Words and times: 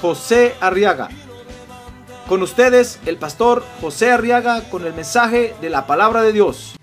José 0.00 0.54
Arriaga. 0.60 1.08
Con 2.28 2.42
ustedes, 2.42 2.98
el 3.06 3.18
pastor 3.18 3.64
José 3.80 4.10
Arriaga 4.10 4.68
con 4.68 4.84
el 4.84 4.92
mensaje 4.92 5.54
de 5.60 5.70
la 5.70 5.86
palabra 5.86 6.22
de 6.22 6.32
Dios. 6.32 6.76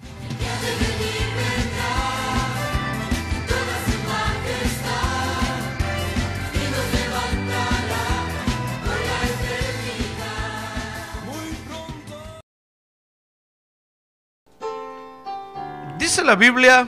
Dice 15.98 16.23
la 16.23 16.35
Biblia, 16.35 16.88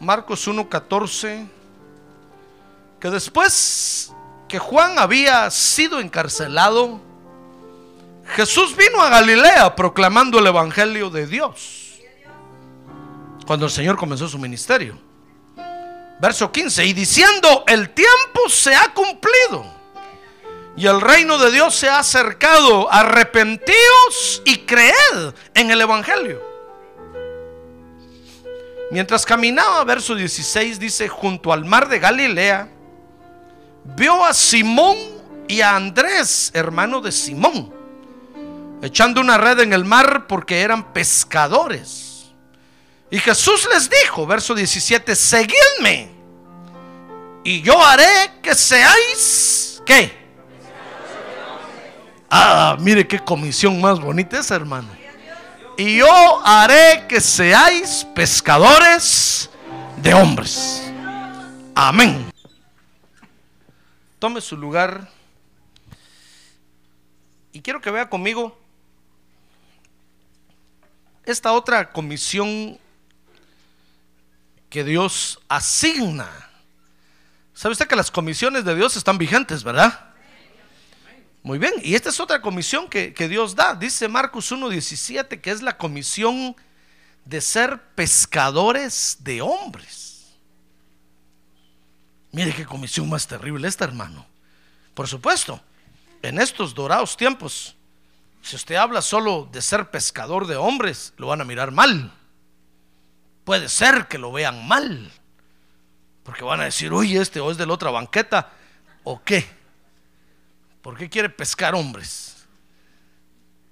Marcos 0.00 0.46
1:14, 0.46 1.57
que 3.00 3.10
después 3.10 4.12
que 4.48 4.58
Juan 4.58 4.98
había 4.98 5.50
sido 5.50 6.00
encarcelado, 6.00 7.00
Jesús 8.34 8.76
vino 8.76 9.00
a 9.02 9.08
Galilea 9.08 9.74
proclamando 9.74 10.38
el 10.38 10.46
Evangelio 10.46 11.10
de 11.10 11.26
Dios. 11.26 12.00
Cuando 13.46 13.66
el 13.66 13.72
Señor 13.72 13.96
comenzó 13.96 14.28
su 14.28 14.38
ministerio. 14.38 14.98
Verso 16.20 16.50
15, 16.50 16.84
y 16.84 16.92
diciendo, 16.92 17.64
el 17.68 17.90
tiempo 17.90 18.48
se 18.48 18.74
ha 18.74 18.92
cumplido 18.92 19.78
y 20.78 20.86
el 20.86 21.00
reino 21.00 21.38
de 21.38 21.50
Dios 21.50 21.74
se 21.74 21.88
ha 21.88 21.98
acercado. 21.98 22.92
Arrepentíos 22.92 24.42
y 24.44 24.58
creed 24.58 25.34
en 25.54 25.70
el 25.72 25.80
Evangelio. 25.80 26.40
Mientras 28.92 29.26
caminaba, 29.26 29.82
verso 29.84 30.14
16 30.14 30.78
dice, 30.78 31.08
junto 31.08 31.52
al 31.52 31.64
mar 31.64 31.88
de 31.88 31.98
Galilea, 31.98 32.68
vio 33.96 34.24
a 34.24 34.32
Simón 34.32 34.96
y 35.46 35.60
a 35.60 35.76
Andrés, 35.76 36.50
hermano 36.54 37.00
de 37.00 37.12
Simón, 37.12 37.72
echando 38.82 39.20
una 39.20 39.38
red 39.38 39.60
en 39.60 39.72
el 39.72 39.84
mar 39.84 40.26
porque 40.26 40.60
eran 40.60 40.92
pescadores. 40.92 42.26
Y 43.10 43.18
Jesús 43.18 43.68
les 43.72 43.88
dijo, 43.88 44.26
verso 44.26 44.54
17, 44.54 45.14
seguidme 45.16 46.18
y 47.48 47.62
yo 47.62 47.82
haré 47.82 48.32
que 48.42 48.54
seáis, 48.54 49.82
¿qué? 49.86 50.12
Ah, 52.30 52.76
mire 52.78 53.08
qué 53.08 53.18
comisión 53.18 53.80
más 53.80 53.98
bonita 53.98 54.38
es, 54.38 54.50
hermano. 54.50 54.88
Y 55.78 55.96
yo 55.96 56.42
haré 56.44 57.06
que 57.08 57.22
seáis 57.22 58.06
pescadores 58.14 59.48
de 59.96 60.12
hombres. 60.12 60.82
Amén. 61.74 62.30
Tome 64.18 64.40
su 64.40 64.56
lugar. 64.56 65.08
Y 67.52 67.60
quiero 67.60 67.80
que 67.80 67.90
vea 67.90 68.08
conmigo 68.08 68.58
esta 71.24 71.52
otra 71.52 71.92
comisión 71.92 72.78
que 74.70 74.82
Dios 74.82 75.40
asigna. 75.48 76.28
¿Sabe 77.54 77.72
usted 77.72 77.86
que 77.86 77.96
las 77.96 78.10
comisiones 78.10 78.64
de 78.64 78.74
Dios 78.74 78.96
están 78.96 79.18
vigentes, 79.18 79.62
verdad? 79.62 80.14
Muy 81.42 81.58
bien, 81.58 81.74
y 81.82 81.94
esta 81.94 82.10
es 82.10 82.18
otra 82.20 82.42
comisión 82.42 82.88
que, 82.88 83.14
que 83.14 83.28
Dios 83.28 83.54
da. 83.54 83.74
Dice 83.74 84.08
Marcos 84.08 84.50
1.17 84.52 85.40
que 85.40 85.50
es 85.50 85.62
la 85.62 85.76
comisión 85.76 86.56
de 87.24 87.40
ser 87.40 87.80
pescadores 87.94 89.18
de 89.20 89.42
hombres. 89.42 90.07
Mire 92.32 92.54
qué 92.54 92.66
comisión 92.66 93.08
más 93.08 93.26
terrible 93.26 93.68
esta, 93.68 93.84
hermano. 93.84 94.26
Por 94.94 95.08
supuesto, 95.08 95.60
en 96.22 96.38
estos 96.38 96.74
dorados 96.74 97.16
tiempos, 97.16 97.76
si 98.42 98.56
usted 98.56 98.76
habla 98.76 99.02
solo 99.02 99.48
de 99.50 99.62
ser 99.62 99.90
pescador 99.90 100.46
de 100.46 100.56
hombres, 100.56 101.14
lo 101.16 101.28
van 101.28 101.40
a 101.40 101.44
mirar 101.44 101.70
mal. 101.70 102.12
Puede 103.44 103.68
ser 103.68 104.08
que 104.08 104.18
lo 104.18 104.32
vean 104.32 104.66
mal. 104.68 105.10
Porque 106.22 106.44
van 106.44 106.60
a 106.60 106.64
decir, 106.64 106.92
oye, 106.92 107.20
este 107.20 107.40
o 107.40 107.50
es 107.50 107.56
de 107.56 107.66
la 107.66 107.72
otra 107.72 107.90
banqueta, 107.90 108.52
o 109.04 109.22
qué. 109.22 109.48
¿Por 110.82 110.96
qué 110.96 111.08
quiere 111.08 111.30
pescar 111.30 111.74
hombres? 111.74 112.46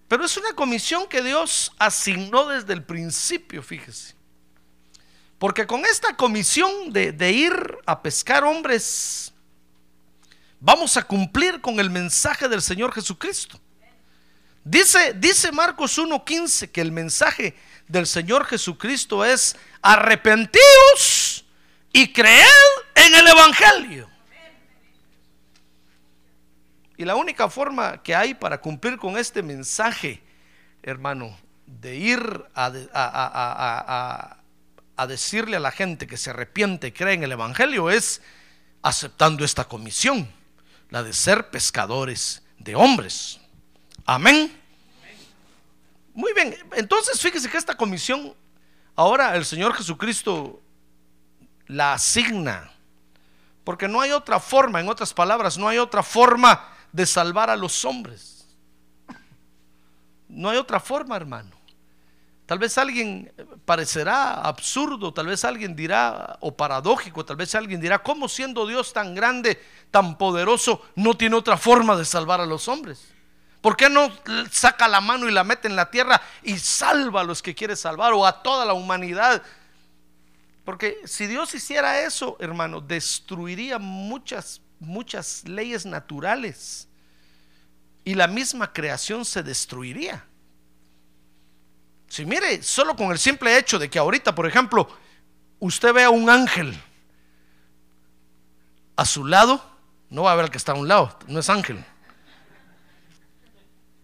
Pero 0.09 0.25
es 0.25 0.37
una 0.37 0.55
comisión 0.55 1.07
que 1.07 1.23
Dios 1.23 1.73
asignó 1.79 2.47
desde 2.47 2.73
el 2.73 2.83
principio, 2.83 3.63
fíjese. 3.63 4.16
Porque 5.39 5.67
con 5.67 5.85
esta 5.85 6.17
comisión 6.17 6.93
de, 6.93 7.31
ir 7.31 7.53
a 7.85 8.03
pescar 8.03 8.45
hombres, 8.45 9.33
vamos 10.61 10.97
a 10.97 11.03
cumplir 11.03 11.61
con 11.61 11.79
el 11.79 11.91
mensaje 11.91 12.49
del 12.49 12.63
Señor 12.63 12.93
Jesucristo. 12.93 13.61
Dice, 14.65 15.13
dice 15.15 15.53
Marcos 15.53 15.99
1.15 15.99 16.71
que 16.71 16.81
el 16.81 16.91
mensaje 16.91 17.55
del 17.87 18.07
Señor 18.07 18.47
Jesucristo 18.47 19.25
es 19.25 19.57
arrepentíos 19.81 21.45
y 21.93 22.13
creed 22.13 22.45
en 22.95 23.15
el 23.15 23.29
Evangelio. 23.29 24.11
Y 26.97 27.05
la 27.05 27.15
única 27.15 27.49
forma 27.51 28.03
que 28.03 28.15
hay 28.15 28.35
para 28.35 28.61
cumplir 28.61 28.97
con 28.97 29.19
este 29.19 29.43
mensaje, 29.43 30.23
hermano, 30.83 31.39
de 31.67 31.97
ir 31.97 32.45
a, 32.55 34.37
decirle 35.05 35.57
a 35.57 35.61
la 35.61 35.71
gente 35.71 36.07
que 36.07 36.17
se 36.17 36.31
arrepiente 36.31 36.87
y 36.87 36.93
cree 36.93 37.15
en 37.15 37.23
el 37.23 37.33
Evangelio 37.33 37.91
es 37.91 38.23
aceptando 38.81 39.45
esta 39.45 39.65
comisión, 39.65 40.31
la 40.89 41.03
de 41.03 41.13
ser 41.13 41.51
pescadores 41.51 42.43
de 42.59 42.75
hombres. 42.75 43.41
Amén. 44.07 44.59
Muy 46.15 46.33
bien, 46.33 46.57
entonces 46.77 47.21
fíjese 47.21 47.51
que 47.51 47.59
esta 47.59 47.75
comisión, 47.75 48.33
ahora 48.95 49.37
el 49.37 49.45
Señor 49.45 49.75
Jesucristo 49.75 50.63
la 51.67 51.93
asigna, 51.93 52.71
porque 53.65 53.89
no 53.89 54.01
hay 54.01 54.13
otra 54.13 54.41
forma, 54.41 54.81
en 54.81 54.89
otras 54.89 55.13
palabras, 55.13 55.59
no 55.59 55.69
hay 55.69 55.79
otra 55.79 56.03
forma 56.03 56.73
de 56.93 57.05
salvar 57.05 57.51
a 57.51 57.57
los 57.57 57.85
hombres. 57.85 58.47
No 60.29 60.51
hay 60.51 60.57
otra 60.57 60.81
forma, 60.81 61.17
hermano. 61.17 61.57
Tal 62.47 62.61
vez 62.61 62.79
alguien 62.79 63.33
parecerá 63.65 64.35
absurdo, 64.35 65.13
tal 65.13 65.27
vez 65.27 65.45
alguien 65.45 65.75
dirá, 65.75 66.39
o 66.41 66.57
paradójico, 66.57 67.25
tal 67.25 67.35
vez 67.35 67.53
alguien 67.57 67.81
dirá, 67.81 68.05
¿cómo 68.05 68.29
siendo 68.29 68.67
Dios 68.69 68.93
tan 68.93 69.17
grande, 69.17 69.61
tan 69.91 70.17
poderoso, 70.17 70.81
no 70.95 71.17
tiene 71.17 71.35
otra 71.35 71.57
forma 71.57 71.97
de 71.97 72.05
salvar 72.05 72.41
a 72.41 72.47
los 72.47 72.69
hombres? 72.69 73.09
¿Por 73.61 73.77
qué 73.77 73.91
no 73.91 74.13
saca 74.53 74.87
la 74.87 75.01
mano 75.01 75.29
y 75.29 75.33
la 75.33 75.43
mete 75.43 75.67
en 75.67 75.75
la 75.75 75.91
tierra 75.91 76.23
y 76.45 76.57
salva 76.57 77.23
a 77.23 77.25
los 77.25 77.43
que 77.43 77.57
quiere 77.57 77.75
salvar 77.75 78.13
o 78.13 78.25
a 78.25 78.45
toda 78.45 78.65
la 78.65 78.75
humanidad? 78.75 79.43
Porque 80.65 81.01
si 81.05 81.27
Dios 81.27 81.53
hiciera 81.53 82.01
eso, 82.03 82.37
hermano, 82.39 82.81
destruiría 82.81 83.81
muchas, 83.81 84.61
muchas 84.79 85.43
leyes 85.49 85.85
naturales 85.85 86.87
y 88.05 88.15
la 88.15 88.29
misma 88.29 88.73
creación 88.73 89.25
se 89.25 89.43
destruiría. 89.43 90.25
Si 92.09 92.25
mire, 92.25 92.63
solo 92.63 92.95
con 92.95 93.11
el 93.11 93.19
simple 93.19 93.59
hecho 93.59 93.79
de 93.79 93.91
que 93.91 93.99
ahorita, 93.99 94.35
por 94.35 94.47
ejemplo, 94.47 94.89
usted 95.59 95.93
vea 95.93 96.11
un 96.11 96.31
ángel 96.31 96.81
a 98.97 99.05
su 99.05 99.25
lado, 99.25 99.65
no 100.11 100.23
va 100.23 100.33
a 100.33 100.37
ver 100.37 100.45
al 100.45 100.51
que 100.51 100.59
está 100.59 100.73
a 100.73 100.77
un 100.77 100.89
lado, 100.89 101.19
no 101.27 101.41
es 101.41 101.51
ángel. 101.51 101.85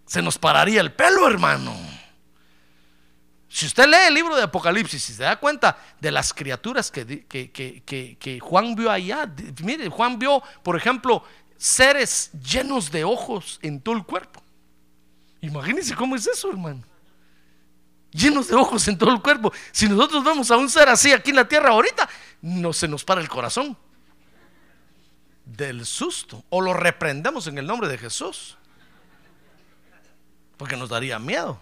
Se 0.07 0.21
nos 0.21 0.37
pararía 0.37 0.81
el 0.81 0.93
pelo, 0.93 1.27
hermano. 1.27 1.75
Si 3.49 3.67
usted 3.67 3.87
lee 3.87 4.09
el 4.09 4.15
libro 4.15 4.35
de 4.35 4.43
Apocalipsis 4.43 5.11
y 5.11 5.13
se 5.13 5.23
da 5.23 5.37
cuenta 5.37 5.77
de 6.01 6.11
las 6.11 6.33
criaturas 6.33 6.91
que, 6.91 7.27
que, 7.27 8.17
que 8.19 8.41
Juan 8.41 8.75
vio 8.75 8.91
allá, 8.91 9.31
mire, 9.63 9.89
Juan 9.89 10.19
vio, 10.19 10.43
por 10.63 10.77
ejemplo, 10.77 11.23
seres 11.57 12.31
llenos 12.33 12.91
de 12.91 13.05
ojos 13.05 13.59
en 13.63 13.81
todo 13.81 13.95
el 13.95 14.05
cuerpo. 14.05 14.43
Imagínense 15.41 15.95
cómo 15.95 16.17
es 16.17 16.27
eso, 16.27 16.51
hermano. 16.51 16.83
Llenos 18.13 18.49
de 18.49 18.55
ojos 18.55 18.87
en 18.89 18.99
todo 18.99 19.11
el 19.11 19.23
cuerpo. 19.23 19.53
Si 19.71 19.89
nosotros 19.89 20.23
vemos 20.23 20.51
a 20.51 20.57
un 20.59 20.69
ser 20.69 20.89
así 20.89 21.13
aquí 21.13 21.31
en 21.31 21.37
la 21.37 21.49
tierra 21.49 21.71
ahorita, 21.71 22.09
no 22.43 22.73
se 22.73 22.87
nos 22.87 23.05
para 23.05 23.21
el 23.21 23.29
corazón. 23.29 23.77
del 25.45 25.85
susto. 25.85 26.45
O 26.51 26.61
lo 26.61 26.73
reprendemos 26.75 27.47
en 27.47 27.59
el 27.59 27.67
nombre 27.67 27.89
de 27.89 27.99
Jesús. 27.99 28.57
Porque 30.57 30.77
nos 30.77 30.89
daría 30.91 31.19
miedo. 31.19 31.61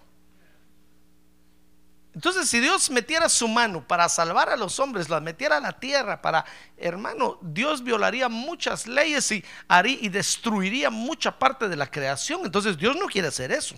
Entonces, 2.12 2.50
si 2.50 2.58
Dios 2.58 2.90
metiera 2.90 3.28
su 3.28 3.46
mano 3.46 3.86
para 3.86 4.08
salvar 4.08 4.48
a 4.48 4.56
los 4.56 4.80
hombres, 4.80 5.08
la 5.08 5.20
metiera 5.20 5.58
a 5.58 5.60
la 5.60 5.72
tierra 5.72 6.20
para, 6.20 6.44
hermano, 6.76 7.38
Dios 7.40 7.84
violaría 7.84 8.28
muchas 8.28 8.88
leyes 8.88 9.30
y 9.30 9.44
haría 9.68 9.96
y 10.00 10.08
destruiría 10.08 10.90
mucha 10.90 11.38
parte 11.38 11.68
de 11.68 11.76
la 11.76 11.88
creación. 11.88 12.40
Entonces, 12.44 12.76
Dios 12.76 12.96
no 12.96 13.06
quiere 13.06 13.28
hacer 13.28 13.52
eso. 13.52 13.76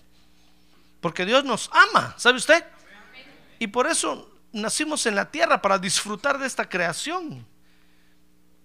Porque 1.03 1.27
Dios 1.27 1.45
nos 1.45 1.69
ama, 1.73 2.15
¿sabe 2.17 2.39
usted? 2.39 2.65
Y 3.59 3.67
por 3.67 3.89
eso 3.89 4.31
nacimos 4.53 5.05
en 5.05 5.17
la 5.17 5.31
tierra 5.31 5.61
para 5.61 5.79
disfrutar 5.79 6.39
de 6.39 6.47
esta 6.47 6.67
creación. 6.69 7.45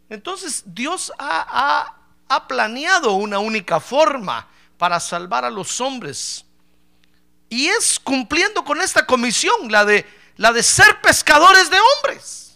Entonces, 0.08 0.64
Dios 0.68 1.12
ha, 1.18 1.46
ha, 1.50 1.98
ha 2.30 2.48
planeado 2.48 3.14
una 3.14 3.40
única 3.40 3.80
forma 3.80 4.48
para 4.78 5.00
salvar 5.00 5.44
a 5.44 5.50
los 5.50 5.82
hombres 5.82 6.46
y 7.50 7.68
es 7.68 8.00
cumpliendo 8.00 8.64
con 8.64 8.82
esta 8.82 9.06
comisión, 9.06 9.72
la 9.72 9.84
de, 9.84 10.06
la 10.36 10.54
de 10.54 10.62
ser 10.62 11.02
pescadores 11.02 11.72
de 11.72 11.78
hombres. 11.80 12.56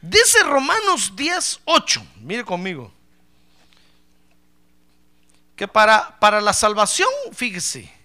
Dice 0.00 0.42
Romanos 0.42 1.14
10, 1.14 1.60
8, 1.64 2.04
mire 2.22 2.44
conmigo, 2.44 2.92
que 5.54 5.68
para, 5.68 6.18
para 6.18 6.40
la 6.40 6.52
salvación, 6.52 7.08
fíjese, 7.32 8.01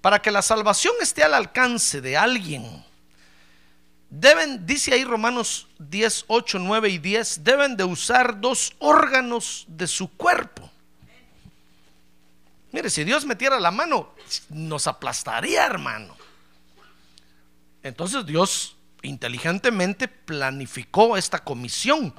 para 0.00 0.20
que 0.20 0.30
la 0.30 0.42
salvación 0.42 0.94
esté 1.00 1.22
al 1.22 1.34
alcance 1.34 2.00
de 2.00 2.16
alguien, 2.16 2.84
deben, 4.08 4.66
dice 4.66 4.94
ahí 4.94 5.04
Romanos 5.04 5.68
10, 5.78 6.24
8, 6.28 6.58
9 6.58 6.88
y 6.88 6.98
10, 6.98 7.44
deben 7.44 7.76
de 7.76 7.84
usar 7.84 8.40
dos 8.40 8.74
órganos 8.78 9.64
de 9.68 9.86
su 9.86 10.10
cuerpo. 10.16 10.70
Mire, 12.72 12.88
si 12.88 13.04
Dios 13.04 13.24
metiera 13.24 13.58
la 13.58 13.70
mano, 13.70 14.14
nos 14.48 14.86
aplastaría, 14.86 15.64
hermano. 15.66 16.16
Entonces 17.82 18.24
Dios 18.24 18.76
inteligentemente 19.02 20.08
planificó 20.08 21.16
esta 21.16 21.38
comisión. 21.40 22.14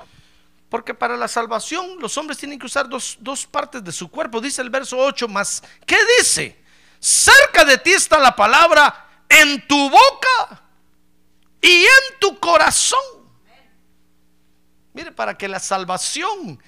Porque 0.69 0.93
para 0.93 1.17
la 1.17 1.27
salvación 1.27 1.97
los 1.99 2.17
hombres 2.17 2.37
tienen 2.37 2.57
que 2.57 2.65
usar 2.65 2.87
dos, 2.87 3.17
dos, 3.19 3.45
partes 3.45 3.83
de 3.83 3.91
su 3.91 4.09
cuerpo. 4.09 4.39
Dice 4.39 4.61
el 4.61 4.69
verso 4.69 4.97
8 4.97 5.27
más. 5.27 5.61
¿Qué 5.85 5.97
dice? 6.17 6.60
Cerca 7.01 7.65
de 7.65 7.79
ti 7.79 7.93
está 7.93 8.19
la 8.19 8.35
palabra 8.35 9.07
en 9.27 9.67
tu 9.67 9.89
boca 9.89 10.61
y 11.59 11.81
en 11.83 12.19
tu 12.19 12.39
corazón. 12.39 12.99
Mire, 14.93 15.11
para 15.11 15.35
que 15.35 15.47
la 15.47 15.59
salvación 15.59 16.61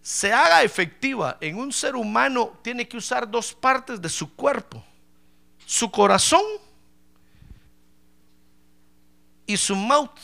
se 0.00 0.32
haga 0.32 0.62
efectiva 0.62 1.38
en 1.40 1.58
un 1.58 1.72
ser 1.72 1.96
humano, 1.96 2.56
tiene 2.62 2.86
que 2.86 2.96
usar 2.96 3.28
dos 3.28 3.52
partes 3.52 4.00
de 4.00 4.08
su 4.08 4.32
cuerpo, 4.36 4.84
su 5.66 5.90
corazón 5.90 6.44
y 9.44 9.56
su 9.56 9.74
mouth, 9.74 10.20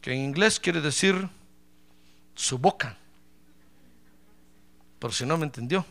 que 0.00 0.12
en 0.12 0.18
inglés 0.24 0.58
quiere 0.58 0.80
decir 0.80 1.28
su 2.34 2.58
boca, 2.58 2.98
por 4.98 5.14
si 5.14 5.24
no 5.24 5.38
me 5.38 5.44
entendió. 5.44 5.86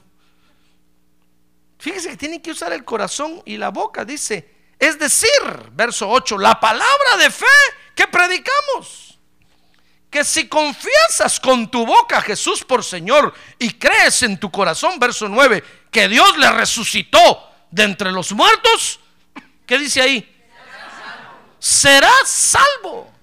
Fíjese 1.86 2.10
que 2.10 2.18
tiene 2.18 2.42
que 2.42 2.50
usar 2.50 2.74
el 2.74 2.84
corazón 2.84 3.44
y 3.46 3.58
la 3.58 3.70
boca, 3.70 4.04
dice, 4.04 4.50
es 4.80 4.98
decir, 4.98 5.30
verso 5.74 6.10
8, 6.10 6.40
la 6.40 6.60
palabra 6.60 7.18
de 7.20 7.30
fe 7.30 7.46
que 7.94 8.08
predicamos 8.08 9.20
que 10.10 10.24
si 10.24 10.48
confiesas 10.48 11.40
con 11.40 11.70
tu 11.70 11.86
boca 11.86 12.18
a 12.18 12.22
Jesús 12.22 12.64
por 12.64 12.84
Señor 12.84 13.36
y 13.60 13.70
crees 13.74 14.24
en 14.24 14.40
tu 14.40 14.50
corazón, 14.50 14.98
verso 14.98 15.30
9, 15.30 15.64
que 15.92 16.08
Dios 16.08 16.36
le 16.40 16.52
resucitó 16.54 17.52
de 17.70 17.84
entre 17.84 18.12
los 18.12 18.32
muertos, 18.32 19.00
¿qué 19.68 19.78
dice 19.78 20.02
ahí? 20.02 20.36
Serás 21.60 22.28
salvo. 22.28 23.14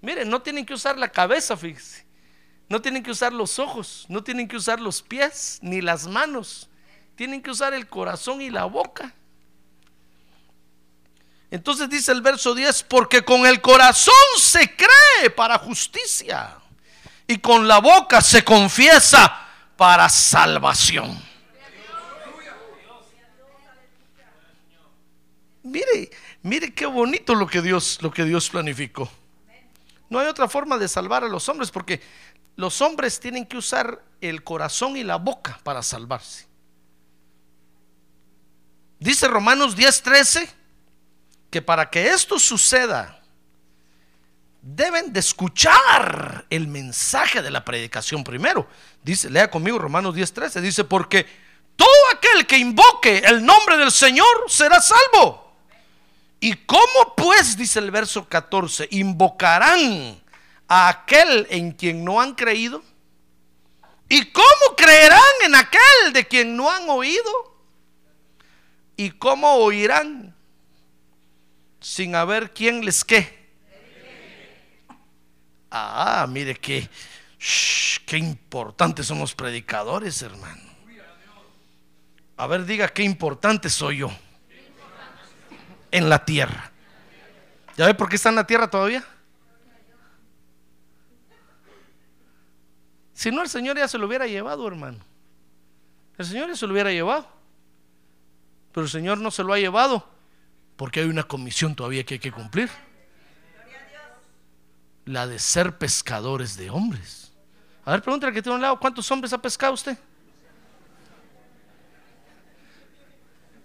Miren, 0.00 0.28
no 0.28 0.42
tienen 0.42 0.66
que 0.66 0.74
usar 0.74 0.98
la 0.98 1.08
cabeza, 1.08 1.56
fíjense. 1.56 2.04
No 2.68 2.82
tienen 2.82 3.04
que 3.04 3.12
usar 3.12 3.32
los 3.32 3.60
ojos, 3.60 4.06
no 4.08 4.24
tienen 4.24 4.48
que 4.48 4.56
usar 4.56 4.80
los 4.80 5.02
pies 5.02 5.60
ni 5.62 5.80
las 5.80 6.08
manos. 6.08 6.68
Tienen 7.14 7.42
que 7.42 7.50
usar 7.50 7.74
el 7.74 7.88
corazón 7.88 8.40
y 8.40 8.50
la 8.50 8.64
boca. 8.64 9.14
Entonces 11.50 11.88
dice 11.90 12.12
el 12.12 12.22
verso 12.22 12.54
10, 12.54 12.84
porque 12.84 13.22
con 13.22 13.44
el 13.44 13.60
corazón 13.60 14.14
se 14.38 14.74
cree 14.74 15.28
para 15.30 15.58
justicia 15.58 16.56
y 17.26 17.38
con 17.38 17.68
la 17.68 17.78
boca 17.78 18.22
se 18.22 18.42
confiesa 18.42 19.48
para 19.76 20.08
salvación. 20.08 21.22
Mire, 25.62 26.10
mire 26.42 26.74
qué 26.74 26.86
bonito 26.86 27.34
lo 27.34 27.46
que 27.46 27.62
Dios 27.62 27.98
lo 28.02 28.10
que 28.10 28.24
Dios 28.24 28.48
planificó. 28.50 29.10
No 30.08 30.18
hay 30.18 30.26
otra 30.26 30.48
forma 30.48 30.76
de 30.76 30.88
salvar 30.88 31.22
a 31.24 31.28
los 31.28 31.48
hombres 31.48 31.70
porque 31.70 32.00
los 32.56 32.80
hombres 32.80 33.20
tienen 33.20 33.46
que 33.46 33.56
usar 33.56 34.02
el 34.20 34.42
corazón 34.42 34.96
y 34.96 35.04
la 35.04 35.16
boca 35.16 35.60
para 35.62 35.82
salvarse. 35.82 36.51
Dice 39.02 39.26
Romanos 39.26 39.76
10:13 39.76 40.48
que 41.50 41.60
para 41.60 41.90
que 41.90 42.10
esto 42.10 42.38
suceda, 42.38 43.20
deben 44.62 45.12
de 45.12 45.18
escuchar 45.18 46.46
el 46.48 46.68
mensaje 46.68 47.42
de 47.42 47.50
la 47.50 47.64
predicación 47.64 48.22
primero. 48.22 48.68
Dice, 49.02 49.28
lea 49.28 49.50
conmigo 49.50 49.76
Romanos 49.78 50.14
10:13, 50.14 50.60
dice, 50.60 50.84
porque 50.84 51.26
todo 51.74 51.88
aquel 52.12 52.46
que 52.46 52.56
invoque 52.58 53.18
el 53.18 53.44
nombre 53.44 53.76
del 53.76 53.90
Señor 53.90 54.44
será 54.46 54.80
salvo. 54.80 55.52
¿Y 56.38 56.54
cómo 56.64 57.16
pues, 57.16 57.56
dice 57.56 57.80
el 57.80 57.90
verso 57.90 58.28
14, 58.28 58.86
invocarán 58.92 60.22
a 60.68 60.88
aquel 60.88 61.48
en 61.50 61.72
quien 61.72 62.04
no 62.04 62.20
han 62.20 62.34
creído? 62.36 62.84
¿Y 64.08 64.30
cómo 64.30 64.76
creerán 64.76 65.20
en 65.44 65.56
aquel 65.56 66.12
de 66.12 66.24
quien 66.24 66.56
no 66.56 66.70
han 66.70 66.88
oído? 66.88 67.51
¿Y 68.96 69.10
cómo 69.10 69.54
oirán 69.54 70.34
sin 71.82 72.14
haber 72.14 72.52
quien 72.52 72.84
les 72.84 73.04
qué. 73.04 73.42
Ah, 75.70 76.26
mire 76.28 76.54
que 76.54 76.88
qué 78.06 78.18
importantes 78.18 79.06
son 79.06 79.18
los 79.18 79.34
predicadores, 79.34 80.22
hermano. 80.22 80.62
A 82.36 82.46
ver, 82.46 82.64
diga 82.64 82.88
qué 82.88 83.02
importante 83.02 83.68
soy 83.68 83.98
yo 83.98 84.12
en 85.90 86.08
la 86.08 86.24
tierra. 86.24 86.70
¿Ya 87.76 87.86
ve 87.86 87.94
por 87.94 88.08
qué 88.08 88.16
está 88.16 88.28
en 88.28 88.36
la 88.36 88.46
tierra 88.46 88.68
todavía? 88.68 89.04
Si 93.14 93.30
no, 93.30 93.42
el 93.42 93.48
Señor 93.48 93.76
ya 93.76 93.88
se 93.88 93.98
lo 93.98 94.06
hubiera 94.06 94.26
llevado, 94.26 94.66
hermano. 94.66 94.98
El 96.18 96.26
Señor 96.26 96.48
ya 96.48 96.56
se 96.56 96.66
lo 96.66 96.72
hubiera 96.72 96.90
llevado. 96.90 97.41
Pero 98.72 98.84
el 98.84 98.90
Señor 98.90 99.18
no 99.18 99.30
se 99.30 99.44
lo 99.44 99.52
ha 99.52 99.58
llevado 99.58 100.08
porque 100.76 101.00
hay 101.00 101.06
una 101.06 101.24
comisión 101.24 101.74
todavía 101.74 102.04
que 102.04 102.14
hay 102.14 102.20
que 102.20 102.32
cumplir. 102.32 102.70
La 105.04 105.26
de 105.26 105.38
ser 105.38 105.78
pescadores 105.78 106.56
de 106.56 106.70
hombres. 106.70 107.32
A 107.84 107.92
ver, 107.92 108.02
pregúntale 108.02 108.32
que 108.32 108.42
tiene 108.42 108.56
un 108.56 108.62
lado, 108.62 108.78
¿cuántos 108.78 109.10
hombres 109.10 109.32
ha 109.32 109.38
pescado 109.38 109.74
usted? 109.74 109.98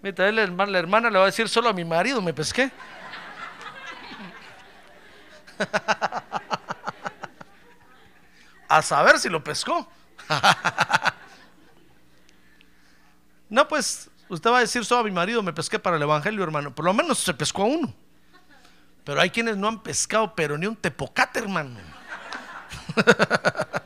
Mira, 0.02 0.30
la 0.30 0.42
hermana, 0.42 0.72
la 0.72 0.78
hermana 0.78 1.10
le 1.10 1.18
va 1.18 1.24
a 1.24 1.26
decir 1.26 1.48
solo 1.48 1.68
a 1.68 1.72
mi 1.72 1.84
marido 1.84 2.22
me 2.22 2.32
pesqué. 2.32 2.70
a 8.68 8.82
saber 8.82 9.18
si 9.18 9.28
lo 9.28 9.42
pescó. 9.42 9.90
no, 13.48 13.66
pues 13.66 14.07
Usted 14.28 14.50
va 14.50 14.58
a 14.58 14.60
decir, 14.60 14.84
solo 14.84 15.00
a 15.00 15.04
mi 15.04 15.10
marido 15.10 15.42
me 15.42 15.52
pesqué 15.52 15.78
para 15.78 15.96
el 15.96 16.02
Evangelio, 16.02 16.42
hermano. 16.42 16.74
Por 16.74 16.84
lo 16.84 16.92
menos 16.92 17.18
se 17.18 17.34
pescó 17.34 17.62
a 17.62 17.66
uno. 17.66 17.94
Pero 19.04 19.20
hay 19.20 19.30
quienes 19.30 19.56
no 19.56 19.68
han 19.68 19.82
pescado, 19.82 20.34
pero 20.34 20.58
ni 20.58 20.66
un 20.66 20.76
tepocate, 20.76 21.38
hermano. 21.38 21.78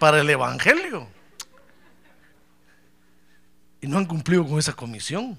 para 0.00 0.20
el 0.20 0.28
Evangelio. 0.28 1.06
Y 3.80 3.86
no 3.86 3.98
han 3.98 4.06
cumplido 4.06 4.46
con 4.46 4.58
esa 4.58 4.72
comisión. 4.72 5.38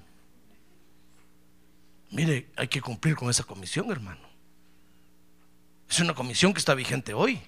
Mire, 2.10 2.50
hay 2.56 2.68
que 2.68 2.80
cumplir 2.80 3.16
con 3.16 3.28
esa 3.28 3.44
comisión, 3.44 3.90
hermano. 3.90 4.20
Es 5.88 6.00
una 6.00 6.14
comisión 6.14 6.54
que 6.54 6.58
está 6.58 6.74
vigente 6.74 7.12
hoy. 7.12 7.40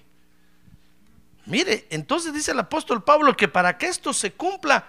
Mire, 1.45 1.87
entonces 1.89 2.33
dice 2.33 2.51
el 2.51 2.59
apóstol 2.59 3.03
Pablo 3.03 3.35
que 3.35 3.47
para 3.47 3.77
que 3.77 3.87
esto 3.87 4.13
se 4.13 4.33
cumpla, 4.33 4.87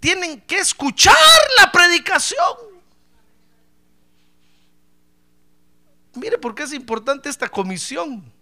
tienen 0.00 0.40
que 0.42 0.58
escuchar 0.58 1.16
la 1.58 1.70
predicación. 1.72 2.56
Mire 6.14 6.38
por 6.38 6.54
qué 6.54 6.62
es 6.62 6.72
importante 6.72 7.28
esta 7.28 7.48
comisión. 7.48 8.32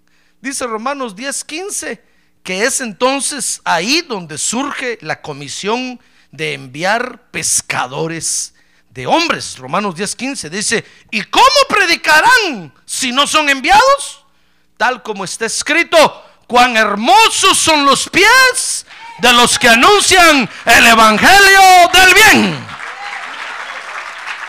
Dice 0.40 0.66
Romanos 0.66 1.16
10:15, 1.16 2.00
que 2.42 2.64
es 2.64 2.80
entonces 2.80 3.60
ahí 3.64 4.02
donde 4.02 4.38
surge 4.38 4.98
la 5.00 5.20
comisión 5.20 6.00
de 6.30 6.54
enviar 6.54 7.30
pescadores 7.30 8.54
de 8.90 9.06
hombres. 9.06 9.58
Romanos 9.58 9.96
10:15 9.96 10.50
dice, 10.50 10.84
¿y 11.10 11.22
cómo 11.24 11.46
predicarán 11.68 12.72
si 12.84 13.10
no 13.10 13.26
son 13.26 13.48
enviados? 13.48 14.24
Tal 14.76 15.02
como 15.02 15.24
está 15.24 15.46
escrito, 15.46 15.98
cuán 16.46 16.76
hermosos 16.76 17.56
son 17.58 17.84
los 17.84 18.08
pies 18.08 18.86
de 19.18 19.32
los 19.32 19.58
que 19.58 19.68
anuncian 19.68 20.48
el 20.64 20.86
Evangelio 20.86 21.60
del 21.92 22.14
bien. 22.14 22.66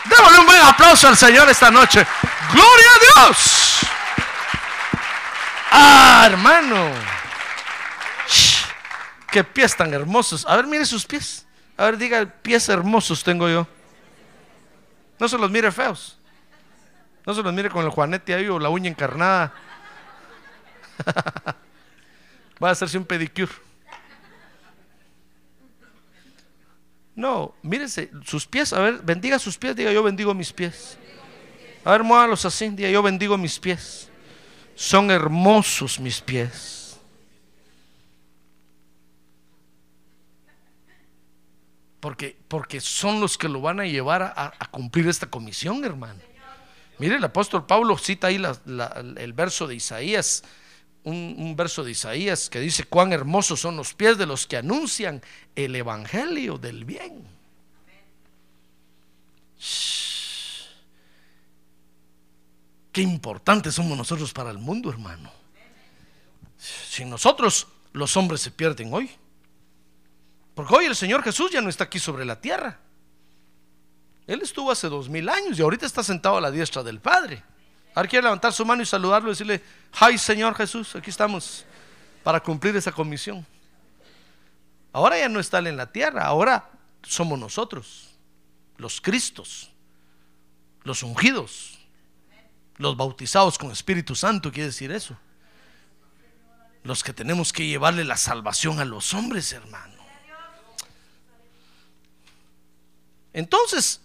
Démosle 0.04 0.38
un 0.38 0.46
buen 0.46 0.62
aplauso 0.62 1.08
al 1.08 1.16
Señor 1.16 1.48
esta 1.48 1.70
noche. 1.70 2.06
Gloria 2.52 2.88
a 2.94 3.28
Dios. 3.28 3.78
Ah, 5.70 6.22
hermano. 6.26 6.90
Qué 9.30 9.44
pies 9.44 9.76
tan 9.76 9.92
hermosos. 9.92 10.46
A 10.48 10.56
ver, 10.56 10.66
mire 10.66 10.84
sus 10.84 11.04
pies. 11.04 11.46
A 11.76 11.84
ver, 11.84 11.98
diga, 11.98 12.24
pies 12.24 12.68
hermosos 12.68 13.22
tengo 13.22 13.48
yo. 13.48 13.66
No 15.18 15.28
se 15.28 15.38
los 15.38 15.50
mire 15.50 15.72
feos. 15.72 16.18
No 17.24 17.34
se 17.34 17.42
los 17.42 17.52
mire 17.52 17.68
con 17.70 17.84
el 17.84 17.90
juanete 17.90 18.34
ahí 18.34 18.46
o 18.48 18.58
la 18.58 18.68
uña 18.68 18.88
encarnada. 18.88 19.52
Va 22.62 22.68
a 22.68 22.72
hacerse 22.72 22.96
un 22.96 23.04
pedicure. 23.04 23.52
No, 27.16 27.54
mírese, 27.62 28.10
sus 28.26 28.46
pies, 28.46 28.74
a 28.74 28.80
ver, 28.80 29.00
bendiga 29.02 29.38
sus 29.38 29.56
pies, 29.56 29.74
diga 29.74 29.90
yo 29.90 30.02
bendigo 30.02 30.34
mis 30.34 30.52
pies. 30.52 30.98
A 31.82 31.92
ver, 31.92 32.02
muévalos 32.02 32.44
así, 32.44 32.68
diga 32.68 32.90
yo 32.90 33.02
bendigo 33.02 33.38
mis 33.38 33.58
pies. 33.58 34.10
Son 34.74 35.10
hermosos 35.10 35.98
mis 35.98 36.20
pies. 36.20 37.00
Porque, 42.00 42.36
porque 42.48 42.82
son 42.82 43.18
los 43.18 43.38
que 43.38 43.48
lo 43.48 43.62
van 43.62 43.80
a 43.80 43.86
llevar 43.86 44.22
a, 44.22 44.52
cumplir 44.70 45.08
esta 45.08 45.26
comisión, 45.26 45.82
hermano. 45.86 46.20
Mire, 46.98 47.16
el 47.16 47.24
apóstol 47.24 47.66
Pablo 47.66 47.96
cita 47.96 48.26
ahí 48.26 48.36
el 48.36 49.32
verso 49.32 49.66
de 49.66 49.74
Isaías, 49.74 50.44
un, 51.06 51.54
verso 51.56 51.84
de 51.84 51.92
Isaías 51.92 52.50
que 52.50 52.58
dice, 52.58 52.84
cuán 52.84 53.12
hermosos 53.12 53.60
son 53.60 53.76
los 53.76 53.94
pies 53.94 54.18
de 54.18 54.26
los 54.26 54.46
que 54.46 54.56
anuncian 54.56 55.22
el 55.54 55.76
Evangelio 55.76 56.58
del 56.58 56.84
bien. 56.84 57.24
Qué 62.90 63.02
importantes 63.02 63.74
somos 63.74 63.96
nosotros 63.96 64.32
para 64.32 64.50
el 64.50 64.58
mundo, 64.58 64.90
hermano. 64.90 65.30
Sin 66.58 67.08
nosotros, 67.08 67.68
los 67.92 68.16
hombres 68.16 68.40
se 68.40 68.50
pierden 68.50 68.92
hoy. 68.92 69.08
Porque 70.56 70.74
hoy 70.74 70.86
el 70.86 70.96
Señor 70.96 71.22
Jesús 71.22 71.52
ya 71.52 71.60
no 71.60 71.68
está 71.68 71.84
aquí 71.84 72.00
sobre 72.00 72.24
la 72.24 72.40
tierra. 72.40 72.80
Él 74.26 74.42
estuvo 74.42 74.72
hace 74.72 74.88
dos 74.88 75.08
mil 75.08 75.28
años 75.28 75.56
y 75.56 75.62
ahorita 75.62 75.86
está 75.86 76.02
sentado 76.02 76.38
a 76.38 76.40
la 76.40 76.50
diestra 76.50 76.82
del 76.82 76.98
Padre. 76.98 77.44
Ahora 77.96 78.10
quiere 78.10 78.24
levantar 78.24 78.52
su 78.52 78.62
mano 78.66 78.82
y 78.82 78.86
saludarlo 78.86 79.30
y 79.30 79.32
decirle, 79.32 79.62
ay 79.92 80.18
Señor 80.18 80.54
Jesús, 80.54 80.94
aquí 80.94 81.08
estamos 81.08 81.64
para 82.22 82.40
cumplir 82.40 82.76
esa 82.76 82.92
comisión. 82.92 83.46
Ahora 84.92 85.18
ya 85.18 85.30
no 85.30 85.40
está 85.40 85.60
Él 85.60 85.68
en 85.68 85.78
la 85.78 85.90
tierra, 85.90 86.26
ahora 86.26 86.68
somos 87.02 87.38
nosotros, 87.38 88.10
los 88.76 89.00
Cristos, 89.00 89.70
los 90.82 91.02
ungidos, 91.02 91.78
los 92.76 92.98
bautizados 92.98 93.56
con 93.56 93.70
Espíritu 93.70 94.14
Santo, 94.14 94.52
quiere 94.52 94.66
decir 94.66 94.92
eso. 94.92 95.16
Los 96.82 97.02
que 97.02 97.14
tenemos 97.14 97.50
que 97.50 97.66
llevarle 97.66 98.04
la 98.04 98.18
salvación 98.18 98.78
a 98.78 98.84
los 98.84 99.14
hombres, 99.14 99.54
hermano. 99.54 100.04
Entonces, 103.32 104.02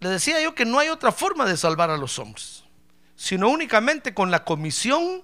le 0.00 0.08
decía 0.08 0.40
yo 0.40 0.54
que 0.54 0.64
no 0.64 0.78
hay 0.78 0.88
otra 0.88 1.12
forma 1.12 1.44
de 1.44 1.56
salvar 1.56 1.90
a 1.90 1.96
los 1.96 2.18
hombres, 2.18 2.64
sino 3.16 3.50
únicamente 3.50 4.14
con 4.14 4.30
la 4.30 4.44
comisión 4.44 5.22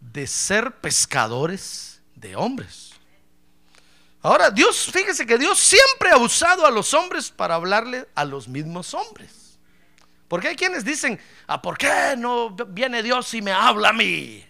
de 0.00 0.26
ser 0.26 0.80
pescadores 0.80 2.02
de 2.16 2.34
hombres. 2.34 2.92
Ahora, 4.22 4.50
Dios, 4.50 4.90
fíjese 4.92 5.24
que 5.24 5.38
Dios 5.38 5.58
siempre 5.58 6.10
ha 6.10 6.18
usado 6.18 6.66
a 6.66 6.70
los 6.70 6.92
hombres 6.92 7.30
para 7.30 7.54
hablarle 7.54 8.06
a 8.14 8.24
los 8.24 8.48
mismos 8.48 8.92
hombres. 8.94 9.58
Porque 10.28 10.48
hay 10.48 10.56
quienes 10.56 10.84
dicen, 10.84 11.18
¿a 11.46 11.62
por 11.62 11.78
qué 11.78 12.14
no 12.18 12.50
viene 12.50 13.02
Dios 13.02 13.32
y 13.34 13.42
me 13.42 13.52
habla 13.52 13.88
a 13.88 13.92
mí? 13.92 14.44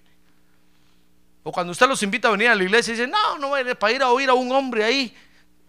O 1.43 1.53
cuando 1.53 1.71
usted 1.71 1.87
los 1.89 2.03
invita 2.03 2.29
a 2.29 2.33
venir 2.33 2.49
a 2.49 2.55
la 2.55 2.65
iglesia 2.65 2.93
y 2.93 2.97
dice, 2.97 3.09
no, 3.09 3.39
no 3.39 3.53
para 3.79 3.93
ir 3.93 4.03
a 4.03 4.11
oír 4.11 4.29
a 4.29 4.35
un 4.35 4.51
hombre 4.53 4.85
ahí 4.85 5.17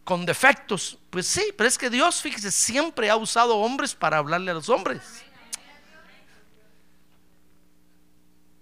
con 0.03 0.25
defectos. 0.25 0.97
Pues 1.09 1.27
sí, 1.27 1.53
pero 1.57 1.67
es 1.67 1.77
que 1.77 1.89
Dios, 1.89 2.21
fíjese, 2.21 2.51
siempre 2.51 3.09
ha 3.09 3.15
usado 3.15 3.57
hombres 3.57 3.95
para 3.95 4.17
hablarle 4.17 4.51
a 4.51 4.55
los 4.55 4.69
hombres. 4.69 5.23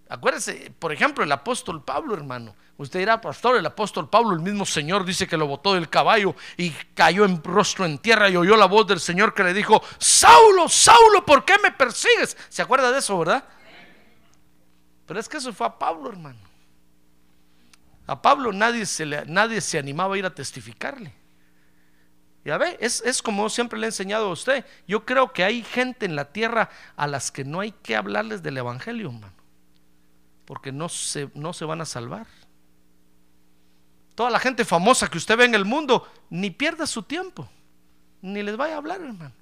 Acuérdese, 0.09 0.73
por 0.79 0.91
ejemplo, 0.91 1.23
el 1.23 1.31
apóstol 1.31 1.83
Pablo, 1.83 2.15
hermano. 2.15 2.55
Usted 2.77 2.99
dirá, 2.99 3.21
pastor, 3.21 3.57
el 3.57 3.65
apóstol 3.65 4.09
Pablo, 4.09 4.33
el 4.33 4.39
mismo 4.39 4.65
Señor 4.65 5.05
dice 5.05 5.27
que 5.27 5.37
lo 5.37 5.45
botó 5.45 5.75
del 5.75 5.89
caballo 5.89 6.33
y 6.57 6.71
cayó 6.95 7.25
en 7.25 7.43
rostro 7.43 7.85
en 7.85 7.99
tierra 7.99 8.29
y 8.29 8.35
oyó 8.35 8.55
la 8.55 8.65
voz 8.65 8.87
del 8.87 8.99
Señor 8.99 9.33
que 9.33 9.43
le 9.43 9.53
dijo, 9.53 9.83
Saulo, 9.99 10.67
Saulo, 10.67 11.25
¿por 11.25 11.45
qué 11.45 11.57
me 11.61 11.71
persigues? 11.71 12.35
¿Se 12.47 12.61
acuerda 12.61 12.91
de 12.91 12.99
eso, 12.99 13.19
verdad? 13.19 13.43
Pero 15.05 15.19
es 15.19 15.29
que 15.29 15.37
eso 15.37 15.53
fue 15.53 15.67
a 15.67 15.77
Pablo, 15.77 16.09
hermano. 16.09 16.39
A 18.07 18.19
Pablo 18.19 18.51
nadie 18.51 18.87
se, 18.87 19.05
le, 19.05 19.25
nadie 19.25 19.61
se 19.61 19.77
animaba 19.77 20.15
a 20.15 20.17
ir 20.17 20.25
a 20.25 20.33
testificarle. 20.33 21.18
Ya 22.45 22.57
ve, 22.57 22.77
es, 22.79 23.01
es 23.05 23.21
como 23.21 23.49
siempre 23.49 23.77
le 23.77 23.87
he 23.87 23.89
enseñado 23.89 24.27
a 24.27 24.31
usted. 24.31 24.65
Yo 24.87 25.05
creo 25.05 25.33
que 25.33 25.43
hay 25.43 25.63
gente 25.63 26.05
en 26.05 26.15
la 26.15 26.31
tierra 26.31 26.69
a 26.95 27.07
las 27.07 27.31
que 27.31 27.43
no 27.43 27.59
hay 27.59 27.71
que 27.71 27.95
hablarles 27.95 28.41
del 28.41 28.57
Evangelio, 28.57 29.09
hermano. 29.09 29.33
Porque 30.45 30.71
no 30.71 30.89
se, 30.89 31.29
no 31.33 31.53
se 31.53 31.65
van 31.65 31.81
a 31.81 31.85
salvar. 31.85 32.27
Toda 34.15 34.29
la 34.29 34.39
gente 34.39 34.65
famosa 34.65 35.07
que 35.07 35.17
usted 35.17 35.37
ve 35.37 35.45
en 35.45 35.55
el 35.55 35.65
mundo, 35.65 36.11
ni 36.29 36.49
pierda 36.49 36.87
su 36.87 37.03
tiempo, 37.03 37.49
ni 38.21 38.41
les 38.41 38.57
vaya 38.57 38.75
a 38.75 38.77
hablar, 38.77 39.01
hermano. 39.01 39.33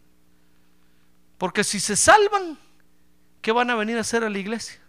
Porque 1.38 1.64
si 1.64 1.80
se 1.80 1.96
salvan, 1.96 2.58
¿qué 3.42 3.52
van 3.52 3.70
a 3.70 3.76
venir 3.76 3.98
a 3.98 4.02
hacer 4.02 4.24
a 4.24 4.30
la 4.30 4.38
iglesia? 4.38 4.80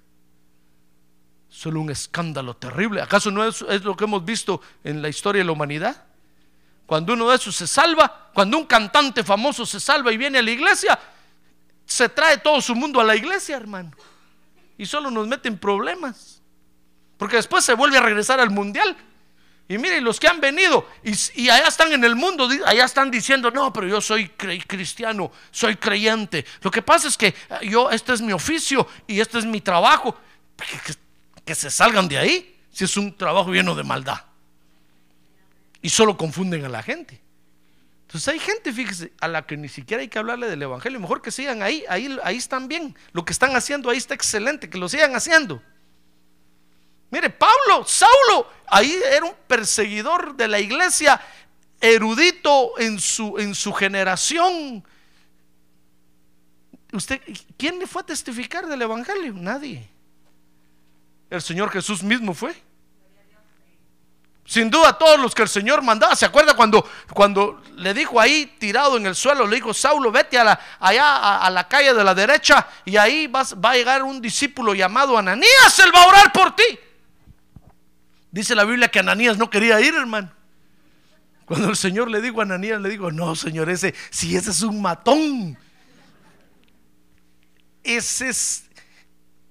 Solo 1.48 1.80
un 1.80 1.90
escándalo 1.90 2.56
terrible. 2.56 3.00
¿Acaso 3.00 3.30
no 3.30 3.44
es, 3.44 3.62
es 3.62 3.84
lo 3.84 3.96
que 3.96 4.04
hemos 4.04 4.24
visto 4.24 4.60
en 4.82 5.02
la 5.02 5.08
historia 5.08 5.40
de 5.40 5.46
la 5.46 5.52
humanidad? 5.52 6.07
Cuando 6.88 7.12
uno 7.12 7.28
de 7.28 7.36
esos 7.36 7.54
se 7.54 7.66
salva, 7.66 8.30
cuando 8.32 8.56
un 8.56 8.64
cantante 8.64 9.22
famoso 9.22 9.66
se 9.66 9.78
salva 9.78 10.10
y 10.10 10.16
viene 10.16 10.38
a 10.38 10.42
la 10.42 10.50
iglesia, 10.50 10.98
se 11.84 12.08
trae 12.08 12.38
todo 12.38 12.62
su 12.62 12.74
mundo 12.74 12.98
a 12.98 13.04
la 13.04 13.14
iglesia, 13.14 13.58
hermano. 13.58 13.90
Y 14.78 14.86
solo 14.86 15.10
nos 15.10 15.28
mete 15.28 15.48
en 15.48 15.58
problemas. 15.58 16.40
Porque 17.18 17.36
después 17.36 17.62
se 17.62 17.74
vuelve 17.74 17.98
a 17.98 18.00
regresar 18.00 18.40
al 18.40 18.48
mundial. 18.48 18.96
Y 19.68 19.76
miren, 19.76 20.02
los 20.02 20.18
que 20.18 20.28
han 20.28 20.40
venido 20.40 20.88
y, 21.34 21.50
allá 21.50 21.68
están 21.68 21.92
en 21.92 22.04
el 22.04 22.16
mundo, 22.16 22.48
allá 22.64 22.86
están 22.86 23.10
diciendo, 23.10 23.50
no, 23.50 23.70
pero 23.70 23.86
yo 23.86 24.00
soy 24.00 24.30
cristiano, 24.30 25.30
soy 25.50 25.76
creyente. 25.76 26.46
Lo 26.62 26.70
que 26.70 26.80
pasa 26.80 27.06
es 27.08 27.18
que 27.18 27.34
yo, 27.64 27.90
este 27.90 28.14
es 28.14 28.22
mi 28.22 28.32
oficio 28.32 28.88
y 29.06 29.20
este 29.20 29.40
es 29.40 29.44
mi 29.44 29.60
trabajo. 29.60 30.18
Que, 30.56 30.94
que 31.44 31.54
se 31.54 31.70
salgan 31.70 32.08
de 32.08 32.16
ahí 32.16 32.58
si 32.72 32.84
es 32.84 32.96
un 32.96 33.14
trabajo 33.14 33.52
lleno 33.52 33.74
de 33.74 33.84
maldad. 33.84 34.27
Y 35.80 35.90
solo 35.90 36.16
confunden 36.16 36.64
a 36.64 36.68
la 36.68 36.82
gente. 36.82 37.20
Entonces 38.08 38.28
hay 38.28 38.38
gente, 38.38 38.72
fíjese, 38.72 39.12
a 39.20 39.28
la 39.28 39.46
que 39.46 39.56
ni 39.56 39.68
siquiera 39.68 40.00
hay 40.00 40.08
que 40.08 40.18
hablarle 40.18 40.48
del 40.48 40.62
Evangelio. 40.62 40.98
Mejor 40.98 41.20
que 41.20 41.30
sigan 41.30 41.62
ahí, 41.62 41.84
ahí, 41.90 42.18
ahí 42.24 42.36
están 42.36 42.66
bien. 42.66 42.96
Lo 43.12 43.24
que 43.24 43.32
están 43.32 43.54
haciendo 43.54 43.90
ahí 43.90 43.98
está 43.98 44.14
excelente, 44.14 44.70
que 44.70 44.78
lo 44.78 44.88
sigan 44.88 45.14
haciendo. 45.14 45.62
Mire, 47.10 47.28
Pablo, 47.28 47.84
Saulo, 47.86 48.50
ahí 48.66 48.98
era 49.12 49.26
un 49.26 49.34
perseguidor 49.46 50.36
de 50.36 50.48
la 50.48 50.58
iglesia, 50.58 51.20
erudito 51.80 52.78
en 52.78 52.98
su, 52.98 53.38
en 53.38 53.54
su 53.54 53.74
generación. 53.74 54.82
¿Usted, 56.92 57.20
¿Quién 57.58 57.78
le 57.78 57.86
fue 57.86 58.00
a 58.02 58.06
testificar 58.06 58.66
del 58.66 58.80
Evangelio? 58.80 59.34
Nadie. 59.34 59.86
El 61.28 61.42
Señor 61.42 61.70
Jesús 61.70 62.02
mismo 62.02 62.32
fue. 62.32 62.54
Sin 64.48 64.70
duda 64.70 64.96
todos 64.96 65.20
los 65.20 65.34
que 65.34 65.42
el 65.42 65.48
Señor 65.48 65.82
mandaba, 65.82 66.16
¿se 66.16 66.24
acuerda 66.24 66.54
cuando, 66.54 66.88
cuando 67.12 67.62
le 67.76 67.92
dijo 67.92 68.18
ahí 68.18 68.56
tirado 68.58 68.96
en 68.96 69.04
el 69.04 69.14
suelo, 69.14 69.46
le 69.46 69.56
dijo, 69.56 69.74
Saulo, 69.74 70.10
vete 70.10 70.38
a 70.38 70.44
la, 70.44 70.60
allá 70.80 71.36
a, 71.36 71.50
la 71.50 71.68
calle 71.68 71.92
de 71.92 72.02
la 72.02 72.14
derecha 72.14 72.66
y 72.86 72.96
ahí 72.96 73.26
vas, 73.26 73.54
va 73.54 73.72
a 73.72 73.74
llegar 73.74 74.02
un 74.02 74.22
discípulo 74.22 74.74
llamado 74.74 75.18
Ananías, 75.18 75.78
él 75.80 75.94
va 75.94 76.02
a 76.02 76.06
orar 76.06 76.32
por 76.32 76.56
ti. 76.56 76.78
Dice 78.30 78.54
la 78.54 78.64
Biblia 78.64 78.88
que 78.88 79.00
Ananías 79.00 79.36
no 79.36 79.50
quería 79.50 79.82
ir, 79.82 79.94
hermano. 79.94 80.30
Cuando 81.44 81.68
el 81.68 81.76
Señor 81.76 82.10
le 82.10 82.22
dijo 82.22 82.40
a 82.40 82.44
Ananías, 82.44 82.80
le 82.80 82.88
digo, 82.88 83.10
no, 83.10 83.36
Señor, 83.36 83.68
ese, 83.68 83.94
si 84.08 84.34
ese 84.34 84.50
es 84.50 84.62
un 84.62 84.80
matón. 84.80 85.58
Ese 87.84 88.30
es, 88.30 88.64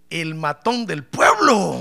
el 0.09 0.33
matón 0.33 0.87
del 0.87 1.03
pueblo. 1.03 1.79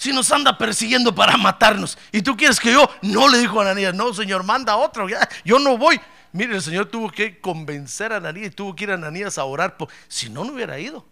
Si 0.00 0.14
nos 0.14 0.32
anda 0.32 0.56
persiguiendo 0.56 1.14
para 1.14 1.36
matarnos. 1.36 1.98
Y 2.10 2.22
tú 2.22 2.34
quieres 2.34 2.58
que 2.58 2.72
yo, 2.72 2.88
no 3.02 3.28
le 3.28 3.36
dijo 3.36 3.60
a 3.60 3.64
Ananías, 3.64 3.94
no, 3.94 4.14
Señor, 4.14 4.44
manda 4.44 4.74
otro, 4.76 5.06
yo 5.44 5.58
no 5.58 5.76
voy. 5.76 6.00
Mire, 6.32 6.54
el 6.54 6.62
Señor 6.62 6.86
tuvo 6.86 7.10
que 7.10 7.38
convencer 7.38 8.14
a 8.14 8.16
Ananías 8.16 8.46
y 8.46 8.50
tuvo 8.50 8.74
que 8.74 8.84
ir 8.84 8.92
a 8.92 8.94
Ananías 8.94 9.36
a 9.36 9.44
orar. 9.44 9.76
Por, 9.76 9.90
si 10.08 10.30
no, 10.30 10.42
no 10.42 10.54
hubiera 10.54 10.78
ido. 10.78 11.06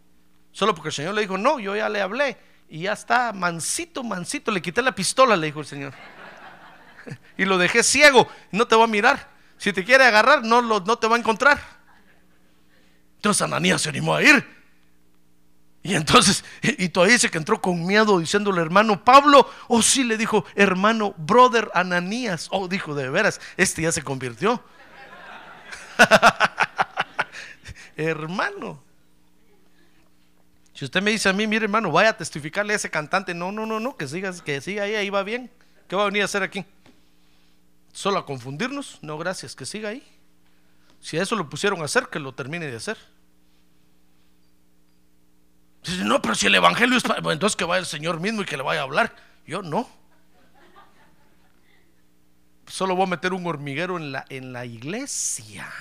Solo 0.52 0.74
porque 0.74 0.88
el 0.88 0.94
Señor 0.94 1.12
le 1.12 1.20
dijo, 1.20 1.36
no, 1.36 1.60
yo 1.60 1.76
ya 1.76 1.86
le 1.90 2.00
hablé. 2.00 2.38
Y 2.70 2.84
ya 2.84 2.94
está, 2.94 3.34
mansito, 3.34 4.02
mansito, 4.02 4.50
le 4.50 4.62
quité 4.62 4.80
la 4.80 4.94
pistola, 4.94 5.36
le 5.36 5.48
dijo 5.48 5.60
el 5.60 5.66
Señor. 5.66 5.92
y 7.36 7.44
lo 7.44 7.58
dejé 7.58 7.82
ciego, 7.82 8.26
no 8.52 8.66
te 8.66 8.74
va 8.74 8.84
a 8.84 8.86
mirar. 8.86 9.28
Si 9.58 9.70
te 9.70 9.84
quiere 9.84 10.06
agarrar, 10.06 10.44
no, 10.44 10.62
lo, 10.62 10.80
no 10.80 10.96
te 10.96 11.06
va 11.08 11.16
a 11.16 11.18
encontrar. 11.18 11.60
Entonces 13.16 13.42
Ananías 13.42 13.82
se 13.82 13.90
animó 13.90 14.14
a 14.14 14.22
ir. 14.22 14.57
Y 15.82 15.94
entonces, 15.94 16.44
y 16.60 16.88
todavía 16.88 17.14
dice 17.14 17.30
que 17.30 17.38
entró 17.38 17.60
con 17.60 17.86
miedo 17.86 18.18
diciéndole, 18.18 18.60
hermano 18.60 19.04
Pablo, 19.04 19.40
o 19.68 19.78
oh, 19.78 19.82
sí 19.82 20.04
le 20.04 20.16
dijo, 20.16 20.44
hermano, 20.54 21.14
brother 21.16 21.70
Ananías. 21.72 22.48
Oh, 22.50 22.68
dijo, 22.68 22.94
de 22.94 23.08
veras, 23.08 23.40
este 23.56 23.82
ya 23.82 23.92
se 23.92 24.02
convirtió. 24.02 24.62
hermano. 27.96 28.82
Si 30.74 30.84
usted 30.84 31.02
me 31.02 31.10
dice 31.10 31.28
a 31.28 31.32
mí, 31.32 31.46
mire 31.46 31.64
hermano, 31.64 31.90
vaya 31.90 32.10
a 32.10 32.16
testificarle 32.16 32.72
a 32.72 32.76
ese 32.76 32.90
cantante, 32.90 33.34
no, 33.34 33.50
no, 33.50 33.66
no, 33.66 33.80
no, 33.80 33.96
que 33.96 34.06
siga, 34.06 34.32
que 34.44 34.60
siga 34.60 34.84
ahí, 34.84 34.94
ahí 34.94 35.10
va 35.10 35.22
bien. 35.22 35.50
¿Qué 35.88 35.96
va 35.96 36.02
a 36.02 36.06
venir 36.06 36.22
a 36.22 36.26
hacer 36.26 36.42
aquí? 36.42 36.64
¿Solo 37.92 38.18
a 38.18 38.26
confundirnos? 38.26 38.98
No, 39.02 39.18
gracias, 39.18 39.56
que 39.56 39.66
siga 39.66 39.88
ahí. 39.88 40.06
Si 41.00 41.18
a 41.18 41.22
eso 41.22 41.34
lo 41.34 41.48
pusieron 41.48 41.80
a 41.82 41.86
hacer, 41.86 42.08
que 42.08 42.20
lo 42.20 42.32
termine 42.32 42.66
de 42.66 42.76
hacer. 42.76 42.96
Dice, 45.88 46.04
no, 46.04 46.20
pero 46.20 46.34
si 46.34 46.46
el 46.46 46.54
Evangelio 46.54 46.96
es 46.96 47.02
para... 47.02 47.18
entonces 47.32 47.56
que 47.56 47.64
vaya 47.64 47.80
el 47.80 47.86
Señor 47.86 48.20
mismo 48.20 48.42
y 48.42 48.44
que 48.44 48.56
le 48.56 48.62
vaya 48.62 48.80
a 48.80 48.84
hablar. 48.84 49.14
Yo 49.46 49.62
no. 49.62 49.88
Solo 52.66 52.94
voy 52.94 53.04
a 53.04 53.10
meter 53.10 53.32
un 53.32 53.46
hormiguero 53.46 53.96
en 53.96 54.12
la, 54.12 54.26
en 54.28 54.52
la 54.52 54.66
iglesia. 54.66 55.72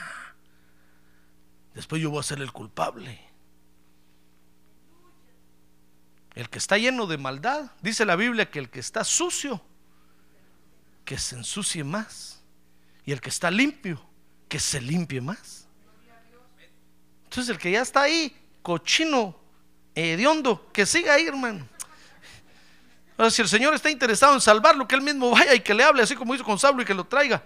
Después 1.74 2.02
yo 2.02 2.10
voy 2.10 2.22
a 2.22 2.24
ser 2.24 2.40
el 2.40 2.52
culpable. 2.54 3.20
El 6.34 6.50
que 6.50 6.60
está 6.60 6.78
lleno 6.78 7.08
de 7.08 7.18
maldad, 7.18 7.72
dice 7.82 8.06
la 8.06 8.16
Biblia 8.16 8.50
que 8.50 8.60
el 8.60 8.70
que 8.70 8.80
está 8.80 9.04
sucio, 9.04 9.62
que 11.04 11.18
se 11.18 11.36
ensucie 11.36 11.84
más. 11.84 12.42
Y 13.04 13.12
el 13.12 13.22
que 13.22 13.30
está 13.30 13.52
limpio, 13.52 14.02
que 14.48 14.60
se 14.60 14.80
limpie 14.80 15.20
más. 15.20 15.68
Entonces 17.24 17.50
el 17.50 17.58
que 17.58 17.72
ya 17.72 17.82
está 17.82 18.04
ahí, 18.04 18.36
cochino, 18.62 19.47
hediondo, 20.04 20.70
que 20.72 20.86
siga 20.86 21.14
ahí, 21.14 21.28
hermano. 21.28 21.68
Si 23.32 23.42
el 23.42 23.48
Señor 23.48 23.74
está 23.74 23.90
interesado 23.90 24.36
en 24.36 24.42
salvarlo, 24.42 24.88
que 24.88 24.96
él 24.96 25.02
mismo 25.02 25.32
vaya 25.32 25.56
y 25.56 25.62
que 25.62 25.74
le 25.74 25.84
hable, 25.84 26.04
así 26.04 26.16
como 26.16 26.36
hizo 26.36 26.44
con 26.44 26.60
Saulo, 26.60 26.84
y 26.84 26.86
que 26.86 26.94
lo 26.94 27.06
traiga. 27.06 27.44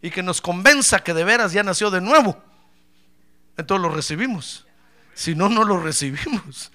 Y 0.00 0.10
que 0.10 0.22
nos 0.22 0.40
convenza 0.40 1.02
que 1.02 1.12
de 1.12 1.24
veras 1.24 1.52
ya 1.52 1.64
nació 1.64 1.90
de 1.90 2.00
nuevo. 2.00 2.40
Entonces 3.56 3.82
lo 3.82 3.88
recibimos. 3.88 4.66
Si 5.14 5.34
no, 5.34 5.48
no 5.48 5.64
lo 5.64 5.82
recibimos. 5.82 6.70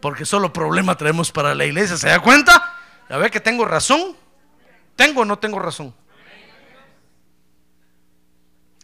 Porque 0.00 0.24
solo 0.24 0.52
problema 0.52 0.96
traemos 0.96 1.32
para 1.32 1.54
la 1.54 1.64
iglesia. 1.64 1.96
¿Se 1.96 2.08
da 2.08 2.20
cuenta? 2.20 2.78
¿Ya 3.08 3.16
ve 3.18 3.28
que 3.28 3.40
tengo 3.40 3.64
razón? 3.64 4.16
¿Tengo 4.94 5.22
o 5.22 5.24
no 5.24 5.38
tengo 5.38 5.58
razón? 5.58 5.92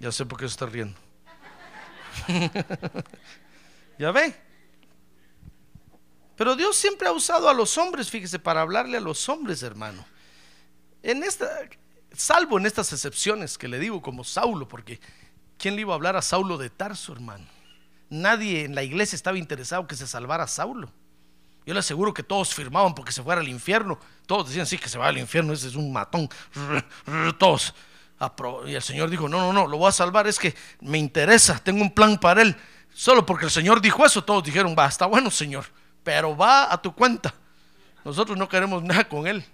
Ya 0.00 0.11
sé 0.11 0.26
por 0.26 0.38
qué 0.38 0.47
se 0.47 0.52
está 0.52 0.66
riendo. 0.66 0.99
¿Ya 3.99 4.11
ve? 4.11 4.45
Pero 6.37 6.55
Dios 6.55 6.76
siempre 6.76 7.09
ha 7.09 7.12
usado 7.12 7.49
a 7.49 7.55
los 7.55 7.76
hombres, 7.78 8.11
fíjese, 8.11 8.38
para 8.38 8.61
hablarle 8.61 8.99
a 8.99 9.00
los 9.00 9.28
hombres, 9.28 9.62
hermano. 9.62 10.05
En 11.03 11.22
esta, 11.22 11.49
salvo 12.12 12.59
en 12.59 12.66
estas 12.66 12.92
excepciones 12.92 13.57
que 13.57 13.68
le 13.68 13.79
digo, 13.79 14.03
como 14.03 14.22
Saulo, 14.22 14.68
porque 14.68 15.01
¿quién 15.59 15.75
le 15.75 15.83
iba 15.83 15.92
a 15.92 15.96
hablar 15.96 16.16
a 16.16 16.22
Saulo 16.22 16.59
de 16.59 16.68
Tarso, 16.70 17.12
hermano? 17.12 17.46
Nadie 18.11 18.64
en 18.64 18.75
la 18.75 18.83
iglesia 18.83 19.16
estaba 19.16 19.38
interesado 19.38 19.87
que 19.87 19.96
se 19.96 20.07
salvara 20.07 20.44
a 20.44 20.49
Saulo. 20.49 20.92
Yo 21.64 21.75
le 21.75 21.81
aseguro 21.81 22.14
que 22.14 22.22
todos 22.22 22.55
firmaban 22.55 22.94
porque 22.94 23.11
se 23.11 23.22
fuera 23.22 23.40
al 23.40 23.49
infierno. 23.49 23.99
Todos 24.27 24.49
decían, 24.49 24.66
sí, 24.66 24.79
que 24.79 24.88
se 24.88 24.99
va 24.99 25.09
al 25.09 25.18
infierno, 25.18 25.53
ese 25.53 25.66
es 25.66 25.75
un 25.75 25.92
matón. 25.92 26.29
Todos. 27.38 27.75
Y 28.66 28.75
el 28.75 28.83
Señor 28.83 29.11
dijo, 29.11 29.29
no, 29.29 29.40
no, 29.40 29.53
no, 29.53 29.66
lo 29.66 29.77
voy 29.77 29.88
a 29.88 29.92
salvar, 29.92 30.27
es 30.27 30.38
que 30.38 30.55
me 30.81 30.96
interesa, 30.96 31.59
tengo 31.59 31.83
un 31.83 31.92
plan 31.92 32.18
para 32.18 32.42
él. 32.42 32.57
Solo 32.94 33.27
porque 33.27 33.44
el 33.44 33.51
Señor 33.51 33.81
dijo 33.81 34.07
eso, 34.07 34.25
todos 34.25 34.44
dijeron, 34.44 34.75
va, 34.79 34.87
está 34.87 35.07
bueno, 35.07 35.31
Señor, 35.31 35.66
pero 36.07 36.37
va 36.37 36.73
a 36.73 36.81
tu 36.81 36.95
cuenta. 36.95 37.35
Nosotros 38.05 38.38
no 38.38 38.49
queremos 38.49 38.81
nada 38.81 39.09
con 39.09 39.27
él. 39.27 39.45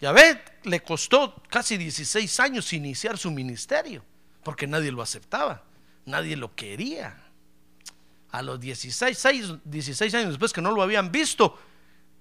Ya 0.00 0.12
ve, 0.12 0.40
le 0.62 0.80
costó 0.84 1.42
casi 1.48 1.76
16 1.76 2.38
años 2.38 2.72
iniciar 2.72 3.18
su 3.18 3.32
ministerio, 3.32 4.04
porque 4.44 4.68
nadie 4.68 4.92
lo 4.92 5.02
aceptaba, 5.02 5.64
nadie 6.06 6.36
lo 6.36 6.54
quería 6.54 7.16
a 8.30 8.40
los 8.40 8.60
16, 8.60 9.64
16 9.64 10.14
años 10.14 10.28
después 10.28 10.52
que 10.52 10.60
no 10.60 10.70
lo 10.70 10.80
habían 10.80 11.10
visto, 11.10 11.58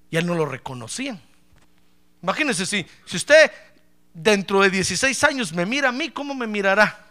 y 0.10 0.18
él 0.18 0.26
no 0.26 0.34
lo 0.34 0.48
reconocían. 0.48 1.22
Imagínense 2.24 2.66
si, 2.66 2.84
si 3.06 3.18
usted 3.18 3.52
dentro 4.16 4.62
de 4.62 4.72
16 4.72 5.24
años 5.26 5.54
me 5.54 5.68
mira 5.68 5.89
a 5.89 5.92
mí, 5.92 6.10
¿cómo 6.10 6.34
me 6.34 6.48
mirará? 6.48 7.06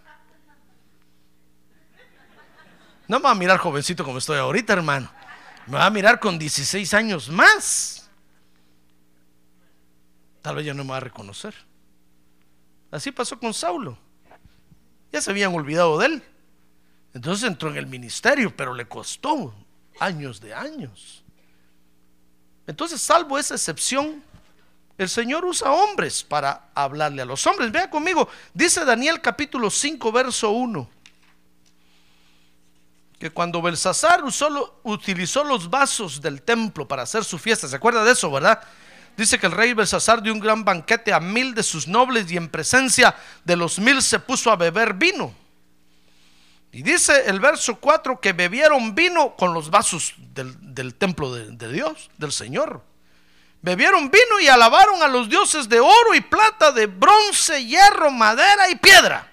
No 3.07 3.21
me 3.21 3.25
va 3.27 3.31
a 3.31 3.37
mirar 3.37 3.59
jovencito 3.59 4.05
como 4.05 4.19
estoy 4.19 4.39
ahorita, 4.39 4.73
hermano. 4.73 5.22
Me 5.67 5.79
va 5.79 5.87
a 5.87 5.91
mirar 5.91 6.19
con 6.21 6.39
16 6.39 6.93
años 6.95 7.29
más. 7.29 8.09
Tal 10.43 10.57
vez 10.57 10.67
ya 10.67 10.75
no 10.75 10.85
me 10.85 10.91
va 10.91 10.97
a 10.97 11.01
reconocer. 11.01 11.55
Así 12.91 13.13
pasó 13.13 13.39
con 13.39 13.55
Saulo. 13.55 13.97
Ya 15.13 15.21
se 15.21 15.31
habían 15.31 15.55
olvidado 15.55 15.99
de 15.99 16.07
él. 16.07 16.23
Entonces 17.15 17.49
entró 17.49 17.71
en 17.71 17.77
el 17.77 17.87
ministerio, 17.87 18.55
pero 18.57 18.75
le 18.75 18.89
costó 18.89 19.55
años 20.01 20.41
de 20.41 20.55
años. 20.55 21.23
Entonces, 22.67 23.03
salvo 23.03 23.39
esa 23.39 23.55
excepción, 23.55 24.23
el 24.97 25.09
Señor 25.09 25.45
usa 25.45 25.73
hombres 25.73 26.23
para 26.23 26.71
hablarle 26.75 27.23
a 27.23 27.27
los 27.27 27.47
hombres. 27.47 27.73
Vea 27.73 27.91
conmigo, 27.91 28.29
dice 28.55 28.85
Daniel 28.85 29.21
capítulo 29.21 29.69
5, 29.69 30.13
verso 30.13 30.51
1, 30.51 30.89
que 33.23 33.31
cuando 33.31 33.63
Belsasar 33.63 34.25
utilizó 34.83 35.45
los 35.45 35.71
vasos 35.71 36.21
del 36.21 36.43
templo 36.43 36.89
para 36.89 37.05
hacer 37.05 37.23
su 37.23 37.39
fiesta, 37.39 37.69
¿se 37.69 37.77
acuerda 37.77 38.03
de 38.03 38.11
eso, 38.11 38.29
verdad? 38.33 38.61
Dice 39.17 39.39
que 39.39 39.47
el 39.47 39.53
rey 39.53 39.75
Belsasar 39.75 40.21
dio 40.21 40.33
un 40.33 40.41
gran 40.41 40.65
banquete 40.65 41.13
a 41.13 41.21
mil 41.21 41.55
de 41.55 41.63
sus 41.63 41.87
nobles 41.87 42.29
y 42.33 42.37
en 42.37 42.49
presencia 42.49 43.15
de 43.45 43.55
los 43.55 43.79
mil 43.79 44.03
se 44.03 44.19
puso 44.19 44.51
a 44.51 44.57
beber 44.57 44.95
vino. 44.95 45.33
Y 46.73 46.83
dice 46.83 47.23
el 47.27 47.39
verso 47.39 47.77
4 47.77 48.19
que 48.19 48.33
bebieron 48.33 48.93
vino 48.93 49.37
con 49.37 49.55
los 49.55 49.71
vasos 49.71 50.15
del, 50.17 50.97
templo 50.97 51.33
de 51.33 51.73
Dios, 51.73 52.11
del 52.19 52.33
Señor. 52.33 52.83
Bebieron 53.61 54.11
vino 54.11 54.41
y 54.41 54.49
alabaron 54.49 55.01
a 55.01 55.07
los 55.07 55.29
dioses 55.29 55.69
de 55.69 55.79
oro 55.79 56.15
y 56.17 56.23
plata, 56.23 56.73
de 56.73 56.87
bronce, 56.87 57.65
hierro, 57.65 58.11
madera 58.11 58.69
y 58.69 58.75
piedra. 58.75 59.32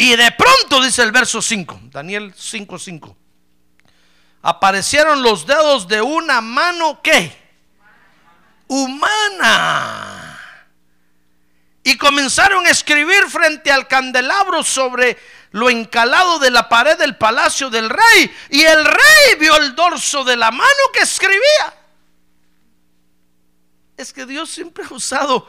Y 0.00 0.14
de 0.14 0.30
pronto, 0.30 0.80
dice 0.80 1.02
el 1.02 1.10
verso 1.10 1.42
5, 1.42 1.80
Daniel 1.90 2.32
5:5, 2.32 2.78
5, 2.78 3.16
aparecieron 4.42 5.24
los 5.24 5.44
dedos 5.44 5.88
de 5.88 6.00
una 6.00 6.40
mano 6.40 7.02
que 7.02 7.36
humana. 8.68 10.40
Y 11.82 11.98
comenzaron 11.98 12.64
a 12.64 12.70
escribir 12.70 13.28
frente 13.28 13.72
al 13.72 13.88
candelabro 13.88 14.62
sobre 14.62 15.18
lo 15.50 15.68
encalado 15.68 16.38
de 16.38 16.50
la 16.50 16.68
pared 16.68 16.96
del 16.96 17.16
palacio 17.16 17.68
del 17.68 17.90
rey. 17.90 18.32
Y 18.50 18.62
el 18.62 18.84
rey 18.84 19.34
vio 19.40 19.56
el 19.56 19.74
dorso 19.74 20.22
de 20.22 20.36
la 20.36 20.52
mano 20.52 20.82
que 20.92 21.00
escribía. 21.00 21.74
Es 23.96 24.12
que 24.12 24.26
Dios 24.26 24.48
siempre 24.48 24.84
ha 24.88 24.94
usado 24.94 25.48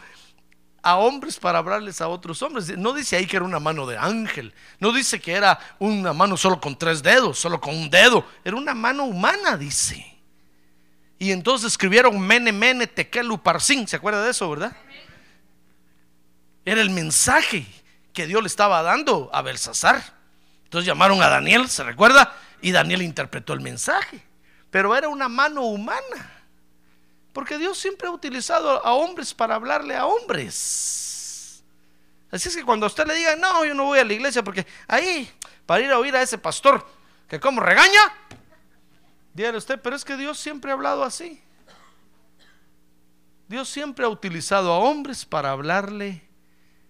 a 0.81 0.97
hombres 0.97 1.37
para 1.37 1.59
hablarles 1.59 2.01
a 2.01 2.07
otros 2.07 2.41
hombres. 2.41 2.77
No 2.77 2.93
dice 2.93 3.15
ahí 3.15 3.25
que 3.25 3.37
era 3.37 3.45
una 3.45 3.59
mano 3.59 3.85
de 3.85 3.97
ángel. 3.97 4.53
No 4.79 4.91
dice 4.91 5.19
que 5.19 5.33
era 5.33 5.59
una 5.79 6.13
mano 6.13 6.37
solo 6.37 6.59
con 6.59 6.77
tres 6.77 7.03
dedos, 7.03 7.39
solo 7.39 7.59
con 7.59 7.75
un 7.75 7.89
dedo. 7.89 8.25
Era 8.43 8.55
una 8.55 8.73
mano 8.73 9.05
humana, 9.05 9.57
dice. 9.57 10.17
Y 11.17 11.31
entonces 11.31 11.71
escribieron 11.71 12.19
Mene, 12.19 12.51
Mene, 12.51 12.87
Tekelu, 12.87 13.41
Parsin. 13.41 13.87
¿Se 13.87 13.97
acuerda 13.97 14.23
de 14.23 14.31
eso, 14.31 14.49
verdad? 14.49 14.75
Era 16.65 16.81
el 16.81 16.89
mensaje 16.89 17.65
que 18.13 18.25
Dios 18.25 18.41
le 18.41 18.47
estaba 18.47 18.81
dando 18.81 19.29
a 19.33 19.41
Belsasar. 19.41 20.01
Entonces 20.63 20.87
llamaron 20.87 21.21
a 21.21 21.29
Daniel, 21.29 21.67
¿se 21.67 21.83
recuerda? 21.83 22.35
Y 22.61 22.71
Daniel 22.71 23.01
interpretó 23.01 23.53
el 23.53 23.61
mensaje. 23.61 24.23
Pero 24.71 24.95
era 24.95 25.09
una 25.09 25.27
mano 25.27 25.63
humana. 25.63 26.38
Porque 27.33 27.57
Dios 27.57 27.77
siempre 27.77 28.07
ha 28.07 28.11
utilizado 28.11 28.85
a 28.85 28.93
hombres 28.93 29.33
para 29.33 29.55
hablarle 29.55 29.95
a 29.95 30.05
hombres. 30.05 31.63
Así 32.31 32.49
es 32.49 32.55
que 32.55 32.63
cuando 32.63 32.85
usted 32.85 33.07
le 33.07 33.15
diga, 33.15 33.35
no, 33.35 33.65
yo 33.65 33.73
no 33.73 33.85
voy 33.85 33.99
a 33.99 34.03
la 34.03 34.13
iglesia 34.13 34.43
porque 34.43 34.65
ahí, 34.87 35.29
para 35.65 35.83
ir 35.83 35.91
a 35.91 35.99
oír 35.99 36.15
a 36.15 36.21
ese 36.21 36.37
pastor 36.37 36.85
que 37.27 37.39
como 37.39 37.61
regaña, 37.61 38.13
Dígale 39.33 39.57
usted, 39.57 39.79
pero 39.79 39.95
es 39.95 40.03
que 40.03 40.17
Dios 40.17 40.37
siempre 40.37 40.71
ha 40.71 40.73
hablado 40.73 41.03
así. 41.03 41.41
Dios 43.47 43.69
siempre 43.69 44.05
ha 44.05 44.09
utilizado 44.09 44.71
a 44.71 44.79
hombres 44.79 45.25
para 45.25 45.51
hablarle 45.51 46.27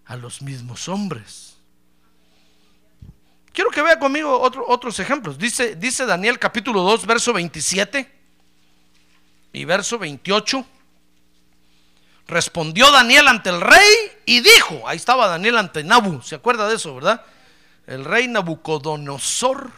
a 0.06 0.16
los 0.16 0.42
mismos 0.42 0.90
hombres. 0.90 1.58
Quiero 3.54 3.70
que 3.70 3.82
vea 3.82 4.00
conmigo 4.00 4.40
otros 4.40 5.00
ejemplos. 5.00 5.38
Dice, 5.38 5.76
dice 5.76 6.06
Daniel 6.06 6.40
capítulo 6.40 6.82
2, 6.82 7.06
verso 7.06 7.34
27 7.34 8.19
y 9.54 9.66
verso 9.66 9.98
28. 9.98 10.66
Respondió 12.28 12.92
Daniel 12.92 13.28
ante 13.28 13.50
el 13.50 13.60
rey 13.60 14.12
y 14.26 14.42
dijo, 14.42 14.88
ahí 14.88 14.98
estaba 14.98 15.28
Daniel 15.28 15.58
ante 15.58 15.84
Nabu, 15.84 16.22
¿se 16.22 16.36
acuerda 16.36 16.68
de 16.68 16.76
eso, 16.76 16.94
verdad? 16.94 17.26
El 17.88 18.06
rey 18.06 18.28
Nabucodonosor 18.28 19.72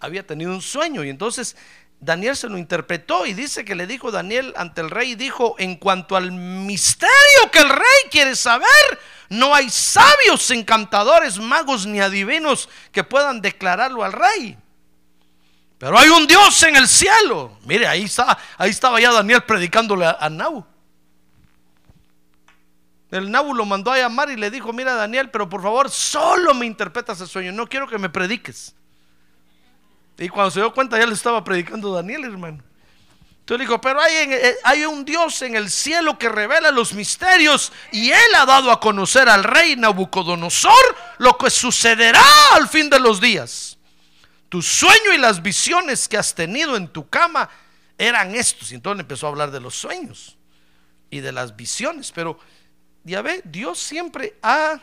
había 0.00 0.26
tenido 0.26 0.50
un 0.50 0.62
sueño 0.62 1.04
y 1.04 1.10
entonces 1.10 1.56
Daniel 2.00 2.34
se 2.34 2.48
lo 2.48 2.56
interpretó 2.56 3.26
y 3.26 3.34
dice 3.34 3.66
que 3.66 3.74
le 3.74 3.86
dijo 3.86 4.10
Daniel 4.10 4.54
ante 4.56 4.80
el 4.80 4.88
rey, 4.88 5.14
dijo, 5.14 5.54
en 5.58 5.76
cuanto 5.76 6.16
al 6.16 6.32
misterio 6.32 7.50
que 7.52 7.58
el 7.58 7.68
rey 7.68 8.08
quiere 8.10 8.34
saber, 8.34 8.66
no 9.28 9.54
hay 9.54 9.68
sabios, 9.68 10.50
encantadores, 10.50 11.38
magos 11.38 11.86
ni 11.86 12.00
adivinos 12.00 12.70
que 12.90 13.04
puedan 13.04 13.42
declararlo 13.42 14.02
al 14.02 14.14
rey. 14.14 14.56
Pero 15.80 15.98
hay 15.98 16.10
un 16.10 16.26
Dios 16.26 16.62
en 16.64 16.76
el 16.76 16.86
cielo. 16.86 17.56
Mire, 17.64 17.86
ahí, 17.86 18.04
está, 18.04 18.36
ahí 18.58 18.68
estaba 18.68 19.00
ya 19.00 19.10
Daniel 19.12 19.40
predicándole 19.44 20.04
a, 20.04 20.10
a 20.20 20.28
Nabu. 20.28 20.62
El 23.10 23.30
Nabu 23.30 23.54
lo 23.54 23.64
mandó 23.64 23.90
a 23.90 23.96
llamar 23.96 24.28
y 24.28 24.36
le 24.36 24.50
dijo, 24.50 24.74
mira 24.74 24.94
Daniel, 24.94 25.30
pero 25.30 25.48
por 25.48 25.62
favor, 25.62 25.88
solo 25.88 26.52
me 26.52 26.66
interpretas 26.66 27.18
el 27.22 27.28
sueño, 27.28 27.50
no 27.52 27.66
quiero 27.66 27.88
que 27.88 27.96
me 27.96 28.10
prediques. 28.10 28.74
Y 30.18 30.28
cuando 30.28 30.50
se 30.50 30.60
dio 30.60 30.74
cuenta 30.74 30.98
ya 30.98 31.06
le 31.06 31.14
estaba 31.14 31.42
predicando 31.42 31.94
Daniel, 31.94 32.24
hermano. 32.24 32.62
Entonces 33.38 33.66
dijo, 33.66 33.80
pero 33.80 34.02
hay, 34.02 34.12
eh, 34.12 34.56
hay, 34.62 34.84
un 34.84 35.02
Dios 35.06 35.40
en 35.40 35.56
el 35.56 35.70
cielo 35.70 36.18
que 36.18 36.28
revela 36.28 36.70
los 36.70 36.92
misterios 36.92 37.72
y 37.90 38.10
él 38.10 38.34
ha 38.36 38.44
dado 38.44 38.70
a 38.70 38.78
conocer 38.78 39.30
al 39.30 39.44
rey 39.44 39.76
Nabucodonosor 39.76 40.96
lo 41.16 41.38
que 41.38 41.48
sucederá 41.48 42.22
al 42.52 42.68
fin 42.68 42.90
de 42.90 43.00
los 43.00 43.18
días. 43.18 43.78
Tu 44.50 44.60
sueño 44.60 45.14
y 45.14 45.18
las 45.18 45.40
visiones 45.40 46.06
que 46.08 46.18
has 46.18 46.34
tenido 46.34 46.76
en 46.76 46.88
tu 46.88 47.08
cama 47.08 47.48
eran 47.96 48.34
estos. 48.34 48.72
Y 48.72 48.74
entonces 48.74 49.00
empezó 49.00 49.26
a 49.26 49.30
hablar 49.30 49.50
de 49.50 49.60
los 49.60 49.76
sueños 49.76 50.36
y 51.08 51.20
de 51.20 51.32
las 51.32 51.56
visiones. 51.56 52.12
Pero 52.12 52.38
ya 53.04 53.22
ve, 53.22 53.40
Dios 53.44 53.78
siempre 53.78 54.36
ha 54.42 54.78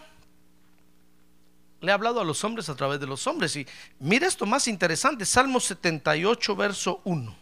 le 1.80 1.92
ha 1.92 1.96
hablado 1.96 2.20
a 2.20 2.26
los 2.26 2.44
hombres 2.44 2.70
a 2.70 2.76
través 2.76 3.00
de 3.00 3.08
los 3.08 3.28
hombres. 3.28 3.56
Y 3.56 3.68
mira 4.00 4.26
esto 4.26 4.46
más 4.46 4.68
interesante, 4.68 5.26
Salmo 5.26 5.60
78, 5.60 6.56
verso 6.56 7.02
1. 7.04 7.36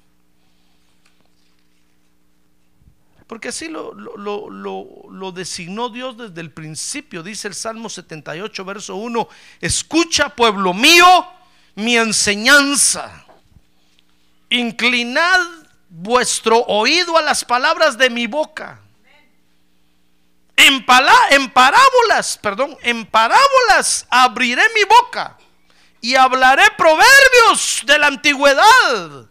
Porque 3.27 3.47
así 3.47 3.69
lo, 3.69 3.93
lo, 3.93 4.49
lo, 4.49 5.31
designó 5.31 5.89
Dios 5.89 6.15
desde 6.17 6.41
el 6.41 6.51
principio, 6.51 7.23
dice 7.23 7.47
el 7.47 7.55
Salmo 7.55 7.89
78, 7.89 8.65
verso 8.65 8.95
1, 8.97 9.27
escucha 9.61 10.29
pueblo 10.29 10.73
mío 10.73 11.05
mi 11.75 11.97
enseñanza, 11.97 13.25
inclinad 14.49 15.41
vuestro 15.89 16.59
oído 16.61 17.17
a 17.17 17.21
las 17.21 17.43
palabras 17.43 17.97
de 17.97 18.09
mi 18.09 18.27
boca. 18.27 18.81
En, 20.57 20.85
parábolas, 20.85 22.37
perdón, 22.37 22.77
en 22.81 23.05
parábolas 23.05 24.07
abriré 24.09 24.63
mi 24.73 24.83
boca 24.85 25.37
y 25.99 26.15
hablaré 26.15 26.63
proverbios 26.77 27.83
de 27.85 27.99
la 27.99 28.07
antigüedad 28.07 29.25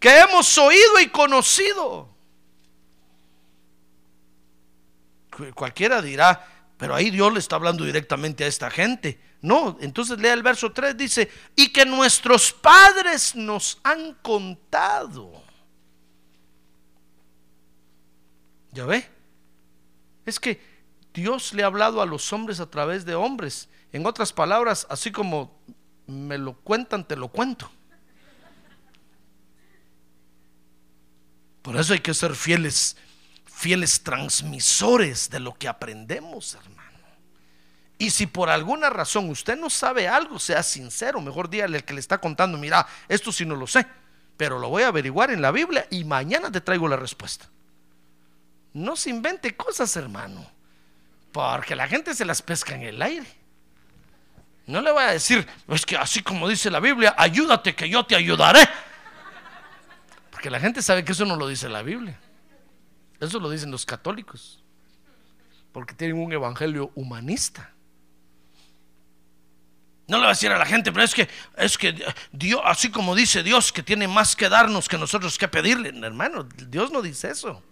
que 0.00 0.18
hemos 0.20 0.56
oído 0.56 1.00
y 1.00 1.08
conocido. 1.08 2.08
Cualquiera 5.54 6.00
dirá, 6.00 6.46
pero 6.78 6.94
ahí 6.94 7.10
Dios 7.10 7.32
le 7.32 7.40
está 7.40 7.56
hablando 7.56 7.84
directamente 7.84 8.44
a 8.44 8.46
esta 8.46 8.70
gente. 8.70 9.20
No, 9.44 9.76
entonces 9.82 10.18
lea 10.18 10.32
el 10.32 10.42
verso 10.42 10.72
3, 10.72 10.96
dice, 10.96 11.30
y 11.54 11.70
que 11.70 11.84
nuestros 11.84 12.50
padres 12.50 13.36
nos 13.36 13.78
han 13.82 14.14
contado. 14.14 15.30
¿Ya 18.72 18.86
ve? 18.86 19.06
Es 20.24 20.40
que 20.40 20.58
Dios 21.12 21.52
le 21.52 21.62
ha 21.62 21.66
hablado 21.66 22.00
a 22.00 22.06
los 22.06 22.32
hombres 22.32 22.58
a 22.58 22.70
través 22.70 23.04
de 23.04 23.16
hombres. 23.16 23.68
En 23.92 24.06
otras 24.06 24.32
palabras, 24.32 24.86
así 24.88 25.12
como 25.12 25.60
me 26.06 26.38
lo 26.38 26.54
cuentan, 26.54 27.06
te 27.06 27.14
lo 27.14 27.28
cuento. 27.28 27.70
Por 31.60 31.76
eso 31.76 31.92
hay 31.92 32.00
que 32.00 32.14
ser 32.14 32.34
fieles, 32.34 32.96
fieles 33.44 34.02
transmisores 34.02 35.28
de 35.28 35.40
lo 35.40 35.52
que 35.52 35.68
aprendemos, 35.68 36.54
hermano. 36.54 36.73
Y 38.04 38.10
si 38.10 38.26
por 38.26 38.50
alguna 38.50 38.90
razón 38.90 39.30
usted 39.30 39.56
no 39.56 39.70
sabe 39.70 40.06
algo, 40.06 40.38
sea 40.38 40.62
sincero, 40.62 41.22
mejor 41.22 41.48
dígale 41.48 41.78
al 41.78 41.84
que 41.84 41.94
le 41.94 42.00
está 42.00 42.18
contando, 42.18 42.58
mira, 42.58 42.86
esto 43.08 43.32
sí 43.32 43.46
no 43.46 43.56
lo 43.56 43.66
sé, 43.66 43.86
pero 44.36 44.58
lo 44.58 44.68
voy 44.68 44.82
a 44.82 44.88
averiguar 44.88 45.30
en 45.30 45.40
la 45.40 45.50
Biblia 45.50 45.86
y 45.88 46.04
mañana 46.04 46.52
te 46.52 46.60
traigo 46.60 46.86
la 46.86 46.96
respuesta. 46.96 47.48
No 48.74 48.94
se 48.94 49.08
invente 49.08 49.56
cosas, 49.56 49.96
hermano. 49.96 50.46
Porque 51.32 51.74
la 51.74 51.88
gente 51.88 52.12
se 52.12 52.26
las 52.26 52.42
pesca 52.42 52.74
en 52.74 52.82
el 52.82 53.00
aire. 53.00 53.26
No 54.66 54.82
le 54.82 54.92
voy 54.92 55.04
a 55.04 55.12
decir, 55.12 55.48
es 55.68 55.86
que 55.86 55.96
así 55.96 56.22
como 56.22 56.46
dice 56.46 56.70
la 56.70 56.80
Biblia, 56.80 57.14
ayúdate 57.16 57.74
que 57.74 57.88
yo 57.88 58.04
te 58.04 58.16
ayudaré. 58.16 58.68
Porque 60.30 60.50
la 60.50 60.60
gente 60.60 60.82
sabe 60.82 61.06
que 61.06 61.12
eso 61.12 61.24
no 61.24 61.36
lo 61.36 61.48
dice 61.48 61.70
la 61.70 61.80
Biblia. 61.80 62.20
Eso 63.18 63.40
lo 63.40 63.48
dicen 63.48 63.70
los 63.70 63.86
católicos. 63.86 64.62
Porque 65.72 65.94
tienen 65.94 66.18
un 66.18 66.30
evangelio 66.34 66.92
humanista. 66.94 67.70
No 70.06 70.18
le 70.18 70.22
voy 70.22 70.26
a 70.26 70.30
decir 70.30 70.52
a 70.52 70.58
la 70.58 70.66
gente, 70.66 70.92
pero 70.92 71.04
es 71.04 71.14
que 71.14 71.28
es 71.56 71.78
que 71.78 71.94
Dios, 72.30 72.60
así 72.64 72.90
como 72.90 73.14
dice 73.14 73.42
Dios 73.42 73.72
que 73.72 73.82
tiene 73.82 74.06
más 74.06 74.36
que 74.36 74.50
darnos 74.50 74.88
que 74.88 74.98
nosotros 74.98 75.38
que 75.38 75.48
pedirle, 75.48 75.88
hermano, 76.04 76.42
Dios 76.44 76.90
no 76.90 77.00
dice 77.00 77.30
eso. 77.30 77.62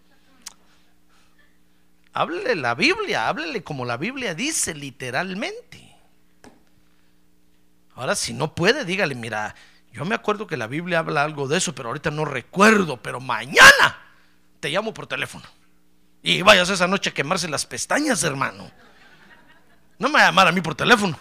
Háblele 2.14 2.56
la 2.56 2.74
Biblia, 2.74 3.28
háblele 3.28 3.62
como 3.62 3.84
la 3.84 3.96
Biblia 3.96 4.34
dice 4.34 4.74
literalmente. 4.74 5.94
Ahora, 7.94 8.14
si 8.14 8.32
no 8.32 8.54
puede, 8.54 8.84
dígale, 8.84 9.14
mira, 9.14 9.54
yo 9.92 10.04
me 10.06 10.14
acuerdo 10.14 10.46
que 10.46 10.56
la 10.56 10.66
Biblia 10.66 11.00
habla 11.00 11.22
algo 11.24 11.48
de 11.48 11.58
eso, 11.58 11.74
pero 11.74 11.88
ahorita 11.88 12.10
no 12.10 12.24
recuerdo, 12.24 12.96
pero 13.02 13.20
mañana 13.20 13.98
te 14.60 14.70
llamo 14.70 14.94
por 14.94 15.06
teléfono. 15.06 15.44
Y 16.22 16.40
vayas 16.40 16.70
esa 16.70 16.86
noche 16.86 17.10
a 17.10 17.14
quemarse 17.14 17.48
las 17.48 17.66
pestañas, 17.66 18.22
hermano. 18.24 18.70
No 19.98 20.08
me 20.08 20.14
va 20.14 20.20
a 20.20 20.26
llamar 20.26 20.48
a 20.48 20.52
mí 20.52 20.60
por 20.60 20.74
teléfono. 20.74 21.18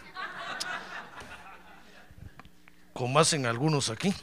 Como 3.02 3.18
hacen 3.18 3.48
algunos 3.48 3.90
aquí. 3.90 4.14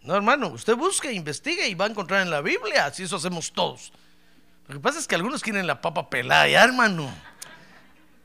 No, 0.00 0.16
hermano, 0.16 0.48
usted 0.48 0.74
busque, 0.74 1.12
investigue 1.12 1.68
y 1.68 1.74
va 1.74 1.84
a 1.84 1.88
encontrar 1.88 2.22
en 2.22 2.30
la 2.30 2.40
Biblia. 2.40 2.86
Así 2.86 3.02
eso 3.02 3.16
hacemos 3.16 3.52
todos. 3.52 3.92
Lo 4.66 4.76
que 4.76 4.80
pasa 4.80 4.98
es 4.98 5.06
que 5.06 5.14
algunos 5.14 5.42
quieren 5.42 5.66
la 5.66 5.82
papa 5.82 6.08
pelada, 6.08 6.48
hermano. 6.48 7.14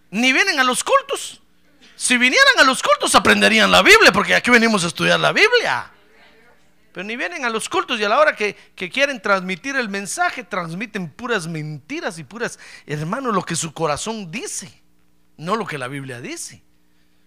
Ni 0.09 0.31
vienen 0.31 0.57
a 0.61 0.63
los 0.63 0.85
cultos. 0.85 1.41
Si 1.97 2.15
vinieran 2.15 2.59
a 2.59 2.63
los 2.63 2.81
cultos 2.81 3.13
aprenderían 3.13 3.69
la 3.69 3.81
Biblia, 3.81 4.13
porque 4.13 4.33
aquí 4.33 4.49
venimos 4.49 4.85
a 4.85 4.87
estudiar 4.87 5.19
la 5.19 5.33
Biblia. 5.33 5.91
Pero 6.93 7.03
ni 7.03 7.17
vienen 7.17 7.43
a 7.43 7.49
los 7.49 7.67
cultos 7.67 7.99
y 7.99 8.05
a 8.05 8.09
la 8.09 8.19
hora 8.19 8.37
que 8.37 8.55
quieren 8.89 9.21
transmitir 9.21 9.75
el 9.75 9.89
mensaje, 9.89 10.45
transmiten 10.45 11.09
puras 11.09 11.45
mentiras 11.45 12.17
y 12.19 12.23
puras, 12.23 12.57
hermano, 12.85 13.33
lo 13.33 13.43
que 13.43 13.57
su 13.57 13.73
corazón 13.73 14.31
dice, 14.31 14.81
no 15.35 15.57
lo 15.57 15.67
que 15.67 15.77
la 15.77 15.89
Biblia 15.89 16.21
dice. 16.21 16.63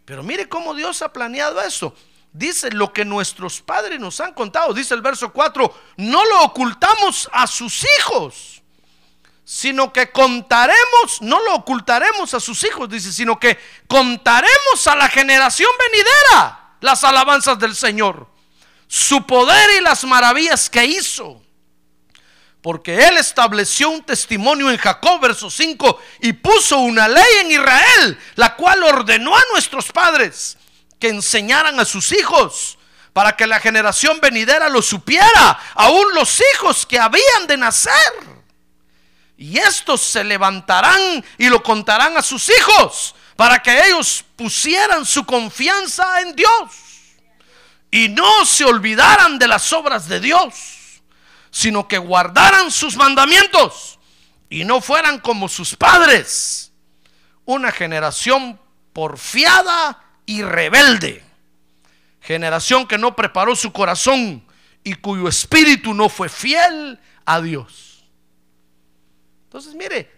Pero 0.04 0.22
mire 0.22 0.48
cómo 0.48 0.74
Dios 0.74 1.02
ha 1.02 1.12
planeado 1.12 1.60
eso 1.60 1.94
dice 2.34 2.70
lo 2.72 2.92
que 2.92 3.04
nuestros 3.04 3.62
padres 3.62 3.98
nos 3.98 4.20
han 4.20 4.34
contado. 4.34 4.74
Dice 4.74 4.92
el 4.92 5.00
verso 5.00 5.32
4, 5.32 5.74
no 5.96 6.24
lo 6.26 6.42
ocultamos 6.42 7.30
a 7.32 7.46
sus 7.46 7.86
hijos, 7.98 8.62
sino 9.44 9.92
que 9.92 10.10
contaremos, 10.10 11.22
no 11.22 11.40
lo 11.40 11.54
ocultaremos 11.54 12.34
a 12.34 12.40
sus 12.40 12.62
hijos, 12.64 12.90
dice, 12.90 13.12
sino 13.12 13.38
que 13.38 13.58
contaremos 13.86 14.86
a 14.86 14.96
la 14.96 15.08
generación 15.08 15.70
venidera 15.78 16.76
las 16.80 17.04
alabanzas 17.04 17.58
del 17.58 17.74
Señor, 17.74 18.28
su 18.88 19.24
poder 19.24 19.70
y 19.78 19.82
las 19.82 20.04
maravillas 20.04 20.68
que 20.68 20.84
hizo. 20.84 21.40
Porque 22.64 23.06
Él 23.06 23.18
estableció 23.18 23.90
un 23.90 24.02
testimonio 24.02 24.70
en 24.70 24.78
Jacob, 24.78 25.20
verso 25.20 25.50
5, 25.50 26.00
y 26.22 26.32
puso 26.32 26.78
una 26.78 27.06
ley 27.06 27.22
en 27.42 27.50
Israel, 27.50 28.18
la 28.36 28.56
cual 28.56 28.82
ordenó 28.84 29.36
a 29.36 29.42
nuestros 29.52 29.92
padres 29.92 30.56
que 30.98 31.08
enseñaran 31.10 31.78
a 31.78 31.84
sus 31.84 32.10
hijos 32.12 32.78
para 33.12 33.36
que 33.36 33.46
la 33.46 33.60
generación 33.60 34.18
venidera 34.18 34.70
lo 34.70 34.80
supiera, 34.80 35.58
aún 35.74 36.14
los 36.14 36.42
hijos 36.54 36.86
que 36.86 36.98
habían 36.98 37.46
de 37.46 37.58
nacer. 37.58 37.92
Y 39.36 39.58
estos 39.58 40.00
se 40.00 40.24
levantarán 40.24 41.22
y 41.36 41.50
lo 41.50 41.62
contarán 41.62 42.16
a 42.16 42.22
sus 42.22 42.48
hijos 42.48 43.14
para 43.36 43.62
que 43.62 43.88
ellos 43.88 44.24
pusieran 44.36 45.04
su 45.04 45.26
confianza 45.26 46.22
en 46.22 46.34
Dios. 46.34 46.50
y 47.90 48.08
no 48.08 48.46
se 48.46 48.64
olvidaran 48.64 49.38
de 49.38 49.46
las 49.46 49.70
obras 49.72 50.08
de 50.08 50.18
Dios, 50.18 50.73
sino 51.54 51.86
que 51.86 51.98
guardaran 51.98 52.72
sus 52.72 52.96
mandamientos 52.96 54.00
y 54.50 54.64
no 54.64 54.80
fueran 54.80 55.20
como 55.20 55.48
sus 55.48 55.76
padres, 55.76 56.72
una 57.44 57.70
generación 57.70 58.58
porfiada 58.92 60.02
y 60.26 60.42
rebelde, 60.42 61.22
generación 62.20 62.88
que 62.88 62.98
no 62.98 63.14
preparó 63.14 63.54
su 63.54 63.72
corazón 63.72 64.44
y 64.82 64.94
cuyo 64.94 65.28
espíritu 65.28 65.94
no 65.94 66.08
fue 66.08 66.28
fiel 66.28 66.98
a 67.24 67.40
Dios. 67.40 68.04
Entonces, 69.44 69.76
mire, 69.76 70.10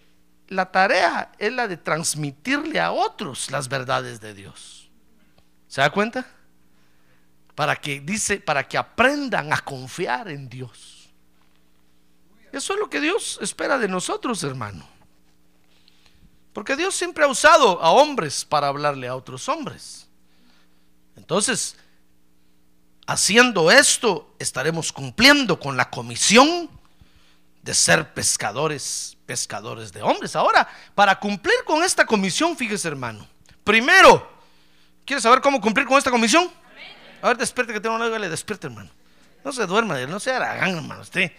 la 0.49 0.73
tarea 0.73 1.33
es 1.39 1.53
la 1.53 1.69
de 1.69 1.77
transmitirle 1.77 2.81
a 2.81 2.93
otros 2.93 3.51
las 3.51 3.69
verdades 3.69 4.23
de 4.23 4.33
Dios. 4.33 4.89
¿Se 5.69 5.83
da 5.83 5.91
cuenta? 5.91 6.27
Para 7.55 7.77
que 7.77 8.01
dice, 8.01 8.41
para 8.41 8.67
que 8.67 8.79
aprendan 8.79 9.53
a 9.53 9.59
confiar 9.59 10.29
en 10.31 10.49
Dios. 10.49 10.96
Eso 12.57 12.73
es 12.73 12.81
lo 12.81 12.89
que 12.89 13.03
Dios 13.03 13.39
espera 13.43 13.77
de 13.77 13.87
nosotros, 13.87 14.43
hermano. 14.43 14.89
Porque 16.55 16.75
Dios 16.75 16.95
siempre 16.95 17.23
ha 17.23 17.29
usado 17.29 17.83
a 17.83 17.91
hombres 17.91 18.47
para 18.47 18.69
hablarle 18.69 19.07
a 19.09 19.15
otros 19.15 19.47
hombres. 19.51 20.09
Entonces, 21.17 21.77
haciendo 23.07 23.71
esto, 23.71 24.35
estaremos 24.39 24.91
cumpliendo 24.91 25.61
con 25.61 25.77
la 25.77 25.91
comisión 25.91 26.71
de 27.61 27.75
ser 27.75 28.15
pescadores, 28.15 29.19
pescadores 29.27 29.93
de 29.93 30.01
hombres. 30.01 30.35
Ahora, 30.35 30.67
para 30.95 31.21
cumplir 31.21 31.57
con 31.67 31.83
esta 31.83 32.07
comisión, 32.07 32.57
fíjese 32.57 32.89
hermano, 32.89 33.29
primero, 33.65 34.27
¿quieres 35.05 35.25
saber 35.25 35.43
cómo 35.43 35.61
cumplir 35.61 35.87
con 35.87 35.99
esta 35.99 36.11
comisión? 36.11 36.51
A 37.21 37.29
ver, 37.29 37.37
despierte 37.37 37.75
que 37.75 37.81
tengo 37.81 37.97
una 37.97 38.09
le 38.19 38.31
despierte 38.31 38.67
hermano. 38.67 38.89
No 39.45 39.53
se 39.53 39.67
duerma, 39.67 39.99
no 40.07 40.19
se 40.19 40.33
haragán, 40.33 40.77
hermano, 40.77 41.03
usted. 41.03 41.31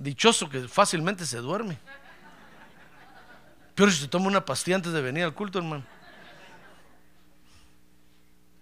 Dichoso 0.00 0.48
que 0.48 0.66
fácilmente 0.66 1.26
se 1.26 1.36
duerme. 1.36 1.78
Pero 3.74 3.90
si 3.90 3.98
se 4.00 4.08
toma 4.08 4.28
una 4.28 4.42
pastilla 4.42 4.76
antes 4.76 4.94
de 4.94 5.02
venir 5.02 5.24
al 5.24 5.34
culto, 5.34 5.58
hermano. 5.58 5.84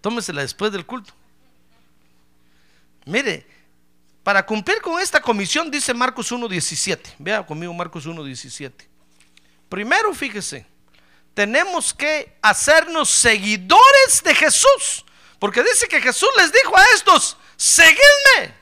Tómesela 0.01 0.41
después 0.41 0.73
del 0.73 0.85
culto. 0.85 1.13
Mire, 3.05 3.47
para 4.21 4.45
cumplir 4.45 4.81
con 4.81 4.99
esta 4.99 5.21
comisión, 5.21 5.71
dice 5.71 5.93
Marcos 5.93 6.29
1.17. 6.29 7.15
Vea 7.19 7.45
conmigo 7.45 7.73
Marcos 7.73 8.05
1.17. 8.05 8.73
Primero, 9.69 10.13
fíjese, 10.13 10.67
tenemos 11.33 11.93
que 11.93 12.37
hacernos 12.41 13.09
seguidores 13.09 14.21
de 14.25 14.35
Jesús. 14.35 15.05
Porque 15.39 15.63
dice 15.63 15.87
que 15.87 16.01
Jesús 16.01 16.29
les 16.35 16.51
dijo 16.51 16.77
a 16.77 16.83
estos, 16.95 17.37
seguidme. 17.55 18.58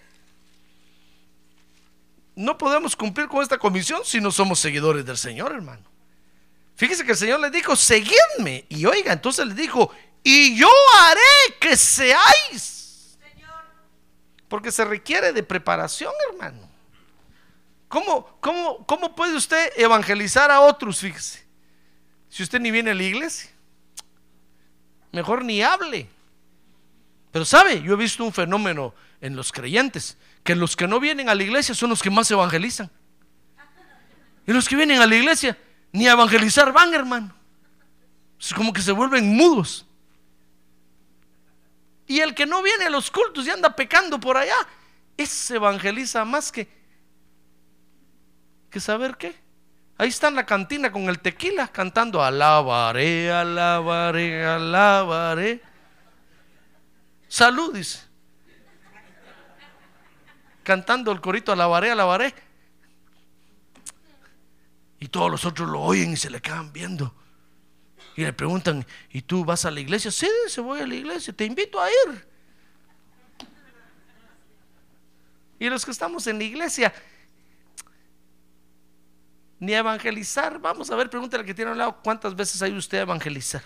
No 2.38 2.56
podemos 2.56 2.95
cumplir 2.95 3.28
con 3.28 3.41
esta 3.41 3.58
comisión 3.58 4.02
si 4.06 4.21
no 4.21 4.32
somos 4.32 4.60
seguidores 4.60 5.04
del 5.04 5.17
Señor, 5.17 5.54
hermano. 5.54 5.82
Fíjese 6.76 7.04
que 7.04 7.13
el 7.13 7.17
Señor 7.17 7.39
les 7.39 7.52
dijo, 7.52 7.76
seguidme. 7.76 8.63
Y 8.69 8.86
oiga, 8.86 9.12
entonces 9.12 9.47
les 9.47 9.56
dijo, 9.56 9.91
y 10.21 10.56
yo 10.56 10.69
haré 11.00 11.58
que 11.60 11.76
seáis 11.76 12.78
porque 14.47 14.71
se 14.71 14.86
requiere 14.86 15.34
de 15.34 15.41
preparación, 15.41 16.13
hermano. 16.30 16.69
¿Cómo, 17.88 18.38
cómo, 18.39 18.86
cómo 18.86 19.15
puede 19.15 19.36
usted 19.36 19.71
evangelizar 19.76 20.52
a 20.52 20.62
otros, 20.62 21.00
fíjese? 21.00 21.43
Si 22.30 22.43
usted 22.43 22.60
ni 22.60 22.69
viene 22.69 22.91
a 22.91 22.93
la 22.93 23.04
iglesia. 23.04 23.50
Mejor 25.12 25.43
ni 25.43 25.63
hable. 25.63 26.08
Pero 27.38 27.45
sabe, 27.45 27.84
yo 27.84 27.93
he 27.93 27.95
visto 27.95 28.23
un 28.23 28.34
fenómeno 28.34 28.95
en 29.21 29.36
los 29.36 29.52
creyentes, 29.52 30.17
que 30.43 30.56
los 30.56 30.76
que 30.76 30.88
no 30.88 31.00
vienen 31.00 31.30
a 31.30 31.36
la 31.36 31.43
iglesia 31.43 31.76
son 31.76 31.91
los 31.91 32.02
que 32.02 32.10
más 32.10 32.32
evangelizan. 32.32 32.89
Y 34.47 34.54
los 34.54 34.67
que 34.67 34.76
vienen 34.76 35.00
a 35.02 35.06
la 35.06 35.15
iglesia 35.15 35.56
ni 35.91 36.08
a 36.08 36.13
evangelizar 36.13 36.73
van, 36.73 36.95
hermano. 36.95 37.36
Es 38.39 38.52
como 38.56 38.73
que 38.73 38.82
se 38.82 38.91
vuelven 38.91 39.36
mudos. 39.36 39.86
Y 42.08 42.21
el 42.21 42.34
que 42.34 42.47
no 42.47 42.63
viene 42.63 42.86
a 42.86 42.89
los 42.89 43.12
cultos 43.12 43.45
y 43.45 43.52
anda 43.52 43.76
pecando 43.76 44.19
por 44.19 44.36
allá, 44.36 44.58
ese 45.15 45.58
evangeliza 45.58 46.26
más 46.26 46.52
que, 46.52 46.67
que 48.71 48.80
saber 48.80 49.15
qué. 49.15 49.36
Ahí 50.00 50.10
está 50.10 50.30
en 50.30 50.36
la 50.38 50.45
cantina 50.47 50.91
con 50.91 51.08
el 51.08 51.19
tequila 51.19 51.67
cantando 51.67 52.23
alabaré, 52.23 53.32
alabaré, 53.32 54.43
alabaré. 54.43 55.66
Salud, 57.28 57.74
dice. 57.74 58.00
Cantando 60.63 61.12
el 61.12 61.22
corito 61.22 61.52
alabaré, 61.52 61.92
alabaré. 61.92 62.34
Y 65.00 65.08
todos 65.08 65.30
los 65.30 65.46
otros 65.46 65.70
lo 65.70 65.82
oyen 65.82 66.13
y 66.13 66.18
se 66.18 66.30
le 66.30 66.42
quedan 66.42 66.74
viendo. 66.74 67.13
Y 68.16 68.24
le 68.24 68.34
preguntan, 68.34 68.86
¿y 69.12 69.22
tú 69.22 69.46
vas 69.46 69.63
a 69.66 69.72
la 69.72 69.80
iglesia? 69.80 70.10
Sí, 70.12 70.28
se 70.48 70.60
voy 70.60 70.80
a 70.82 70.88
la 70.88 70.96
iglesia, 70.96 71.34
te 71.34 71.46
invito 71.46 71.80
a 71.80 71.88
ir. 71.90 72.28
Y 75.60 75.70
los 75.70 75.86
que 75.86 75.92
estamos 75.92 76.26
en 76.28 76.38
la 76.40 76.44
iglesia, 76.44 76.94
ni 79.60 79.74
evangelizar. 79.74 80.60
Vamos 80.60 80.90
a 80.92 80.96
ver, 80.96 81.10
pregúntale 81.10 81.42
al 81.42 81.48
que 81.48 81.54
tiene 81.54 81.72
al 81.72 81.78
lado, 81.78 82.00
¿cuántas 82.04 82.36
veces 82.36 82.62
ha 82.62 82.68
ido 82.68 82.78
usted 82.78 83.00
a 83.00 83.02
evangelizar? 83.02 83.63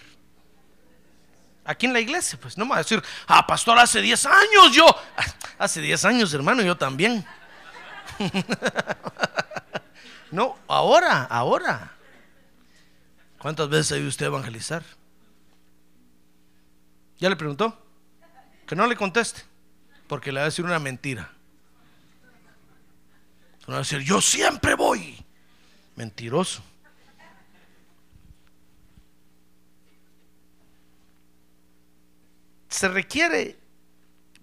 Aquí 1.72 1.86
en 1.86 1.94
la 1.94 2.02
iglesia, 2.02 2.38
pues 2.38 2.58
no 2.58 2.66
me 2.66 2.72
va 2.72 2.76
a 2.76 2.80
decir, 2.80 3.02
ah, 3.28 3.48
pastor, 3.48 3.80
hace 3.80 4.02
10 4.02 4.26
años 4.26 4.74
yo. 4.74 4.86
Hace 5.58 5.80
10 5.80 6.04
años, 6.04 6.34
hermano, 6.34 6.62
yo 6.64 6.76
también. 6.76 7.26
no, 10.32 10.58
ahora, 10.68 11.24
ahora. 11.24 11.94
¿Cuántas 13.38 13.70
veces 13.70 13.94
ha 13.94 13.98
ido 13.98 14.10
usted 14.10 14.26
a 14.26 14.28
evangelizar? 14.28 14.84
¿Ya 17.20 17.30
le 17.30 17.38
preguntó? 17.38 17.82
Que 18.68 18.76
no 18.76 18.86
le 18.86 18.98
conteste, 18.98 19.44
porque 20.08 20.34
le 20.34 20.40
va 20.40 20.42
a 20.42 20.50
decir 20.50 20.66
una 20.66 20.80
mentira. 20.80 21.32
Le 23.66 23.68
va 23.68 23.76
a 23.76 23.80
decir, 23.80 24.00
yo 24.00 24.20
siempre 24.20 24.76
voy. 24.76 25.24
Mentiroso. 25.96 26.62
Se 32.72 32.88
requiere, 32.88 33.60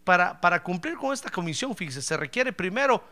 para, 0.04 0.40
para 0.40 0.62
cumplir 0.62 0.96
con 0.96 1.12
esta 1.12 1.30
comisión, 1.30 1.74
fíjese, 1.74 2.02
se 2.02 2.16
requiere 2.16 2.52
primero 2.52 3.02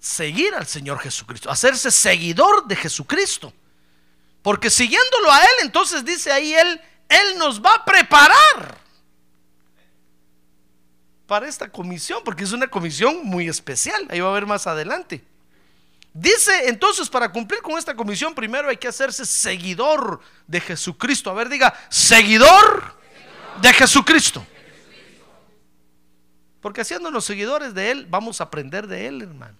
seguir 0.00 0.54
al 0.54 0.66
Señor 0.66 0.98
Jesucristo, 0.98 1.50
hacerse 1.50 1.90
seguidor 1.90 2.66
de 2.66 2.74
Jesucristo. 2.74 3.52
Porque 4.42 4.68
siguiéndolo 4.68 5.30
a 5.30 5.40
Él, 5.40 5.52
entonces 5.62 6.04
dice 6.04 6.32
ahí 6.32 6.52
Él, 6.52 6.80
Él 7.08 7.38
nos 7.38 7.62
va 7.62 7.74
a 7.74 7.84
preparar 7.84 8.78
para 11.26 11.48
esta 11.48 11.70
comisión, 11.70 12.20
porque 12.24 12.44
es 12.44 12.52
una 12.52 12.66
comisión 12.66 13.24
muy 13.24 13.48
especial. 13.48 14.06
Ahí 14.10 14.20
va 14.20 14.28
a 14.30 14.34
ver 14.34 14.46
más 14.46 14.66
adelante. 14.66 15.24
Dice 16.12 16.68
entonces, 16.68 17.08
para 17.08 17.32
cumplir 17.32 17.60
con 17.60 17.78
esta 17.78 17.96
comisión, 17.96 18.34
primero 18.34 18.68
hay 18.68 18.76
que 18.76 18.88
hacerse 18.88 19.26
seguidor 19.26 20.20
de 20.46 20.60
Jesucristo. 20.60 21.30
A 21.30 21.34
ver, 21.34 21.48
diga, 21.48 21.74
seguidor 21.88 22.98
de 23.60 23.72
Jesucristo. 23.72 24.44
Porque 26.60 26.80
haciéndonos 26.80 27.24
seguidores 27.24 27.74
de 27.74 27.90
Él, 27.90 28.06
vamos 28.08 28.40
a 28.40 28.44
aprender 28.44 28.86
de 28.86 29.06
Él, 29.06 29.22
hermano. 29.22 29.58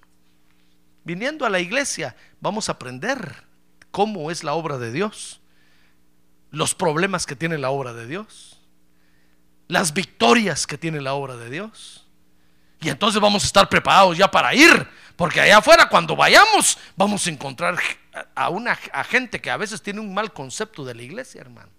Viniendo 1.05 1.45
a 1.45 1.51
la 1.51 1.61
iglesia, 1.61 2.17
vamos 2.41 2.69
a 2.69 2.73
aprender 2.73 3.45
cómo 3.91 4.31
es 4.31 4.43
la 4.43 4.55
obra 4.55 4.79
de 4.79 4.91
Dios, 4.91 5.41
los 6.51 6.75
problemas 6.75 7.27
que 7.27 7.37
tiene 7.37 7.59
la 7.59 7.71
obra 7.71 7.93
de 7.93 8.07
Dios, 8.07 8.59
las 9.69 9.93
victorias 9.93 10.67
que 10.67 10.79
tiene 10.79 11.03
la 11.03 11.13
obra 11.13 11.37
de 11.37 11.51
Dios. 11.51 12.07
Y 12.81 12.89
entonces 12.89 13.21
vamos 13.21 13.43
a 13.45 13.47
estar 13.47 13.69
preparados 13.69 14.17
ya 14.17 14.31
para 14.31 14.55
ir, 14.55 14.89
porque 15.15 15.41
allá 15.43 15.59
afuera 15.59 15.89
cuando 15.89 16.17
vayamos 16.17 16.79
vamos 16.97 17.27
a 17.27 17.31
encontrar 17.31 17.79
a 18.35 18.49
una 18.49 18.77
gente 18.77 19.41
que 19.41 19.51
a 19.51 19.57
veces 19.59 19.83
tiene 19.83 20.01
un 20.01 20.15
mal 20.15 20.33
concepto 20.33 20.85
de 20.85 20.95
la 20.95 21.03
iglesia, 21.03 21.43
hermano. 21.43 21.71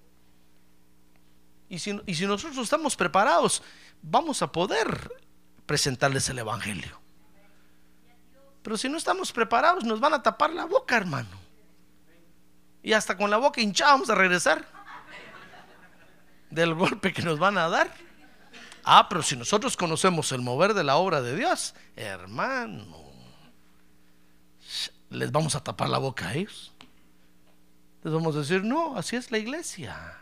Y 1.69 1.80
si, 1.80 1.99
y 2.06 2.15
si 2.15 2.25
nosotros 2.25 2.58
estamos 2.63 2.95
preparados, 2.95 3.63
vamos 4.01 4.41
a 4.41 4.51
poder 4.51 5.12
presentarles 5.65 6.30
el 6.30 6.39
Evangelio. 6.39 6.99
Pero 8.62 8.78
si 8.78 8.89
no 8.89 8.97
estamos 8.97 9.32
preparados, 9.32 9.84
nos 9.84 9.99
van 9.99 10.13
a 10.13 10.23
tapar 10.23 10.51
la 10.51 10.65
boca, 10.65 10.97
hermano 10.97 11.45
y 12.86 12.93
hasta 12.93 13.17
con 13.17 13.32
la 13.32 13.38
boca 13.38 13.62
hinchada 13.62 13.93
vamos 13.93 14.12
a 14.12 14.15
regresar 14.15 14.63
del 16.51 16.75
golpe 16.75 17.12
que 17.12 17.23
nos 17.23 17.39
van 17.39 17.58
a 17.58 17.67
dar. 17.67 17.91
Ah, 18.84 19.10
pero 19.10 19.23
si 19.23 19.36
nosotros 19.36 19.75
conocemos 19.75 20.32
el 20.32 20.41
mover 20.41 20.75
de 20.75 20.84
la 20.84 20.97
obra 20.97 21.19
de 21.23 21.36
Dios, 21.36 21.73
hermano, 21.95 23.12
les 25.10 25.32
vamos 25.32 25.56
a 25.56 25.63
tapar 25.63 25.89
la 25.89 25.97
boca 25.97 26.28
a 26.28 26.36
ellos. 26.36 26.73
Les 28.04 28.13
vamos 28.13 28.36
a 28.36 28.39
decir, 28.39 28.63
no, 28.63 28.95
así 28.95 29.15
es 29.15 29.32
la 29.32 29.39
iglesia. 29.39 30.19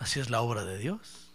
Así 0.00 0.18
es 0.18 0.30
la 0.30 0.40
obra 0.40 0.64
de 0.64 0.78
Dios. 0.78 1.28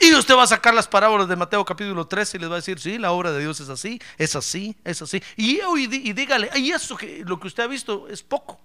Y 0.00 0.12
usted 0.14 0.34
va 0.34 0.42
a 0.42 0.48
sacar 0.48 0.74
las 0.74 0.88
parábolas 0.88 1.28
de 1.28 1.36
Mateo 1.36 1.64
capítulo 1.64 2.06
13 2.06 2.36
y 2.36 2.40
les 2.40 2.50
va 2.50 2.54
a 2.54 2.56
decir, 2.56 2.80
sí, 2.80 2.98
la 2.98 3.12
obra 3.12 3.30
de 3.30 3.40
Dios 3.40 3.60
es 3.60 3.68
así, 3.68 4.00
es 4.18 4.34
así, 4.34 4.76
es 4.84 5.00
así. 5.00 5.22
Y, 5.36 5.60
y, 5.60 6.10
y 6.10 6.12
dígale, 6.12 6.50
y 6.56 6.72
eso 6.72 6.96
que 6.96 7.24
lo 7.24 7.38
que 7.38 7.46
usted 7.46 7.62
ha 7.62 7.66
visto 7.68 8.08
es 8.08 8.20
poco. 8.20 8.60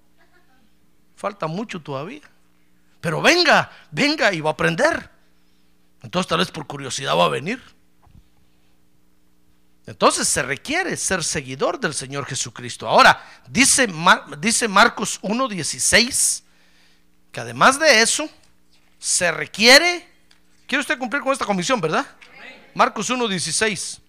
Falta 1.15 1.45
mucho 1.45 1.79
todavía. 1.79 2.23
Pero 2.99 3.21
venga, 3.21 3.71
venga 3.91 4.33
y 4.33 4.41
va 4.41 4.49
a 4.49 4.53
aprender. 4.53 5.11
Entonces 6.01 6.27
tal 6.27 6.39
vez 6.39 6.49
por 6.49 6.65
curiosidad 6.65 7.15
va 7.15 7.25
a 7.25 7.29
venir. 7.29 7.61
Entonces 9.85 10.27
se 10.27 10.41
requiere 10.41 10.97
ser 10.97 11.23
seguidor 11.23 11.79
del 11.79 11.93
Señor 11.93 12.25
Jesucristo. 12.25 12.87
Ahora, 12.87 13.23
dice, 13.47 13.87
dice 14.39 14.67
Marcos 14.67 15.21
1.16, 15.21 16.43
que 17.31 17.39
además 17.39 17.79
de 17.79 18.01
eso, 18.01 18.29
se 18.99 19.31
requiere, 19.31 20.05
¿quiere 20.67 20.81
usted 20.81 20.97
cumplir 20.97 21.23
con 21.23 21.31
esta 21.31 21.45
comisión, 21.45 21.79
verdad? 21.79 22.05
Marcos 22.75 23.09
1.16. 23.09 23.99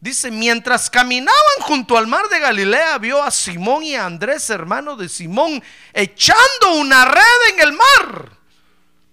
Dice, 0.00 0.30
mientras 0.30 0.90
caminaban 0.90 1.60
junto 1.60 1.96
al 1.96 2.06
mar 2.06 2.28
de 2.28 2.40
Galilea, 2.40 2.98
vio 2.98 3.22
a 3.22 3.30
Simón 3.30 3.82
y 3.84 3.94
a 3.94 4.04
Andrés, 4.04 4.50
hermano 4.50 4.96
de 4.96 5.08
Simón, 5.08 5.62
echando 5.92 6.74
una 6.74 7.04
red 7.04 7.52
en 7.52 7.60
el 7.60 7.72
mar. 7.72 8.30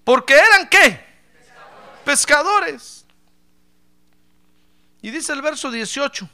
Porque 0.03 0.33
eran 0.33 0.67
qué? 0.67 0.99
Pescadores. 2.03 3.05
Y 5.01 5.11
dice 5.11 5.33
el 5.33 5.41
verso 5.41 5.71
18, 5.71 6.29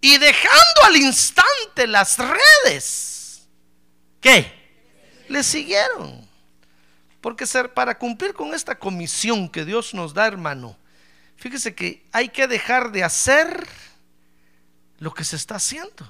y 0.00 0.18
dejando 0.18 0.82
al 0.84 0.96
instante 0.96 1.86
las 1.86 2.18
redes, 2.18 3.42
¿qué? 4.20 4.52
Le 5.28 5.42
siguieron. 5.42 6.29
Porque 7.20 7.46
ser, 7.46 7.74
para 7.74 7.98
cumplir 7.98 8.32
con 8.32 8.54
esta 8.54 8.78
comisión 8.78 9.48
que 9.48 9.64
Dios 9.64 9.92
nos 9.92 10.14
da, 10.14 10.26
hermano, 10.26 10.76
fíjese 11.36 11.74
que 11.74 12.02
hay 12.12 12.28
que 12.30 12.46
dejar 12.46 12.92
de 12.92 13.04
hacer 13.04 13.66
lo 14.98 15.12
que 15.12 15.24
se 15.24 15.36
está 15.36 15.56
haciendo. 15.56 16.08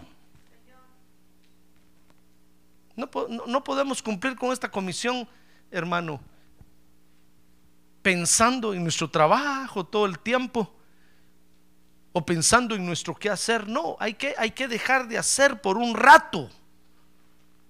No, 2.96 3.64
podemos 3.64 4.02
cumplir 4.02 4.36
con 4.36 4.52
esta 4.52 4.70
comisión, 4.70 5.26
hermano, 5.70 6.20
pensando 8.02 8.74
en 8.74 8.82
nuestro 8.82 9.08
trabajo 9.08 9.86
todo 9.86 10.06
el 10.06 10.18
tiempo 10.18 10.70
o 12.12 12.24
pensando 12.26 12.74
en 12.74 12.84
nuestro 12.84 13.14
qué 13.14 13.30
hacer. 13.30 13.68
No, 13.68 13.96
hay 13.98 14.14
que, 14.14 14.34
hay 14.36 14.50
que 14.50 14.68
dejar 14.68 15.08
de 15.08 15.16
hacer 15.16 15.60
por 15.62 15.78
un 15.78 15.94
rato. 15.94 16.50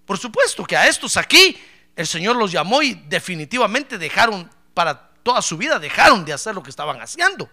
Por 0.04 0.18
supuesto 0.18 0.64
que 0.64 0.76
a 0.76 0.88
estos 0.88 1.16
aquí 1.16 1.56
el 1.96 2.06
Señor 2.06 2.36
los 2.36 2.52
llamó 2.52 2.82
y 2.82 2.94
definitivamente 2.94 3.98
dejaron 3.98 4.50
para 4.74 5.10
toda 5.22 5.42
su 5.42 5.56
vida, 5.56 5.78
dejaron 5.78 6.24
de 6.24 6.32
hacer 6.32 6.54
lo 6.54 6.62
que 6.62 6.70
estaban 6.70 7.00
haciendo. 7.00 7.48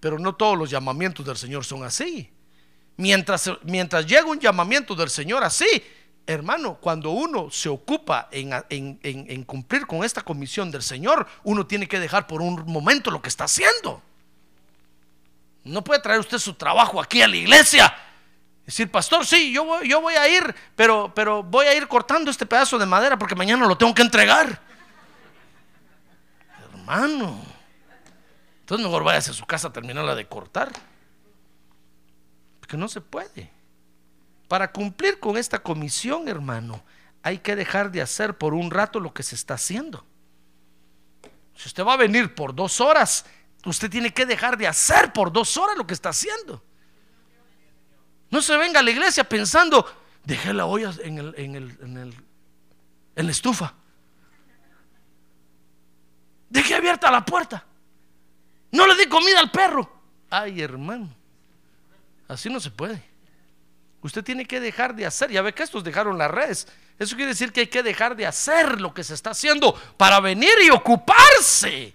Pero 0.00 0.18
no 0.18 0.34
todos 0.34 0.58
los 0.58 0.70
llamamientos 0.70 1.24
del 1.24 1.36
Señor 1.36 1.64
son 1.64 1.84
así. 1.84 2.30
Mientras, 2.96 3.50
mientras 3.62 4.06
llega 4.06 4.24
un 4.24 4.40
llamamiento 4.40 4.94
del 4.94 5.10
Señor 5.10 5.44
así, 5.44 5.66
hermano, 6.26 6.78
cuando 6.80 7.10
uno 7.10 7.50
se 7.50 7.68
ocupa 7.68 8.28
en, 8.30 8.52
en 9.02 9.44
cumplir 9.44 9.86
con 9.86 10.04
esta 10.04 10.22
comisión 10.22 10.70
del 10.70 10.82
Señor, 10.82 11.26
uno 11.44 11.66
tiene 11.66 11.86
que 11.86 12.00
dejar 12.00 12.26
por 12.26 12.42
un 12.42 12.64
momento 12.66 13.10
lo 13.10 13.22
que 13.22 13.28
está 13.28 13.44
haciendo. 13.44 14.02
No 15.64 15.84
puede 15.84 16.00
traer 16.00 16.20
usted 16.20 16.38
su 16.38 16.54
trabajo 16.54 17.00
aquí 17.00 17.22
a 17.22 17.28
la 17.28 17.36
iglesia. 17.36 17.94
Decir, 18.70 18.90
pastor, 18.90 19.26
sí, 19.26 19.52
yo 19.52 19.64
voy, 19.64 19.88
yo 19.88 20.00
voy 20.00 20.14
a 20.14 20.28
ir, 20.28 20.54
pero, 20.76 21.12
pero 21.14 21.42
voy 21.42 21.66
a 21.66 21.74
ir 21.74 21.88
cortando 21.88 22.30
este 22.30 22.46
pedazo 22.46 22.78
de 22.78 22.86
madera 22.86 23.18
porque 23.18 23.34
mañana 23.34 23.66
lo 23.66 23.76
tengo 23.76 23.92
que 23.94 24.02
entregar. 24.02 24.60
Hermano, 26.72 27.40
entonces 28.60 28.86
mejor 28.86 29.02
vaya 29.02 29.18
a 29.18 29.22
su 29.22 29.44
casa 29.44 29.68
a 29.68 29.72
terminarla 29.72 30.14
de 30.14 30.26
cortar. 30.26 30.70
Porque 32.60 32.76
no 32.76 32.88
se 32.88 33.00
puede. 33.00 33.50
Para 34.46 34.70
cumplir 34.70 35.18
con 35.18 35.36
esta 35.36 35.58
comisión, 35.58 36.28
hermano, 36.28 36.82
hay 37.22 37.38
que 37.38 37.56
dejar 37.56 37.90
de 37.90 38.02
hacer 38.02 38.38
por 38.38 38.54
un 38.54 38.70
rato 38.70 39.00
lo 39.00 39.12
que 39.12 39.22
se 39.22 39.34
está 39.34 39.54
haciendo. 39.54 40.04
Si 41.56 41.66
usted 41.66 41.84
va 41.84 41.94
a 41.94 41.96
venir 41.96 42.34
por 42.34 42.54
dos 42.54 42.80
horas, 42.80 43.24
Usted 43.64 43.90
tiene 43.90 44.12
que 44.12 44.24
dejar 44.24 44.56
de 44.56 44.66
hacer 44.66 45.12
por 45.12 45.32
dos 45.32 45.56
horas 45.56 45.76
lo 45.76 45.86
que 45.86 45.94
está 45.94 46.10
haciendo. 46.10 46.62
No 48.30 48.40
se 48.40 48.56
venga 48.56 48.80
a 48.80 48.82
la 48.82 48.90
iglesia 48.90 49.24
pensando, 49.24 49.84
dejé 50.24 50.52
la 50.52 50.66
olla 50.66 50.92
en, 51.02 51.18
el, 51.18 51.34
en, 51.36 51.54
el, 51.56 51.78
en, 51.82 51.96
el, 51.98 52.14
en 53.16 53.26
la 53.26 53.32
estufa. 53.32 53.74
Dejé 56.48 56.74
abierta 56.74 57.10
la 57.10 57.24
puerta. 57.24 57.64
No 58.72 58.86
le 58.86 58.96
di 58.96 59.06
comida 59.06 59.40
al 59.40 59.50
perro. 59.50 59.90
Ay, 60.30 60.60
hermano. 60.62 61.14
Así 62.28 62.48
no 62.48 62.60
se 62.60 62.70
puede. 62.70 63.02
Usted 64.02 64.22
tiene 64.22 64.46
que 64.46 64.60
dejar 64.60 64.94
de 64.94 65.06
hacer. 65.06 65.30
Ya 65.30 65.42
ve 65.42 65.52
que 65.52 65.62
estos 65.62 65.84
dejaron 65.84 66.16
las 66.16 66.30
redes. 66.30 66.68
Eso 66.98 67.16
quiere 67.16 67.32
decir 67.32 67.52
que 67.52 67.60
hay 67.60 67.66
que 67.66 67.82
dejar 67.82 68.14
de 68.14 68.26
hacer 68.26 68.80
lo 68.80 68.94
que 68.94 69.02
se 69.02 69.14
está 69.14 69.30
haciendo 69.30 69.74
para 69.96 70.20
venir 70.20 70.52
y 70.64 70.70
ocuparse 70.70 71.94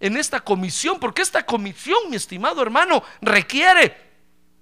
en 0.00 0.16
esta 0.16 0.40
comisión, 0.40 0.98
porque 0.98 1.22
esta 1.22 1.46
comisión, 1.46 2.10
mi 2.10 2.16
estimado 2.16 2.60
hermano, 2.60 3.04
requiere 3.20 4.11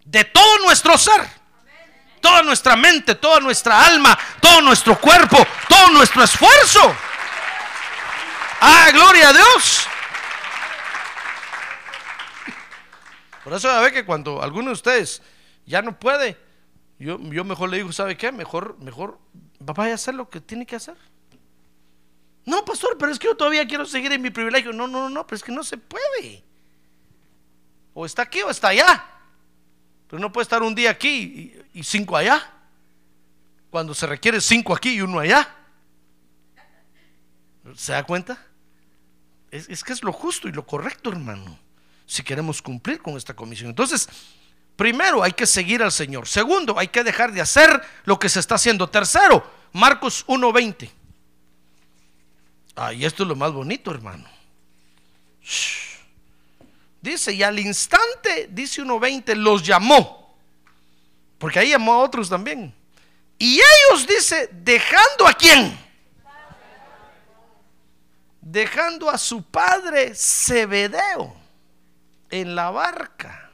de 0.04 0.24
todo 0.24 0.58
nuestro 0.58 0.96
ser, 0.98 1.28
toda 2.20 2.42
nuestra 2.42 2.76
mente, 2.76 3.14
toda 3.14 3.40
nuestra 3.40 3.86
alma, 3.86 4.18
todo 4.40 4.60
nuestro 4.60 4.98
cuerpo, 5.00 5.38
todo 5.68 5.90
nuestro 5.90 6.22
esfuerzo. 6.22 6.94
Ah, 8.60 8.90
gloria 8.92 9.30
a 9.30 9.32
Dios. 9.32 9.86
Por 13.42 13.54
eso 13.54 13.68
ya 13.68 13.80
ve 13.80 13.92
que 13.92 14.04
cuando 14.04 14.42
alguno 14.42 14.66
de 14.66 14.74
ustedes 14.74 15.22
ya 15.64 15.80
no 15.80 15.98
puede, 15.98 16.36
yo, 16.98 17.18
yo 17.18 17.44
mejor 17.44 17.70
le 17.70 17.78
digo, 17.78 17.90
¿sabe 17.92 18.16
qué? 18.16 18.30
Mejor, 18.30 18.76
mejor 18.78 19.18
vaya 19.58 19.92
a 19.92 19.94
hacer 19.94 20.14
lo 20.14 20.28
que 20.28 20.40
tiene 20.40 20.66
que 20.66 20.76
hacer. 20.76 20.96
No, 22.44 22.64
pastor, 22.64 22.96
pero 22.98 23.12
es 23.12 23.18
que 23.18 23.28
yo 23.28 23.36
todavía 23.36 23.66
quiero 23.66 23.86
seguir 23.86 24.12
en 24.12 24.20
mi 24.20 24.30
privilegio. 24.30 24.72
No, 24.72 24.86
no, 24.86 25.08
no, 25.08 25.26
pero 25.26 25.36
es 25.36 25.42
que 25.42 25.52
no 25.52 25.62
se 25.62 25.78
puede. 25.78 26.44
O 27.94 28.04
está 28.04 28.22
aquí 28.22 28.42
o 28.42 28.50
está 28.50 28.68
allá. 28.68 29.04
Pero 30.10 30.20
no 30.20 30.32
puede 30.32 30.42
estar 30.42 30.62
un 30.62 30.74
día 30.74 30.90
aquí 30.90 31.54
y, 31.72 31.84
cinco 31.84 32.16
allá. 32.16 32.50
Cuando 33.70 33.94
se 33.94 34.08
requiere 34.08 34.40
cinco 34.40 34.74
aquí 34.74 34.94
y 34.94 35.00
uno 35.00 35.20
allá. 35.20 35.48
¿Se 37.76 37.92
da 37.92 38.02
cuenta? 38.02 38.44
Es, 39.52 39.68
es, 39.68 39.84
que 39.84 39.92
es 39.92 40.02
lo 40.02 40.12
justo 40.12 40.48
y 40.48 40.52
lo 40.52 40.66
correcto, 40.66 41.10
hermano. 41.10 41.56
Si 42.06 42.24
queremos 42.24 42.60
cumplir 42.60 43.00
con 43.00 43.16
esta 43.16 43.34
comisión. 43.34 43.70
Entonces, 43.70 44.08
primero 44.74 45.22
hay 45.22 45.32
que 45.32 45.46
seguir 45.46 45.80
al 45.80 45.92
Señor. 45.92 46.26
Segundo, 46.26 46.76
hay 46.76 46.88
que 46.88 47.04
dejar 47.04 47.32
de 47.32 47.40
hacer 47.40 47.80
lo 48.04 48.18
que 48.18 48.28
se 48.28 48.40
está 48.40 48.56
haciendo. 48.56 48.90
Tercero, 48.90 49.48
Marcos 49.72 50.26
1.20. 50.26 50.90
Ah, 52.74 52.92
y 52.92 53.04
esto 53.04 53.22
es 53.22 53.28
lo 53.28 53.36
más 53.36 53.52
bonito, 53.52 53.92
hermano. 53.92 54.24
Dice, 57.00 57.32
y 57.32 57.42
al 57.42 57.58
instante, 57.58 58.48
dice 58.50 58.82
1.20, 58.82 59.34
los 59.34 59.62
llamó. 59.62 60.36
Porque 61.38 61.58
ahí 61.58 61.70
llamó 61.70 61.94
a 61.94 61.98
otros 61.98 62.28
también. 62.28 62.74
Y 63.38 63.54
ellos, 63.58 64.06
dice, 64.06 64.50
dejando 64.52 65.26
a 65.26 65.32
quién? 65.32 65.78
Dejando 68.42 69.08
a 69.08 69.16
su 69.16 69.42
padre 69.42 70.14
Zebedeo 70.14 71.34
en 72.30 72.54
la 72.54 72.70
barca 72.70 73.50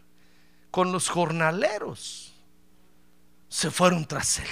con 0.70 0.90
los 0.90 1.08
jornaleros, 1.08 2.34
se 3.48 3.70
fueron 3.70 4.04
tras 4.06 4.40
él. 4.40 4.48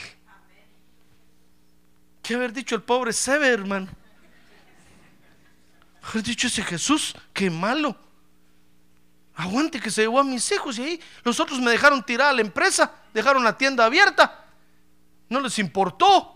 ¿Qué 2.22 2.34
haber 2.34 2.53
dicho 2.53 2.74
el 2.74 2.82
pobre 2.82 3.12
Sebe, 3.12 3.49
hermano? 3.49 3.88
Haber 6.03 6.22
dicho 6.22 6.47
ese 6.47 6.62
Jesús, 6.62 7.14
qué 7.32 7.51
malo. 7.51 7.97
Aguante 9.37 9.80
que 9.80 9.91
se 9.91 10.03
llevó 10.03 10.20
a 10.20 10.24
mis 10.24 10.51
hijos 10.53 10.78
y 10.78 10.82
ahí 10.82 11.01
los 11.24 11.41
otros 11.41 11.61
me 11.61 11.70
dejaron 11.70 12.05
tirar 12.05 12.28
a 12.28 12.32
la 12.32 12.41
empresa, 12.41 12.93
dejaron 13.12 13.43
la 13.43 13.59
tienda 13.59 13.85
abierta. 13.85 14.45
No 15.28 15.41
les 15.41 15.59
importó. 15.59 16.35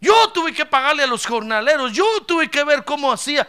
Yo 0.00 0.32
tuve 0.32 0.52
que 0.52 0.66
pagarle 0.66 1.04
a 1.04 1.06
los 1.06 1.24
jornaleros, 1.24 1.92
yo 1.92 2.04
tuve 2.26 2.50
que 2.50 2.64
ver 2.64 2.84
cómo 2.84 3.12
hacía. 3.12 3.48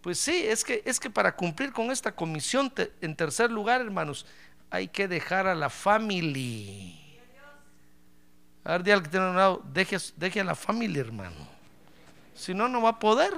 Pues 0.00 0.18
sí, 0.18 0.44
es 0.44 0.64
que, 0.64 0.82
es 0.84 0.98
que 0.98 1.10
para 1.10 1.36
cumplir 1.36 1.72
con 1.72 1.92
esta 1.92 2.12
comisión, 2.12 2.72
en 3.00 3.14
tercer 3.14 3.52
lugar, 3.52 3.80
hermanos, 3.80 4.26
hay 4.70 4.88
que 4.88 5.06
dejar 5.06 5.46
a 5.46 5.54
la 5.54 5.70
familia. 5.70 6.96
A 8.64 8.78
ver, 8.78 9.02
que 9.02 9.08
tiene 9.08 9.30
un 9.30 9.36
lado, 9.36 9.62
deje, 9.72 9.96
deje 10.16 10.40
a 10.40 10.44
la 10.44 10.54
familia, 10.54 11.00
hermano. 11.02 11.46
Si 12.34 12.52
no, 12.52 12.68
no 12.68 12.82
va 12.82 12.90
a 12.90 12.98
poder. 12.98 13.32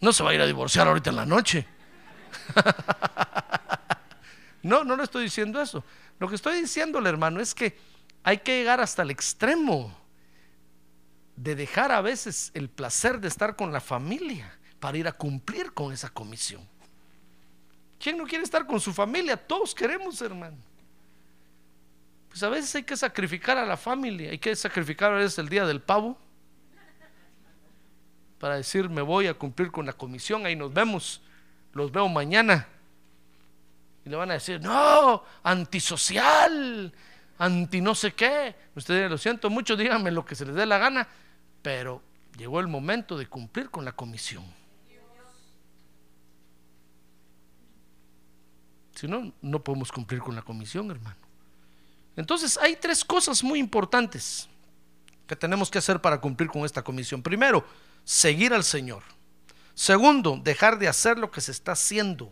No 0.00 0.12
se 0.12 0.22
va 0.22 0.30
a 0.30 0.34
ir 0.34 0.40
a 0.40 0.46
divorciar 0.46 0.86
ahorita 0.86 1.10
en 1.10 1.16
la 1.16 1.26
noche. 1.26 1.66
no, 4.62 4.84
no 4.84 4.96
le 4.96 5.02
estoy 5.02 5.24
diciendo 5.24 5.60
eso. 5.60 5.84
Lo 6.18 6.28
que 6.28 6.36
estoy 6.36 6.60
diciéndole, 6.60 7.08
hermano, 7.08 7.40
es 7.40 7.54
que 7.54 7.76
hay 8.22 8.38
que 8.38 8.58
llegar 8.58 8.80
hasta 8.80 9.02
el 9.02 9.10
extremo 9.10 9.96
de 11.36 11.54
dejar 11.54 11.92
a 11.92 12.00
veces 12.00 12.50
el 12.54 12.68
placer 12.68 13.20
de 13.20 13.28
estar 13.28 13.56
con 13.56 13.72
la 13.72 13.80
familia 13.80 14.58
para 14.80 14.98
ir 14.98 15.08
a 15.08 15.12
cumplir 15.12 15.72
con 15.72 15.92
esa 15.92 16.10
comisión. 16.10 16.66
¿Quién 17.98 18.18
no 18.18 18.24
quiere 18.24 18.44
estar 18.44 18.66
con 18.66 18.80
su 18.80 18.92
familia? 18.92 19.36
Todos 19.36 19.74
queremos, 19.74 20.20
hermano. 20.22 20.56
Pues 22.28 22.42
a 22.42 22.48
veces 22.48 22.74
hay 22.74 22.82
que 22.84 22.96
sacrificar 22.96 23.58
a 23.58 23.64
la 23.64 23.76
familia, 23.76 24.30
hay 24.30 24.38
que 24.38 24.54
sacrificar 24.54 25.12
a 25.12 25.16
veces 25.16 25.38
el 25.38 25.48
día 25.48 25.66
del 25.66 25.80
pavo 25.80 26.18
para 28.38 28.56
decir 28.56 28.88
me 28.88 29.02
voy 29.02 29.26
a 29.26 29.34
cumplir 29.34 29.70
con 29.70 29.86
la 29.86 29.92
comisión, 29.92 30.46
ahí 30.46 30.56
nos 30.56 30.72
vemos, 30.72 31.20
los 31.72 31.90
veo 31.90 32.08
mañana. 32.08 32.66
Y 34.04 34.10
le 34.10 34.16
van 34.16 34.30
a 34.30 34.34
decir, 34.34 34.60
no, 34.60 35.22
antisocial, 35.42 36.92
anti 37.38 37.80
no 37.80 37.94
sé 37.94 38.12
qué. 38.14 38.54
Ustedes 38.74 39.10
lo 39.10 39.18
siento 39.18 39.50
mucho, 39.50 39.76
díganme 39.76 40.10
lo 40.10 40.24
que 40.24 40.34
se 40.34 40.46
les 40.46 40.54
dé 40.54 40.66
la 40.66 40.78
gana, 40.78 41.08
pero 41.62 42.02
llegó 42.36 42.60
el 42.60 42.68
momento 42.68 43.18
de 43.18 43.26
cumplir 43.26 43.70
con 43.70 43.84
la 43.84 43.92
comisión. 43.92 44.44
Si 48.94 49.06
no, 49.06 49.32
no 49.42 49.62
podemos 49.62 49.92
cumplir 49.92 50.20
con 50.20 50.34
la 50.34 50.42
comisión, 50.42 50.90
hermano. 50.90 51.16
Entonces 52.16 52.58
hay 52.58 52.74
tres 52.74 53.04
cosas 53.04 53.44
muy 53.44 53.60
importantes 53.60 54.48
que 55.28 55.36
tenemos 55.36 55.70
que 55.70 55.78
hacer 55.78 56.00
para 56.00 56.20
cumplir 56.20 56.48
con 56.48 56.64
esta 56.64 56.82
comisión. 56.82 57.22
Primero, 57.22 57.64
seguir 58.08 58.54
al 58.54 58.64
Señor. 58.64 59.02
Segundo, 59.74 60.40
dejar 60.42 60.78
de 60.78 60.88
hacer 60.88 61.18
lo 61.18 61.30
que 61.30 61.42
se 61.42 61.52
está 61.52 61.72
haciendo. 61.72 62.30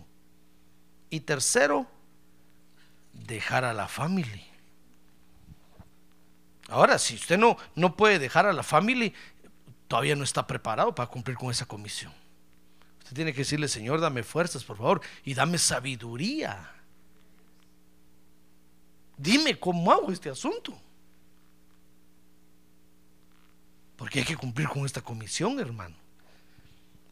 Y 1.10 1.20
tercero, 1.20 1.86
dejar 3.12 3.62
a 3.66 3.74
la 3.74 3.86
familia. 3.86 4.42
Ahora, 6.68 6.98
si 6.98 7.16
usted 7.16 7.36
no, 7.36 7.58
no 7.74 7.94
puede 7.94 8.18
dejar 8.18 8.46
a 8.46 8.54
la 8.54 8.62
familia, 8.62 9.12
todavía 9.86 10.16
no 10.16 10.24
está 10.24 10.46
preparado 10.46 10.94
para 10.94 11.10
cumplir 11.10 11.36
con 11.36 11.50
esa 11.50 11.66
comisión. 11.66 12.12
Usted 13.00 13.14
tiene 13.14 13.34
que 13.34 13.40
decirle, 13.40 13.68
Señor, 13.68 14.00
dame 14.00 14.22
fuerzas, 14.22 14.64
por 14.64 14.78
favor, 14.78 15.02
y 15.24 15.34
dame 15.34 15.58
sabiduría. 15.58 16.72
Dime 19.18 19.60
cómo 19.60 19.92
hago 19.92 20.10
este 20.10 20.30
asunto. 20.30 20.80
Porque 23.96 24.20
hay 24.20 24.24
que 24.24 24.36
cumplir 24.36 24.68
con 24.68 24.84
esta 24.84 25.00
comisión, 25.00 25.58
hermano. 25.58 25.96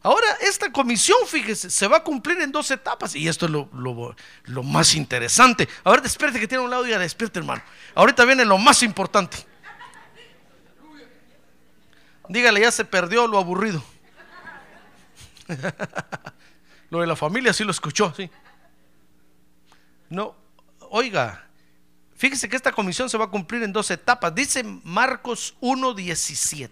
Ahora, 0.05 0.27
esta 0.41 0.71
comisión, 0.71 1.17
fíjese, 1.25 1.71
se 1.71 1.87
va 1.87 1.97
a 1.97 2.03
cumplir 2.03 2.39
en 2.39 2.51
dos 2.51 2.69
etapas. 2.69 3.15
Y 3.15 3.27
esto 3.27 3.47
es 3.47 3.51
lo, 3.51 4.63
más 4.63 4.93
interesante. 4.93 5.67
A 5.83 5.89
ver, 5.89 6.03
despierte 6.03 6.39
que 6.39 6.47
tiene 6.47 6.63
un 6.63 6.69
lado, 6.69 6.83
diga, 6.83 6.99
despierte, 6.99 7.39
hermano. 7.39 7.63
Ahorita 7.95 8.23
viene 8.23 8.45
lo 8.45 8.59
más 8.59 8.83
importante. 8.83 9.37
Dígale, 12.29 12.61
ya 12.61 12.71
se 12.71 12.85
perdió 12.85 13.25
lo 13.25 13.39
aburrido. 13.39 13.83
lo 16.91 17.01
de 17.01 17.07
la 17.07 17.15
familia 17.15 17.51
sí 17.51 17.63
lo 17.63 17.71
escuchó, 17.71 18.13
sí. 18.15 18.29
No, 20.09 20.35
oiga, 20.91 21.44
Fíjese 22.15 22.47
que 22.47 22.55
esta 22.55 22.71
comisión 22.71 23.09
se 23.09 23.17
va 23.17 23.25
a 23.25 23.29
cumplir 23.29 23.63
en 23.63 23.73
dos 23.73 23.91
etapas. 23.91 24.33
Dice 24.33 24.63
Marcos 24.63 25.55
1.17. 25.61 26.69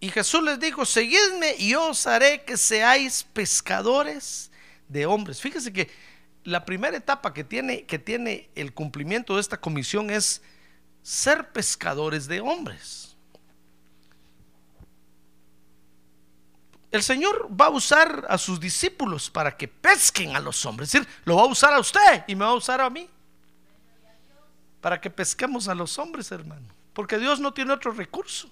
Y 0.00 0.10
Jesús 0.10 0.42
les 0.42 0.58
dijo, 0.58 0.84
seguidme 0.84 1.54
y 1.58 1.74
os 1.74 2.06
haré 2.06 2.42
que 2.42 2.56
seáis 2.56 3.22
pescadores 3.22 4.50
de 4.88 5.06
hombres. 5.06 5.40
Fíjese 5.40 5.72
que 5.72 5.88
la 6.44 6.64
primera 6.64 6.96
etapa 6.96 7.32
que 7.32 7.44
tiene, 7.44 7.84
que 7.84 8.00
tiene 8.00 8.50
el 8.54 8.74
cumplimiento 8.74 9.36
de 9.36 9.40
esta 9.40 9.60
comisión 9.60 10.10
es 10.10 10.42
ser 11.02 11.52
pescadores 11.52 12.26
de 12.26 12.40
hombres. 12.40 13.11
El 16.92 17.02
Señor 17.02 17.48
va 17.58 17.66
a 17.66 17.70
usar 17.70 18.26
a 18.28 18.36
sus 18.36 18.60
discípulos 18.60 19.30
para 19.30 19.56
que 19.56 19.66
pesquen 19.66 20.36
a 20.36 20.40
los 20.40 20.64
hombres. 20.66 20.88
Es 20.88 21.00
decir, 21.00 21.08
lo 21.24 21.36
va 21.36 21.42
a 21.42 21.46
usar 21.46 21.72
a 21.72 21.80
usted 21.80 22.24
y 22.26 22.34
me 22.34 22.44
va 22.44 22.50
a 22.50 22.54
usar 22.54 22.82
a 22.82 22.90
mí. 22.90 23.08
Para 24.82 25.00
que 25.00 25.08
pesquemos 25.08 25.68
a 25.68 25.74
los 25.74 25.98
hombres, 25.98 26.30
hermano. 26.30 26.68
Porque 26.92 27.18
Dios 27.18 27.40
no 27.40 27.54
tiene 27.54 27.72
otro 27.72 27.92
recurso. 27.92 28.50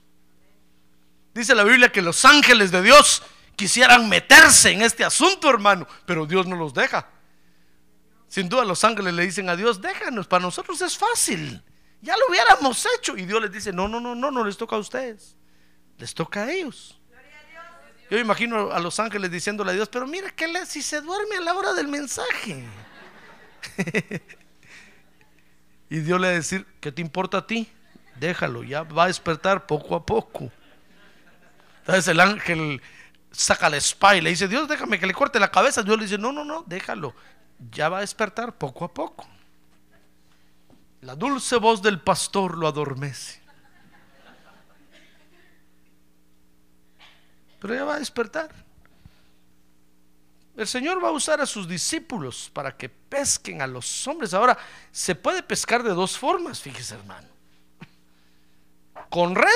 Dice 1.35 1.55
la 1.55 1.65
Biblia 1.65 1.93
que 1.93 2.01
los 2.01 2.25
ángeles 2.25 2.71
de 2.71 2.81
Dios 2.81 3.23
quisieran 3.57 4.09
meterse 4.09 4.71
en 4.71 4.81
este 4.81 5.05
asunto, 5.05 5.51
hermano, 5.51 5.87
pero 6.07 6.25
Dios 6.25 6.47
no 6.47 6.57
los 6.57 6.73
deja. 6.73 7.09
Sin 8.27 8.49
duda 8.49 8.65
los 8.65 8.83
ángeles 8.85 9.13
le 9.13 9.25
dicen 9.25 9.51
a 9.51 9.57
Dios, 9.57 9.83
déjanos, 9.83 10.27
para 10.27 10.43
nosotros 10.43 10.81
es 10.81 10.97
fácil. 10.97 11.63
Ya 12.01 12.17
lo 12.17 12.23
hubiéramos 12.31 12.87
hecho. 12.97 13.19
Y 13.19 13.27
Dios 13.27 13.43
les 13.43 13.53
dice, 13.53 13.71
no, 13.71 13.87
no, 13.87 14.01
no, 14.01 14.15
no, 14.15 14.31
no 14.31 14.45
les 14.45 14.57
toca 14.57 14.77
a 14.77 14.79
ustedes. 14.79 15.37
Les 15.99 16.15
toca 16.15 16.45
a 16.45 16.51
ellos. 16.51 17.00
Yo 18.11 18.19
imagino 18.19 18.73
a 18.73 18.81
los 18.81 18.99
ángeles 18.99 19.31
diciéndole 19.31 19.71
a 19.71 19.75
Dios, 19.75 19.89
pero 19.89 20.07
mira 20.07 20.31
que 20.31 20.67
si 20.67 20.83
se 20.83 21.01
duerme 21.01 21.37
a 21.37 21.41
la 21.41 21.55
hora 21.55 21.73
del 21.73 21.87
mensaje. 21.87 22.65
y 25.91 25.97
Dios 26.01 26.21
le 26.21 26.27
va 26.27 26.33
a 26.33 26.37
decir, 26.37 26.67
¿qué 26.81 26.91
te 26.91 27.01
importa 27.01 27.39
a 27.39 27.47
ti? 27.47 27.71
Déjalo, 28.17 28.65
ya 28.65 28.83
va 28.83 29.05
a 29.05 29.07
despertar 29.07 29.65
poco 29.65 29.95
a 29.95 30.05
poco. 30.05 30.51
Entonces 31.81 32.09
el 32.09 32.19
ángel 32.19 32.83
saca 33.31 33.71
la 33.71 33.77
espada 33.77 34.17
y 34.17 34.21
le 34.21 34.31
dice, 34.31 34.49
Dios, 34.49 34.69
déjame 34.69 34.99
que 34.99 35.07
le 35.07 35.15
corte 35.15 35.39
la 35.39 35.51
cabeza. 35.51 35.85
Dios 35.85 35.97
le 35.97 36.05
dice, 36.05 36.19
no, 36.19 36.33
no, 36.33 36.45
no, 36.45 36.65
déjalo, 36.67 37.15
ya 37.71 37.89
va 37.89 37.99
a 37.99 38.01
despertar 38.01 38.59
poco 38.59 38.85
a 38.85 38.93
poco. 38.93 39.29
La 41.03 41.15
dulce 41.15 41.57
voz 41.57 41.81
del 41.81 42.01
pastor 42.01 42.59
lo 42.59 42.67
adormece. 42.67 43.40
Pero 47.61 47.75
ya 47.75 47.85
va 47.85 47.97
a 47.97 47.99
despertar. 47.99 48.51
El 50.57 50.67
Señor 50.67 51.03
va 51.03 51.09
a 51.09 51.13
usar 51.13 51.41
a 51.41 51.47
sus 51.47 51.69
discípulos 51.69 52.51
para 52.53 52.77
que 52.77 52.89
pesquen 52.89 53.63
a 53.63 53.67
los 53.67 54.07
hombres. 54.07 54.35
Ahora, 54.35 54.59
se 54.91 55.15
puede 55.15 55.43
pescar 55.43 55.83
de 55.83 55.91
dos 55.91 56.19
formas, 56.19 56.61
fíjese 56.61 56.95
hermano. 56.95 57.29
Con 59.09 59.35
red 59.35 59.49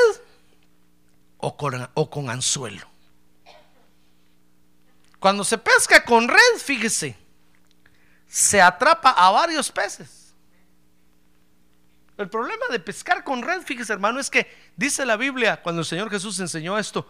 o 1.39 1.57
con, 1.57 1.89
o 1.95 2.11
con 2.11 2.31
anzuelo. 2.31 2.87
Cuando 5.19 5.45
se 5.45 5.59
pesca 5.59 6.05
con 6.05 6.29
red, 6.29 6.59
fíjese, 6.59 7.17
se 8.29 8.61
atrapa 8.61 9.11
a 9.11 9.31
varios 9.31 9.71
peces. 9.71 10.35
El 12.17 12.29
problema 12.29 12.67
de 12.71 12.79
pescar 12.79 13.25
con 13.25 13.43
red, 13.43 13.63
fíjese 13.63 13.93
hermano, 13.93 14.21
es 14.21 14.31
que 14.31 14.47
dice 14.77 15.05
la 15.05 15.17
Biblia, 15.17 15.61
cuando 15.63 15.81
el 15.81 15.87
Señor 15.87 16.11
Jesús 16.11 16.39
enseñó 16.41 16.79
esto, 16.79 17.09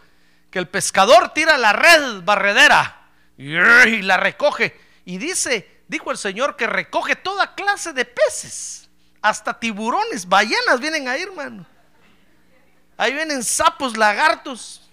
que 0.54 0.60
el 0.60 0.68
pescador 0.68 1.34
tira 1.34 1.58
la 1.58 1.72
red 1.72 2.22
barredera 2.22 3.08
y 3.36 4.02
la 4.02 4.16
recoge. 4.16 4.80
Y 5.04 5.18
dice, 5.18 5.82
dijo 5.88 6.12
el 6.12 6.16
Señor, 6.16 6.54
que 6.54 6.68
recoge 6.68 7.16
toda 7.16 7.56
clase 7.56 7.92
de 7.92 8.04
peces, 8.04 8.88
hasta 9.20 9.58
tiburones, 9.58 10.28
ballenas 10.28 10.78
vienen 10.78 11.08
ahí, 11.08 11.22
hermano. 11.22 11.66
Ahí 12.96 13.12
vienen 13.14 13.42
sapos, 13.42 13.96
lagartos. 13.96 14.88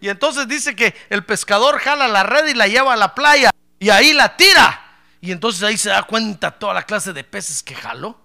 Y 0.00 0.08
entonces 0.08 0.48
dice 0.48 0.74
que 0.74 0.94
el 1.10 1.22
pescador 1.22 1.78
jala 1.78 2.08
la 2.08 2.22
red 2.22 2.46
y 2.46 2.54
la 2.54 2.68
lleva 2.68 2.94
a 2.94 2.96
la 2.96 3.14
playa 3.14 3.50
y 3.78 3.90
ahí 3.90 4.14
la 4.14 4.34
tira. 4.34 4.98
Y 5.20 5.30
entonces 5.30 5.62
ahí 5.62 5.76
se 5.76 5.90
da 5.90 6.04
cuenta 6.04 6.58
toda 6.58 6.72
la 6.72 6.84
clase 6.84 7.12
de 7.12 7.22
peces 7.22 7.62
que 7.62 7.74
jaló. 7.74 8.18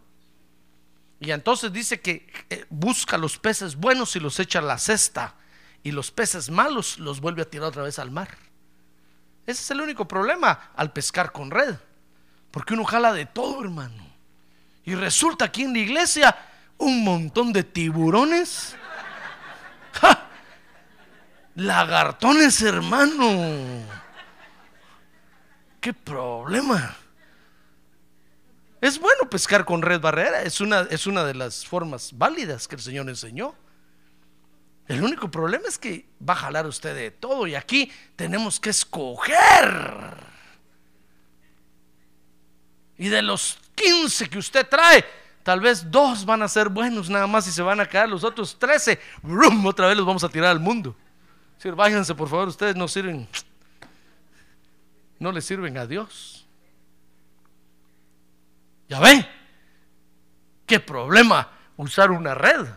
Y 1.19 1.31
entonces 1.31 1.73
dice 1.73 1.99
que 1.99 2.31
eh, 2.49 2.65
busca 2.69 3.17
los 3.17 3.37
peces 3.37 3.75
buenos 3.75 4.15
y 4.15 4.21
los 4.21 4.39
echa 4.39 4.59
a 4.59 4.61
la 4.61 4.77
cesta 4.77 5.35
y 5.83 5.91
los 5.91 6.11
peces 6.11 6.49
malos 6.49 6.99
los 6.99 7.21
vuelve 7.21 7.41
a 7.41 7.49
tirar 7.49 7.67
otra 7.67 7.83
vez 7.83 7.99
al 7.99 8.11
mar. 8.11 8.29
Ese 9.45 9.61
es 9.61 9.71
el 9.71 9.81
único 9.81 10.07
problema 10.07 10.71
al 10.75 10.93
pescar 10.93 11.31
con 11.31 11.49
red. 11.49 11.75
Porque 12.51 12.73
uno 12.73 12.83
jala 12.83 13.13
de 13.13 13.25
todo, 13.25 13.63
hermano. 13.63 14.05
Y 14.83 14.95
resulta 14.95 15.45
aquí 15.45 15.63
en 15.63 15.73
la 15.73 15.79
iglesia 15.79 16.37
un 16.77 17.03
montón 17.03 17.53
de 17.53 17.63
tiburones. 17.63 18.75
Lagartones, 21.55 22.61
hermano. 22.61 23.85
¿Qué 25.79 25.93
problema? 25.93 26.95
Es 28.79 28.99
bueno 28.99 29.29
pescar 29.29 29.65
con 29.65 29.81
red 29.81 29.99
barrera. 29.99 30.41
Es 30.43 30.61
una, 30.61 30.81
es 30.89 31.07
una 31.07 31.23
de 31.23 31.33
las 31.33 31.65
formas 31.65 32.11
válidas 32.13 32.67
que 32.67 32.75
el 32.75 32.81
Señor 32.81 33.09
enseñó. 33.09 33.55
El 34.91 35.01
único 35.01 35.31
problema 35.31 35.69
es 35.69 35.77
que 35.77 36.05
va 36.27 36.33
a 36.33 36.35
jalar 36.35 36.67
usted 36.67 36.93
de 36.93 37.11
todo 37.11 37.47
y 37.47 37.55
aquí 37.55 37.89
tenemos 38.17 38.59
que 38.59 38.71
escoger. 38.71 40.17
Y 42.97 43.07
de 43.07 43.21
los 43.21 43.57
15 43.73 44.29
que 44.29 44.37
usted 44.37 44.67
trae, 44.67 45.05
tal 45.43 45.61
vez 45.61 45.89
dos 45.89 46.25
van 46.25 46.41
a 46.41 46.49
ser 46.49 46.67
buenos 46.67 47.09
nada 47.09 47.25
más 47.25 47.47
y 47.47 47.53
se 47.53 47.61
van 47.61 47.79
a 47.79 47.87
quedar 47.87 48.09
los 48.09 48.25
otros 48.25 48.59
13. 48.59 48.99
¡brum! 49.21 49.65
Otra 49.65 49.87
vez 49.87 49.95
los 49.95 50.05
vamos 50.05 50.25
a 50.25 50.29
tirar 50.29 50.49
al 50.49 50.59
mundo. 50.59 50.93
Váyanse 51.63 52.13
por 52.13 52.27
favor, 52.27 52.49
ustedes 52.49 52.75
no 52.75 52.89
sirven. 52.89 53.29
No 55.19 55.31
le 55.31 55.39
sirven 55.39 55.77
a 55.77 55.87
Dios. 55.87 56.45
¿Ya 58.89 58.99
ve? 58.99 59.25
¿Qué 60.65 60.81
problema 60.81 61.49
usar 61.77 62.11
una 62.11 62.35
red? 62.35 62.67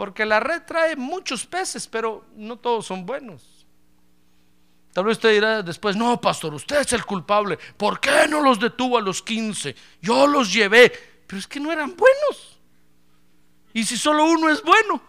Porque 0.00 0.24
la 0.24 0.40
red 0.40 0.62
trae 0.62 0.96
muchos 0.96 1.44
peces, 1.44 1.86
pero 1.86 2.24
no 2.34 2.56
todos 2.56 2.86
son 2.86 3.04
buenos. 3.04 3.66
Tal 4.94 5.04
vez 5.04 5.18
usted 5.18 5.34
dirá 5.34 5.62
después, 5.62 5.94
no, 5.94 6.18
pastor, 6.18 6.54
usted 6.54 6.80
es 6.80 6.94
el 6.94 7.04
culpable. 7.04 7.58
¿Por 7.76 8.00
qué 8.00 8.26
no 8.26 8.40
los 8.40 8.58
detuvo 8.58 8.96
a 8.96 9.02
los 9.02 9.20
15? 9.20 9.76
Yo 10.00 10.26
los 10.26 10.50
llevé. 10.50 10.90
Pero 11.26 11.38
es 11.38 11.46
que 11.46 11.60
no 11.60 11.70
eran 11.70 11.94
buenos. 11.94 12.58
Y 13.74 13.84
si 13.84 13.98
solo 13.98 14.24
uno 14.24 14.48
es 14.48 14.62
bueno. 14.62 15.02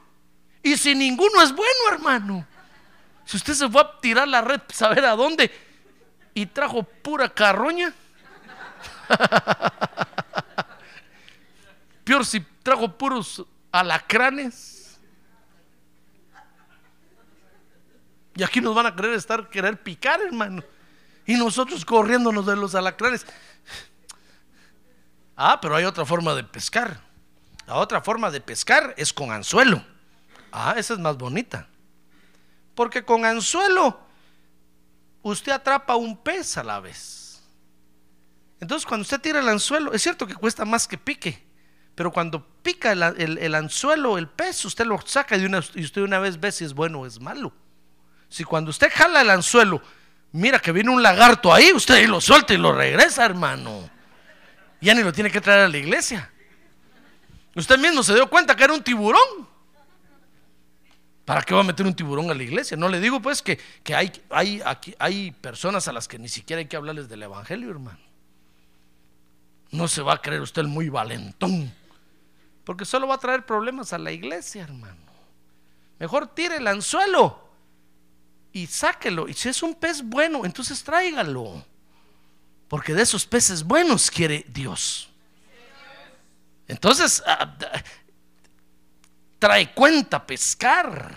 Y 0.61 0.75
si 0.75 0.93
ninguno 0.93 1.41
es 1.41 1.55
bueno, 1.55 1.79
hermano. 1.89 2.45
Si 3.23 3.37
usted 3.37 3.53
se 3.53 3.69
fue 3.69 3.79
a 3.79 3.97
tirar 4.01 4.27
la 4.27 4.41
red, 4.41 4.59
saber 4.73 5.05
a 5.05 5.15
dónde, 5.15 5.49
y 6.33 6.47
trajo 6.47 6.83
pura 6.83 7.29
carroña. 7.29 7.93
Peor 12.03 12.25
si 12.25 12.41
trajo 12.61 12.91
puros 12.91 13.45
alacranes. 13.71 14.80
Y 18.41 18.43
aquí 18.43 18.59
nos 18.59 18.73
van 18.73 18.87
a 18.87 18.95
querer 18.95 19.13
estar, 19.13 19.47
querer 19.51 19.83
picar, 19.83 20.19
hermano. 20.19 20.63
Y 21.27 21.35
nosotros 21.35 21.85
corriéndonos 21.85 22.43
de 22.43 22.55
los 22.55 22.73
alacranes. 22.73 23.23
Ah, 25.35 25.61
pero 25.61 25.75
hay 25.75 25.85
otra 25.85 26.07
forma 26.07 26.33
de 26.33 26.43
pescar. 26.43 27.01
La 27.67 27.75
otra 27.75 28.01
forma 28.01 28.31
de 28.31 28.41
pescar 28.41 28.95
es 28.97 29.13
con 29.13 29.31
anzuelo. 29.31 29.85
Ah, 30.51 30.73
esa 30.75 30.95
es 30.95 30.99
más 30.99 31.17
bonita. 31.17 31.67
Porque 32.73 33.05
con 33.05 33.25
anzuelo 33.25 33.99
usted 35.21 35.51
atrapa 35.51 35.95
un 35.95 36.17
pez 36.17 36.57
a 36.57 36.63
la 36.63 36.79
vez. 36.79 37.43
Entonces 38.59 38.87
cuando 38.87 39.03
usted 39.03 39.21
tira 39.21 39.39
el 39.39 39.49
anzuelo, 39.49 39.93
es 39.93 40.01
cierto 40.01 40.25
que 40.25 40.33
cuesta 40.33 40.65
más 40.65 40.87
que 40.87 40.97
pique, 40.97 41.45
pero 41.93 42.11
cuando 42.11 42.43
pica 42.63 42.93
el, 42.93 43.53
anzuelo, 43.53 44.17
el 44.17 44.27
pez, 44.27 44.65
usted 44.65 44.87
lo 44.87 44.99
saca 45.05 45.35
una, 45.35 45.61
y 45.75 45.83
usted 45.83 46.01
una 46.01 46.17
vez 46.17 46.39
ve 46.39 46.51
si 46.51 46.65
es 46.65 46.73
bueno 46.73 47.01
o 47.01 47.05
es 47.05 47.19
malo. 47.19 47.53
Si 48.31 48.45
cuando 48.45 48.69
usted 48.69 48.89
jala 48.95 49.21
el 49.21 49.29
anzuelo, 49.29 49.81
mira 50.31 50.57
que 50.57 50.71
viene 50.71 50.89
un 50.89 51.03
lagarto 51.03 51.53
ahí, 51.53 51.73
usted 51.73 52.07
lo 52.07 52.21
suelta 52.21 52.53
y 52.53 52.57
lo 52.57 52.71
regresa, 52.71 53.25
hermano. 53.25 53.89
Ya 54.79 54.93
ni 54.93 55.03
lo 55.03 55.11
tiene 55.11 55.29
que 55.29 55.41
traer 55.41 55.65
a 55.65 55.67
la 55.67 55.77
iglesia. 55.77 56.31
Usted 57.53 57.77
mismo 57.77 58.01
se 58.01 58.13
dio 58.13 58.29
cuenta 58.29 58.55
que 58.55 58.63
era 58.63 58.73
un 58.73 58.81
tiburón. 58.81 59.49
¿Para 61.25 61.41
qué 61.41 61.53
va 61.53 61.59
a 61.59 61.65
meter 61.65 61.85
un 61.85 61.93
tiburón 61.93 62.31
a 62.31 62.33
la 62.33 62.41
iglesia? 62.41 62.77
No 62.77 62.87
le 62.87 63.01
digo 63.01 63.21
pues 63.21 63.41
que, 63.41 63.59
hay, 63.93 64.09
hay, 64.29 64.61
aquí, 64.65 64.95
hay 64.97 65.31
personas 65.31 65.89
a 65.89 65.91
las 65.91 66.07
que 66.07 66.17
ni 66.17 66.29
siquiera 66.29 66.61
hay 66.61 66.67
que 66.67 66.77
hablarles 66.77 67.09
del 67.09 67.23
Evangelio, 67.23 67.69
hermano. 67.69 67.99
No 69.71 69.89
se 69.89 70.01
va 70.01 70.13
a 70.13 70.21
creer 70.21 70.39
usted 70.39 70.63
muy 70.63 70.87
valentón. 70.87 71.69
Porque 72.63 72.85
solo 72.85 73.07
va 73.07 73.15
a 73.15 73.19
traer 73.19 73.45
problemas 73.45 73.91
a 73.91 73.97
la 73.97 74.13
iglesia, 74.13 74.63
hermano. 74.63 75.11
Mejor 75.99 76.27
tire 76.27 76.55
el 76.55 76.67
anzuelo 76.67 77.50
y 78.53 78.67
sáquelo. 78.67 79.27
Y 79.27 79.33
si 79.33 79.49
es 79.49 79.63
un 79.63 79.75
pez 79.75 80.01
bueno, 80.01 80.45
entonces 80.45 80.83
tráigalo. 80.83 81.63
Porque 82.67 82.93
de 82.93 83.03
esos 83.03 83.25
peces 83.25 83.63
buenos 83.63 84.09
quiere 84.09 84.45
Dios. 84.47 85.09
Entonces, 86.67 87.21
ah, 87.25 87.53
trae 89.39 89.73
cuenta 89.73 90.25
pescar 90.25 91.13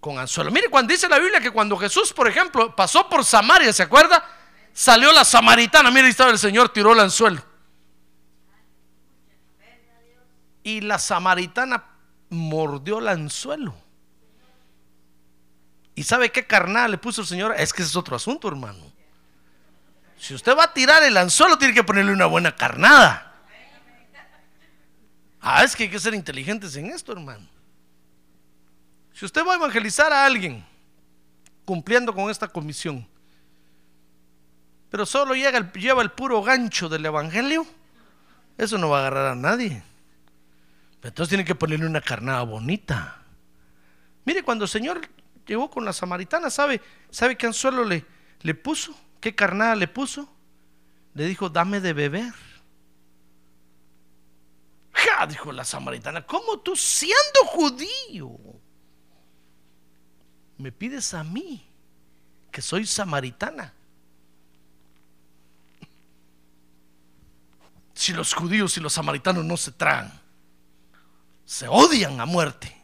con 0.00 0.18
anzuelo. 0.18 0.50
Mire, 0.50 0.68
cuando 0.68 0.92
dice 0.92 1.08
la 1.08 1.18
Biblia 1.18 1.40
que 1.40 1.52
cuando 1.52 1.76
Jesús, 1.76 2.12
por 2.12 2.26
ejemplo, 2.26 2.74
pasó 2.74 3.08
por 3.08 3.24
Samaria, 3.24 3.72
¿se 3.72 3.84
acuerda? 3.84 4.24
Salió 4.72 5.12
la 5.12 5.24
samaritana, 5.24 5.90
mire, 5.90 6.08
estaba 6.08 6.30
el 6.30 6.38
Señor, 6.38 6.70
tiró 6.70 6.92
el 6.92 7.00
anzuelo. 7.00 7.44
Y 10.64 10.80
la 10.80 10.98
samaritana 10.98 11.84
mordió 12.30 12.98
el 12.98 13.08
anzuelo. 13.08 13.74
¿Y 15.94 16.04
sabe 16.04 16.32
qué 16.32 16.46
carnal 16.46 16.90
le 16.90 16.98
puso 16.98 17.20
el 17.20 17.26
Señor? 17.26 17.54
Es 17.56 17.72
que 17.72 17.82
ese 17.82 17.90
es 17.90 17.96
otro 17.96 18.16
asunto, 18.16 18.48
hermano. 18.48 18.90
Si 20.18 20.34
usted 20.34 20.56
va 20.56 20.64
a 20.64 20.72
tirar 20.72 21.02
el 21.02 21.16
anzuelo, 21.16 21.58
tiene 21.58 21.74
que 21.74 21.84
ponerle 21.84 22.12
una 22.12 22.26
buena 22.26 22.54
carnada. 22.54 23.32
Ah, 25.40 25.64
es 25.64 25.74
que 25.74 25.84
hay 25.84 25.90
que 25.90 25.98
ser 25.98 26.14
inteligentes 26.14 26.76
en 26.76 26.86
esto, 26.86 27.12
hermano. 27.12 27.48
Si 29.12 29.24
usted 29.24 29.44
va 29.44 29.52
a 29.52 29.56
evangelizar 29.56 30.12
a 30.12 30.24
alguien 30.24 30.64
cumpliendo 31.64 32.14
con 32.14 32.30
esta 32.30 32.48
comisión, 32.48 33.06
pero 34.88 35.04
solo 35.04 35.34
llega 35.34 35.72
lleva 35.72 36.02
el 36.02 36.12
puro 36.12 36.42
gancho 36.42 36.88
del 36.88 37.04
evangelio, 37.04 37.66
eso 38.56 38.78
no 38.78 38.88
va 38.88 38.98
a 38.98 39.00
agarrar 39.00 39.26
a 39.32 39.34
nadie. 39.34 39.82
Entonces 41.02 41.30
tiene 41.30 41.44
que 41.44 41.56
ponerle 41.56 41.86
una 41.86 42.00
carnada 42.00 42.42
bonita. 42.42 43.22
Mire, 44.24 44.44
cuando 44.44 44.64
el 44.64 44.70
Señor 44.70 45.00
llegó 45.46 45.70
con 45.70 45.84
la 45.84 45.92
samaritana, 45.92 46.50
¿sabe, 46.50 46.80
sabe 47.10 47.36
qué 47.36 47.46
anzuelo 47.46 47.84
le, 47.84 48.04
le 48.40 48.54
puso? 48.54 48.94
¿Qué 49.20 49.34
carnada 49.34 49.74
le 49.74 49.88
puso? 49.88 50.28
Le 51.14 51.26
dijo, 51.26 51.48
dame 51.48 51.80
de 51.80 51.92
beber. 51.92 52.32
Ja, 54.92 55.26
dijo 55.26 55.52
la 55.52 55.64
samaritana, 55.64 56.26
¿cómo 56.26 56.60
tú 56.60 56.76
siendo 56.76 57.44
judío 57.46 58.36
me 60.58 60.70
pides 60.70 61.14
a 61.14 61.24
mí 61.24 61.64
que 62.50 62.62
soy 62.62 62.86
samaritana? 62.86 63.74
Si 67.94 68.12
los 68.12 68.34
judíos 68.34 68.76
y 68.76 68.80
los 68.80 68.94
samaritanos 68.94 69.44
no 69.44 69.56
se 69.56 69.70
tragan, 69.70 70.20
se 71.44 71.68
odian 71.68 72.20
a 72.20 72.26
muerte. 72.26 72.81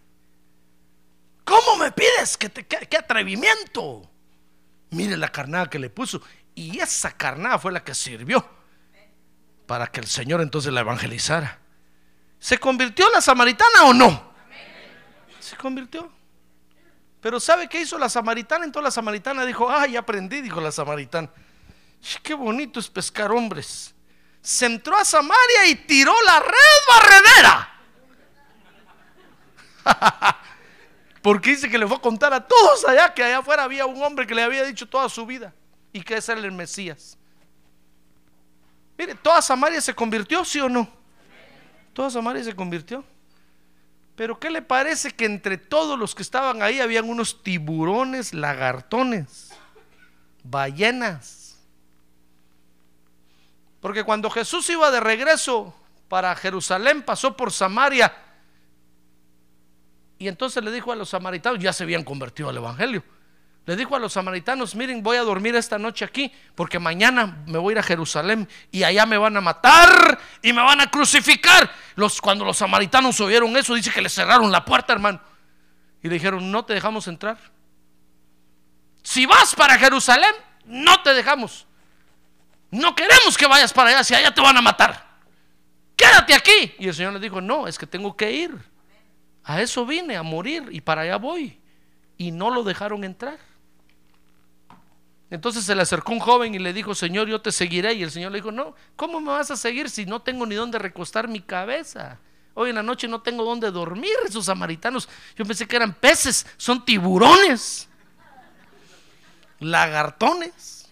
¿Cómo 1.49 1.77
me 1.77 1.91
pides? 1.93 2.37
qué, 2.37 2.97
atrevimiento? 2.99 4.03
Mire 4.91 5.17
la 5.17 5.33
carnada 5.33 5.71
que 5.71 5.79
le 5.79 5.89
puso. 5.89 6.21
Y 6.55 6.79
esa 6.79 7.11
carnada 7.13 7.59
fue 7.59 7.73
la 7.73 7.83
que 7.83 7.95
sirvió 7.95 8.47
para 9.67 9.87
que 9.87 10.01
el 10.01 10.07
Señor 10.07 10.43
entonces 10.43 10.73
la 10.73 10.81
evangelizara. 10.81 11.59
¿Se 12.39 12.59
convirtió 12.59 13.11
la 13.11 13.23
samaritana 13.23 13.85
o 13.85 13.95
no? 13.95 14.33
Se 15.41 15.57
convirtió. 15.57 16.13
Pero 17.21 17.41
¿sabe 17.41 17.67
qué 17.67 17.81
hizo 17.81 17.99
la 17.99 18.11
samaritana? 18.11 18.67
Entonces 18.67 18.85
la 18.85 18.91
samaritana 18.91 19.47
dijo, 19.47 19.71
ay, 19.71 19.97
aprendí, 19.97 20.43
dijo 20.43 20.61
la 20.61 20.71
samaritana. 20.71 21.31
Qué 22.23 22.35
bonito 22.35 22.79
es 22.79 22.89
pescar 22.89 23.33
hombres. 23.33 23.95
Se 24.43 24.67
entró 24.67 24.97
a 24.97 25.05
Samaria 25.05 25.67
y 25.67 25.75
tiró 25.75 26.15
la 26.23 26.41
red 26.41 26.79
barredera. 26.89 27.75
Porque 31.23 31.51
dice 31.51 31.69
que 31.69 31.79
le 31.79 31.87
fue 31.87 31.97
a 31.97 32.01
contar 32.01 32.33
a 32.33 32.47
todos 32.47 32.87
allá 32.87 33.13
que 33.13 33.23
allá 33.23 33.39
afuera 33.39 33.65
había 33.65 33.87
un 33.87 34.03
hombre 34.03 34.27
que 34.27 34.35
le 34.35 34.43
había 34.43 34.65
dicho 34.65 34.89
toda 34.89 35.09
su 35.09 35.27
vida 35.27 35.53
y 35.93 36.03
que 36.03 36.15
era 36.15 36.35
el 36.35 36.53
Mesías. 36.53 37.19
Mire, 38.97 39.15
toda 39.15 39.41
Samaria 39.43 39.81
se 39.81 39.95
convirtió, 39.95 40.45
¿sí 40.45 40.61
o 40.61 40.69
no? 40.69 40.89
Toda 41.93 42.11
Samaria 42.11 42.43
se 42.43 42.55
convirtió. 42.55 43.05
Pero 44.17 44.39
¿qué 44.41 44.51
le 44.51 44.63
parece 44.63 45.13
que 45.13 45.25
entre 45.25 45.59
todos 45.59 45.97
los 45.97 46.15
que 46.15 46.23
estaban 46.23 46.63
ahí 46.63 46.81
habían 46.81 47.09
unos 47.09 47.43
tiburones, 47.43 48.35
lagartones, 48.35 49.51
ballenas? 50.43 51.59
Porque 53.81 54.03
cuando 54.03 54.29
Jesús 54.29 54.69
iba 54.71 54.91
de 54.91 54.99
regreso 54.99 55.73
para 56.09 56.35
Jerusalén, 56.35 57.03
pasó 57.03 57.37
por 57.37 57.53
Samaria. 57.53 58.13
Y 60.19 60.29
entonces 60.29 60.63
le 60.63 60.73
dijo 60.73 60.93
a 60.93 60.97
los 60.97 61.11
samaritanos, 61.11 61.63
ya 61.63 61.73
se 61.73 61.85
habían 61.85 62.05
convertido 62.05 62.49
al 62.49 62.57
Evangelio 62.57 63.03
le 63.69 63.77
dijo 63.77 63.95
a 63.95 63.99
los 63.99 64.15
samaritanos, 64.15 64.75
miren, 64.75 65.03
voy 65.03 65.19
a 65.19 65.23
dormir 65.23 65.55
esta 65.55 65.79
noche 65.79 66.03
aquí 66.03 66.33
porque 66.55 66.79
mañana 66.79 67.37
me 67.47 67.59
voy 67.59 67.73
a 67.73 67.75
ir 67.75 67.79
a 67.81 67.83
Jerusalén 67.83 68.49
y 68.71 68.83
allá 68.83 69.05
me 69.05 69.19
van 69.19 69.37
a 69.37 69.43
matar 69.43 70.19
y 70.41 70.55
me 70.55 70.63
van 70.63 70.81
a 70.81 70.91
crucificar. 70.91 71.71
Los, 71.95 72.19
cuando 72.19 72.47
los 72.47 72.57
samaritanos 72.57 73.21
oyeron 73.21 73.55
eso, 73.59 73.75
dice 73.75 73.91
que 73.91 74.01
le 74.01 74.09
cerraron 74.09 74.51
la 74.51 74.65
puerta, 74.65 74.95
hermano. 74.95 75.21
Y 76.03 76.09
le 76.09 76.15
dijeron, 76.15 76.51
no 76.51 76.65
te 76.65 76.73
dejamos 76.73 77.09
entrar. 77.09 77.37
Si 79.03 79.27
vas 79.27 79.55
para 79.55 79.77
Jerusalén, 79.77 80.33
no 80.65 81.03
te 81.03 81.13
dejamos. 81.13 81.67
No 82.71 82.95
queremos 82.95 83.37
que 83.37 83.47
vayas 83.47 83.75
para 83.75 83.91
allá, 83.91 84.03
si 84.03 84.15
allá 84.15 84.33
te 84.33 84.41
van 84.41 84.57
a 84.57 84.63
matar. 84.63 85.07
Quédate 85.95 86.33
aquí. 86.33 86.75
Y 86.79 86.89
el 86.89 86.95
Señor 86.95 87.13
le 87.13 87.21
dijo, 87.21 87.43
no, 87.43 87.69
es 87.69 87.77
que 87.77 87.87
tengo 87.87 88.17
que 88.17 88.33
ir. 88.33 88.59
A 89.45 89.63
eso 89.63 89.87
vine, 89.87 90.17
a 90.17 90.23
morir, 90.23 90.69
y 90.71 90.81
para 90.81 91.03
allá 91.03 91.17
voy. 91.17 91.59
Y 92.17 92.31
no 92.31 92.51
lo 92.51 92.63
dejaron 92.63 93.05
entrar. 93.05 93.39
Entonces 95.31 95.65
se 95.65 95.75
le 95.75 95.83
acercó 95.83 96.13
un 96.13 96.21
joven 96.21 96.55
y 96.55 96.59
le 96.59 96.73
dijo, 96.73 96.95
Señor, 96.95 97.29
yo 97.29 97.41
te 97.41 97.53
seguiré. 97.53 97.93
Y 97.95 98.03
el 98.03 98.11
Señor 98.11 98.33
le 98.33 98.39
dijo, 98.39 98.51
no, 98.51 98.75
¿cómo 98.97 99.21
me 99.21 99.31
vas 99.31 99.51
a 99.51 99.57
seguir 99.57 99.91
si 99.91 100.07
no 100.07 100.21
tengo 100.23 100.47
ni 100.47 100.55
dónde 100.55 100.79
recostar 100.79 101.29
mi 101.29 101.41
cabeza? 101.41 102.19
Hoy 102.55 102.71
en 102.71 102.77
la 102.77 102.83
noche 102.83 103.07
no 103.07 103.21
tengo 103.21 103.45
dónde 103.45 103.71
dormir. 103.71 104.15
Esos 104.27 104.47
samaritanos, 104.47 105.09
yo 105.37 105.45
pensé 105.45 105.67
que 105.69 105.77
eran 105.77 105.95
peces, 105.95 106.47
son 106.57 106.85
tiburones, 106.85 107.89
lagartones. 109.61 110.89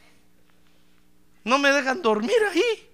No 1.42 1.58
me 1.58 1.70
dejan 1.72 2.02
dormir 2.02 2.36
ahí. 2.50 2.90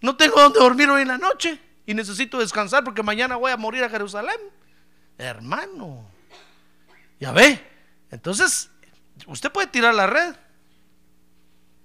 No 0.00 0.16
tengo 0.16 0.40
dónde 0.40 0.60
dormir 0.60 0.88
hoy 0.88 1.02
en 1.02 1.08
la 1.08 1.18
noche 1.18 1.65
y 1.86 1.94
necesito 1.94 2.38
descansar 2.38 2.82
porque 2.84 3.02
mañana 3.02 3.36
voy 3.36 3.52
a 3.52 3.56
morir 3.56 3.84
a 3.84 3.88
Jerusalén. 3.88 4.38
Hermano, 5.16 6.04
ya 7.18 7.32
ve. 7.32 7.64
Entonces, 8.10 8.68
usted 9.26 9.50
puede 9.50 9.68
tirar 9.68 9.94
la 9.94 10.06
red, 10.06 10.34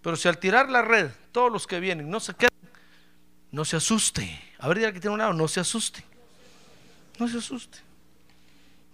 pero 0.01 0.15
si 0.15 0.27
al 0.27 0.39
tirar 0.39 0.69
la 0.69 0.81
red 0.81 1.11
todos 1.31 1.51
los 1.51 1.67
que 1.67 1.79
vienen 1.79 2.09
no 2.09 2.19
se 2.19 2.33
quedan, 2.33 2.49
no 3.51 3.63
se 3.63 3.77
asuste. 3.77 4.41
A 4.57 4.67
ver, 4.67 4.77
dígale 4.77 4.93
que 4.93 4.99
tiene 4.99 5.13
un 5.13 5.19
lado, 5.19 5.33
no 5.33 5.47
se 5.47 5.59
asuste. 5.59 6.03
No 7.19 7.27
se 7.27 7.37
asuste. 7.37 7.77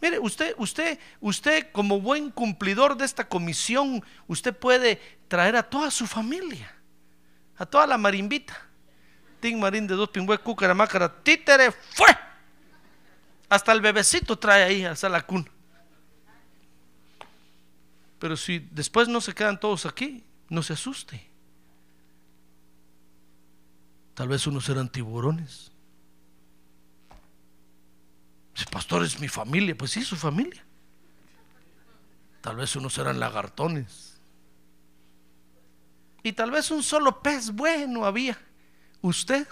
Mire, 0.02 0.20
usted, 0.20 0.54
usted, 0.58 1.00
usted 1.22 1.72
como 1.72 2.00
buen 2.00 2.30
cumplidor 2.30 2.98
de 2.98 3.06
esta 3.06 3.28
comisión, 3.28 4.04
usted 4.28 4.56
puede 4.56 5.02
traer 5.28 5.56
a 5.56 5.64
toda 5.64 5.90
su 5.90 6.06
familia, 6.06 6.72
a 7.58 7.66
toda 7.66 7.88
la 7.88 7.98
marimbita. 7.98 8.67
Marín 9.56 9.88
de 9.88 9.96
dos 9.96 10.10
pingües, 10.10 10.40
cúcara, 10.40 10.76
títere, 11.24 11.72
fue. 11.72 12.08
Hasta 13.50 13.72
el 13.72 13.82
bebecito 13.82 14.38
trae 14.38 14.64
ahí 14.64 14.86
hasta 14.86 15.08
la 15.08 15.26
cuna. 15.26 15.46
Pero 18.20 18.36
si 18.36 18.60
después 18.72 19.08
no 19.08 19.22
se 19.22 19.34
quedan 19.34 19.60
todos 19.60 19.86
aquí, 19.86 20.24
no 20.50 20.64
se 20.64 20.74
asuste. 20.74 21.30
Tal 24.14 24.28
vez 24.28 24.48
unos 24.48 24.68
eran 24.68 24.90
tiburones. 24.90 25.72
Si 28.56 28.66
pastor 28.66 29.04
es 29.04 29.20
mi 29.20 29.28
familia, 29.28 29.78
pues 29.78 29.92
sí, 29.92 30.02
su 30.02 30.16
familia. 30.16 30.66
Tal 32.42 32.56
vez 32.56 32.76
unos 32.76 32.98
eran 32.98 33.20
lagartones. 33.20 34.20
Y 36.24 36.34
tal 36.34 36.50
vez 36.50 36.72
un 36.72 36.82
solo 36.82 37.22
pez 37.22 37.52
bueno 37.52 38.06
había. 38.06 38.38
Usted. 39.02 39.48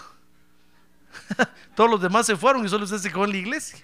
Todos 1.74 1.90
los 1.90 2.00
demás 2.00 2.26
se 2.26 2.36
fueron 2.36 2.64
y 2.64 2.68
solo 2.68 2.84
usted 2.84 2.98
se 2.98 3.10
quedó 3.10 3.24
en 3.24 3.32
la 3.32 3.36
iglesia. 3.36 3.78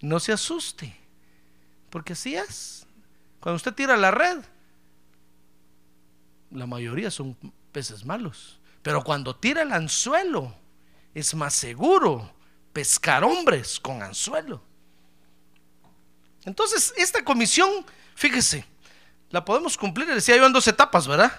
No 0.00 0.20
se 0.20 0.32
asuste. 0.32 0.96
Porque 1.90 2.12
así 2.12 2.34
es. 2.34 2.86
Cuando 3.40 3.56
usted 3.56 3.74
tira 3.74 3.96
la 3.96 4.10
red, 4.10 4.42
la 6.50 6.66
mayoría 6.66 7.10
son 7.10 7.36
peces 7.72 8.04
malos. 8.04 8.58
Pero 8.82 9.02
cuando 9.02 9.36
tira 9.36 9.62
el 9.62 9.72
anzuelo, 9.72 10.54
es 11.14 11.34
más 11.34 11.54
seguro 11.54 12.34
pescar 12.72 13.24
hombres 13.24 13.78
con 13.78 14.02
anzuelo. 14.02 14.62
Entonces, 16.44 16.92
esta 16.96 17.24
comisión, 17.24 17.70
fíjese, 18.14 18.66
la 19.30 19.44
podemos 19.44 19.78
cumplir, 19.78 20.06
decía 20.08 20.36
yo, 20.36 20.46
en 20.46 20.52
dos 20.52 20.68
etapas, 20.68 21.06
¿verdad? 21.06 21.32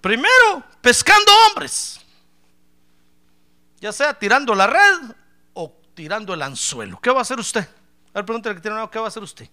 Primero, 0.00 0.62
pescando 0.80 1.32
hombres, 1.48 2.00
ya 3.84 3.92
sea 3.92 4.14
tirando 4.14 4.54
la 4.54 4.66
red 4.66 5.14
o 5.52 5.70
tirando 5.92 6.32
el 6.32 6.40
anzuelo. 6.40 6.98
¿Qué 7.02 7.10
va 7.10 7.18
a 7.18 7.20
hacer 7.20 7.38
usted? 7.38 7.68
A 8.14 8.14
ver, 8.14 8.24
pregúntale 8.24 8.54
que 8.54 8.62
tiene 8.62 8.78
¿qué 8.90 8.98
va 8.98 9.04
a 9.04 9.08
hacer 9.08 9.22
usted? 9.22 9.46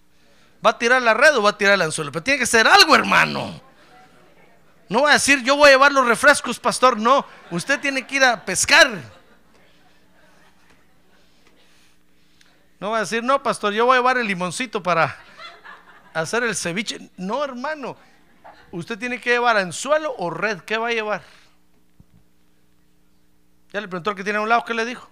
¿Va 0.66 0.70
a 0.70 0.78
tirar 0.78 1.02
la 1.02 1.14
red 1.14 1.36
o 1.36 1.42
va 1.42 1.50
a 1.50 1.58
tirar 1.58 1.74
el 1.74 1.82
anzuelo? 1.82 2.14
Pero 2.14 2.24
tiene 2.24 2.40
que 2.40 2.46
ser 2.46 2.66
algo, 2.66 2.96
hermano. 2.96 3.60
No 4.88 5.02
va 5.02 5.10
a 5.10 5.14
decir, 5.16 5.44
yo 5.44 5.58
voy 5.58 5.68
a 5.68 5.72
llevar 5.74 5.92
los 5.92 6.08
refrescos, 6.08 6.62
pastor. 6.62 6.98
No, 6.98 7.26
usted 7.50 7.82
tiene 7.82 8.08
que 8.08 8.16
ir 8.16 8.24
a 8.24 8.46
pescar. 8.46 9.02
No 12.80 12.92
va 12.92 12.98
a 12.98 13.02
decir, 13.02 13.22
no, 13.22 13.44
pastor, 13.44 13.74
yo 13.74 13.86
voy 13.86 13.96
a 13.96 14.00
llevar 14.00 14.18
el 14.18 14.28
limoncito 14.28 14.82
para 14.82 15.14
hacer 16.14 16.44
el 16.44 16.56
ceviche. 16.56 17.12
No, 17.18 17.44
hermano. 17.44 17.98
Usted 18.72 18.98
tiene 18.98 19.20
que 19.20 19.32
llevar 19.32 19.58
anzuelo 19.58 20.16
o 20.18 20.30
red. 20.30 20.62
¿Qué 20.62 20.78
va 20.78 20.88
a 20.88 20.92
llevar? 20.94 21.22
Ya 23.72 23.80
le 23.80 23.88
preguntó 23.88 24.10
al 24.10 24.16
que 24.16 24.24
tiene 24.24 24.40
a 24.40 24.42
un 24.42 24.50
lado, 24.50 24.66
¿qué 24.66 24.74
le 24.74 24.86
dijo? 24.86 25.10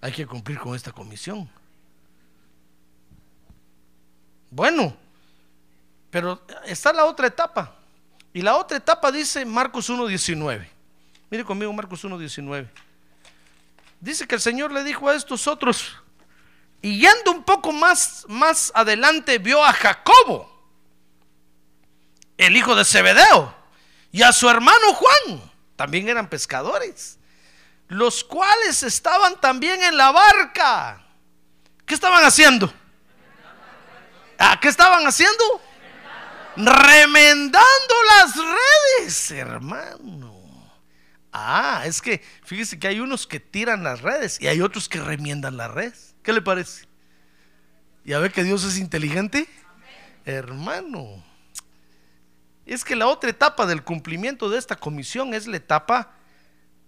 Hay 0.00 0.12
que 0.12 0.26
cumplir 0.26 0.58
con 0.58 0.74
esta 0.74 0.92
comisión. 0.92 1.48
Bueno, 4.50 4.94
pero 6.10 6.42
está 6.66 6.92
la 6.92 7.06
otra 7.06 7.26
etapa. 7.26 7.74
Y 8.34 8.42
la 8.42 8.56
otra 8.56 8.76
etapa 8.76 9.10
dice 9.10 9.46
Marcos 9.46 9.88
1.19. 9.88 10.68
Mire 11.30 11.44
conmigo 11.44 11.72
Marcos 11.72 12.04
1.19. 12.04 12.68
Dice 13.98 14.28
que 14.28 14.34
el 14.34 14.40
Señor 14.40 14.70
le 14.72 14.84
dijo 14.84 15.08
a 15.08 15.14
estos 15.14 15.46
otros, 15.46 15.96
y 16.82 17.00
yendo 17.00 17.32
un 17.32 17.42
poco 17.42 17.72
más, 17.72 18.26
más 18.28 18.70
adelante, 18.74 19.38
vio 19.38 19.64
a 19.64 19.72
Jacobo, 19.72 20.53
el 22.38 22.56
hijo 22.56 22.74
de 22.74 22.84
Zebedeo, 22.84 23.54
y 24.12 24.22
a 24.22 24.32
su 24.32 24.48
hermano 24.48 24.94
Juan, 24.94 25.50
también 25.76 26.08
eran 26.08 26.28
pescadores, 26.28 27.18
los 27.88 28.24
cuales 28.24 28.82
estaban 28.82 29.40
también 29.40 29.82
en 29.82 29.96
la 29.96 30.12
barca. 30.12 31.04
¿Qué 31.84 31.94
estaban 31.94 32.24
haciendo? 32.24 32.72
¿A 34.38 34.58
qué 34.60 34.68
estaban 34.68 35.06
haciendo? 35.06 35.44
Remendando 36.56 37.94
las 38.18 38.36
redes, 38.36 39.30
hermano. 39.32 40.34
Ah, 41.32 41.82
es 41.84 42.00
que 42.00 42.22
fíjese 42.44 42.78
que 42.78 42.86
hay 42.86 43.00
unos 43.00 43.26
que 43.26 43.40
tiran 43.40 43.82
las 43.82 44.02
redes 44.02 44.40
y 44.40 44.46
hay 44.46 44.60
otros 44.60 44.88
que 44.88 45.00
remiendan 45.00 45.56
las 45.56 45.70
redes. 45.72 46.14
¿Qué 46.22 46.32
le 46.32 46.40
parece? 46.40 46.86
¿Ya 48.04 48.20
ve 48.20 48.30
que 48.30 48.44
Dios 48.44 48.62
es 48.62 48.78
inteligente? 48.78 49.48
Hermano. 50.24 51.23
Es 52.66 52.84
que 52.84 52.96
la 52.96 53.06
otra 53.06 53.30
etapa 53.30 53.66
del 53.66 53.82
cumplimiento 53.82 54.48
de 54.48 54.58
esta 54.58 54.76
comisión 54.76 55.34
es 55.34 55.46
la 55.46 55.56
etapa 55.56 56.12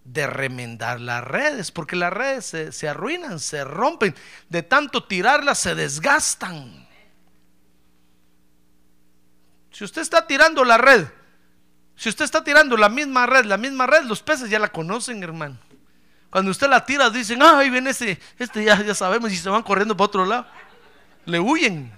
de 0.04 0.26
remendar 0.26 1.00
las 1.00 1.22
redes, 1.24 1.72
porque 1.72 1.96
las 1.96 2.12
redes 2.12 2.74
se, 2.74 2.88
arruinan, 2.88 3.40
se 3.40 3.64
rompen, 3.64 4.14
de 4.48 4.62
tanto 4.62 5.04
tirarlas 5.04 5.58
se 5.58 5.74
desgastan. 5.74 6.86
Si 9.72 9.84
usted 9.84 10.00
está 10.02 10.26
tirando 10.26 10.64
la 10.64 10.78
red, 10.78 11.06
si 11.96 12.08
usted 12.08 12.24
está 12.24 12.44
tirando 12.44 12.76
la 12.76 12.88
misma 12.88 13.26
red, 13.26 13.44
la 13.44 13.56
misma 13.56 13.86
red, 13.86 14.04
los 14.04 14.22
peces 14.22 14.48
ya 14.48 14.58
la 14.58 14.68
conocen, 14.68 15.22
hermano. 15.22 15.58
Cuando 16.30 16.50
usted 16.50 16.68
la 16.68 16.84
tira, 16.84 17.10
dicen, 17.10 17.42
ay, 17.42 17.68
viene 17.68 17.90
ese, 17.90 18.20
este 18.38 18.64
ya, 18.64 18.80
ya 18.82 18.94
sabemos, 18.94 19.32
y 19.32 19.36
se 19.36 19.48
van 19.48 19.62
corriendo 19.62 19.96
para 19.96 20.06
otro 20.06 20.24
lado. 20.24 20.46
Le 21.24 21.40
huyen. 21.40 21.92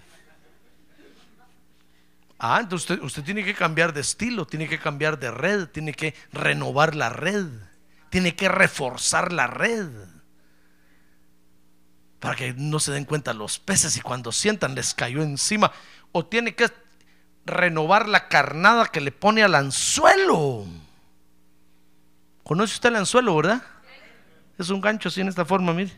Ah, 2.39 2.61
entonces 2.63 2.99
usted, 3.03 3.25
tiene 3.25 3.45
que 3.45 3.55
cambiar 3.55 3.93
de 3.93 4.01
estilo, 4.01 4.47
tiene 4.47 4.69
que 4.69 4.79
cambiar 4.79 5.19
de 5.19 5.31
red, 5.31 5.69
tiene 5.69 5.93
que 5.93 6.15
renovar 6.33 6.95
la 6.95 7.09
red, 7.09 7.47
tiene 8.11 8.37
que 8.37 8.49
reforzar 8.49 9.33
la 9.33 9.49
red 9.49 9.89
para 12.21 12.35
que 12.35 12.53
no 12.55 12.81
se 12.81 12.93
den 12.93 13.05
cuenta 13.05 13.33
los 13.33 13.59
peces 13.59 13.97
y 13.97 14.01
cuando 14.01 14.33
sientan 14.33 14.75
les 14.75 14.95
cayó 14.95 15.23
encima. 15.23 15.73
O 16.13 16.27
tiene 16.27 16.55
que 16.55 16.71
renovar 17.45 18.09
la 18.09 18.29
carnada 18.29 18.87
que 18.87 19.01
le 19.01 19.13
pone 19.13 19.43
al 19.43 19.55
anzuelo. 19.55 20.65
¿Conoce 22.43 22.75
usted 22.75 22.89
el 22.91 22.97
anzuelo, 22.97 23.37
verdad? 23.37 23.63
Es 24.59 24.71
un 24.71 24.81
gancho 24.81 25.09
así 25.09 25.21
en 25.21 25.29
esta 25.29 25.45
forma, 25.45 25.73
mire. 25.73 25.93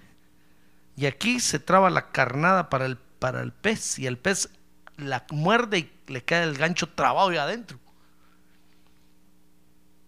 Y 0.97 1.07
aquí 1.07 1.41
se 1.41 1.59
traba 1.59 1.89
la 1.89 2.11
carnada 2.11 2.69
para 2.69 2.87
el, 2.87 2.97
para 2.97 3.41
el 3.41 3.53
pez 3.53 3.99
y 3.99 4.07
el 4.07 4.19
pez 4.19 4.51
la 5.01 5.25
muerde 5.31 5.79
y 5.79 6.13
le 6.13 6.25
queda 6.25 6.45
el 6.45 6.57
gancho 6.57 6.89
trabado 6.89 7.29
ahí 7.31 7.37
adentro. 7.37 7.79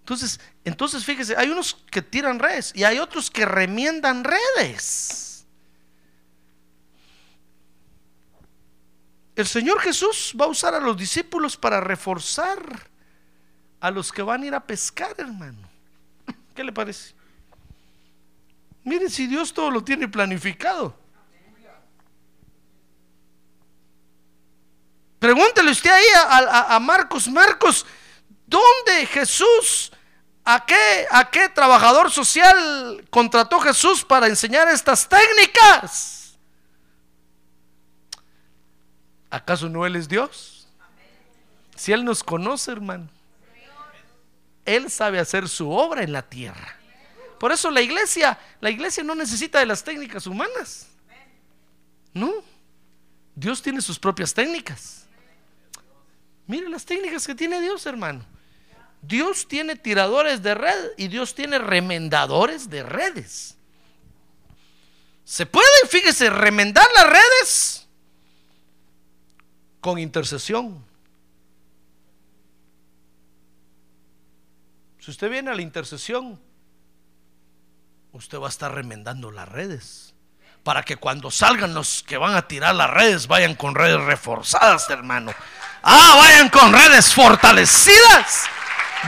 Entonces, 0.01 0.41
entonces 0.65 1.05
fíjese, 1.05 1.37
hay 1.37 1.49
unos 1.49 1.75
que 1.91 2.03
tiran 2.03 2.39
redes 2.39 2.73
y 2.75 2.85
hay 2.85 2.99
otros 2.99 3.31
que 3.31 3.47
remiendan 3.47 4.25
redes. 4.25 5.47
El 9.35 9.47
Señor 9.47 9.81
Jesús 9.81 10.35
va 10.39 10.45
a 10.45 10.49
usar 10.49 10.75
a 10.75 10.81
los 10.81 10.97
discípulos 10.97 11.57
para 11.57 11.81
reforzar 11.81 12.91
a 13.81 13.91
los 13.91 14.13
que 14.13 14.23
van 14.23 14.43
a 14.43 14.47
ir 14.47 14.55
a 14.55 14.61
pescar, 14.61 15.15
hermano. 15.19 15.69
¿Qué 16.55 16.63
le 16.63 16.73
parece? 16.73 17.15
Miren 18.85 19.09
si 19.09 19.27
Dios 19.27 19.55
todo 19.55 19.71
lo 19.71 19.83
tiene 19.83 20.09
planificado. 20.09 21.02
Pregúntele 25.23 25.71
usted 25.71 25.89
ahí 25.89 26.05
a, 26.17 26.81
Marcos, 26.81 27.29
Marcos, 27.29 27.87
¿dónde 28.45 29.07
Jesús, 29.07 29.93
a 30.45 30.67
qué, 30.67 31.07
a 31.13 31.31
qué 31.31 31.49
trabajador 31.49 32.11
social 32.11 33.07
contrató 33.09 33.61
Jesús 33.61 34.05
para 34.05 34.27
enseñar 34.27 34.67
estas 34.67 35.09
técnicas? 35.09 36.37
¿Acaso 39.31 39.69
no 39.69 39.87
Él 39.87 39.95
es 39.95 40.09
Dios? 40.09 40.67
Si 41.77 41.93
Él 41.93 42.05
nos 42.05 42.25
conoce, 42.25 42.73
hermano. 42.73 43.09
Él 44.65 44.91
sabe 44.91 45.21
hacer 45.21 45.49
su 45.49 45.71
obra 45.71 46.03
en 46.03 46.13
la 46.13 46.23
tierra. 46.23 46.77
Por 47.39 47.53
eso 47.53 47.71
la 47.71 47.81
iglesia, 47.81 48.41
la 48.61 48.71
iglesia 48.71 49.05
no 49.05 49.15
necesita 49.15 49.61
de 49.61 49.67
las 49.67 49.85
técnicas 49.85 50.27
humanas. 50.27 50.89
No. 52.13 52.33
Dios 53.37 53.63
tiene 53.63 53.81
sus 53.81 54.01
propias 54.01 54.35
técnicas. 54.35 55.03
Mire 56.47 56.69
las 56.69 56.85
técnicas 56.85 57.27
que 57.27 57.35
tiene 57.35 57.61
Dios, 57.61 57.87
hermano. 57.87 58.25
Dios 59.03 59.49
tiene 59.49 59.77
tiradores 59.77 60.43
de 60.43 60.55
red 60.55 60.91
y 60.97 61.09
Dios 61.09 61.35
tiene 61.35 61.59
remendadores 61.59 62.71
de 62.71 62.83
redes. 62.83 63.57
Se 65.25 65.47
puede, 65.47 65.67
fíjese, 65.89 66.31
remendar 66.31 66.87
las 66.95 67.07
redes 67.09 67.89
con 69.81 69.99
intercesión. 69.99 70.85
Si 75.01 75.11
usted 75.11 75.29
viene 75.29 75.51
a 75.51 75.55
la 75.55 75.63
intercesión, 75.63 76.41
usted 78.13 78.39
va 78.39 78.47
a 78.47 78.51
estar 78.51 78.73
remendando 78.73 79.33
las 79.33 79.49
redes. 79.49 80.15
Para 80.63 80.85
que 80.85 80.97
cuando 80.97 81.33
salgan 81.33 81.75
los 81.75 82.05
que 82.05 82.17
van 82.17 82.37
a 82.37 82.47
tirar 82.47 82.77
las 82.77 82.89
redes, 82.89 83.27
vayan 83.27 83.57
con 83.57 83.75
redes 83.75 84.01
reforzadas, 84.01 84.89
hermano. 84.91 85.33
Ah, 85.83 86.15
vayan 86.17 86.49
con 86.49 86.73
redes 86.73 87.13
fortalecidas. 87.13 88.47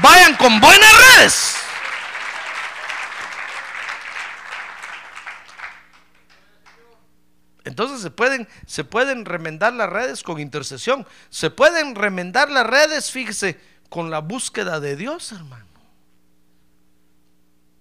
Vayan 0.03 0.37
con 0.37 0.61
buenas 0.61 0.93
redes. 1.16 1.57
Entonces 7.64 8.03
se 8.03 8.11
pueden, 8.11 8.47
se 8.66 8.85
pueden 8.85 9.25
remendar 9.25 9.72
las 9.72 9.89
redes 9.89 10.22
con 10.22 10.39
intercesión. 10.39 11.07
Se 11.31 11.51
pueden 11.51 11.95
remendar 11.95 12.51
las 12.51 12.66
redes, 12.66 13.11
fíjese, 13.11 13.59
con 13.89 14.11
la 14.11 14.18
búsqueda 14.18 14.81
de 14.81 14.97
Dios, 14.97 15.33
hermano. 15.33 15.64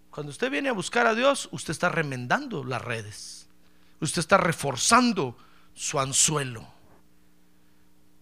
Cuando 0.09 0.31
usted 0.31 0.51
viene 0.51 0.69
a 0.69 0.73
buscar 0.73 1.07
a 1.07 1.15
Dios, 1.15 1.49
usted 1.51 1.71
está 1.71 1.89
remendando 1.89 2.63
las 2.63 2.81
redes. 2.81 3.47
Usted 3.99 4.19
está 4.19 4.37
reforzando 4.37 5.37
su 5.73 5.99
anzuelo. 5.99 6.67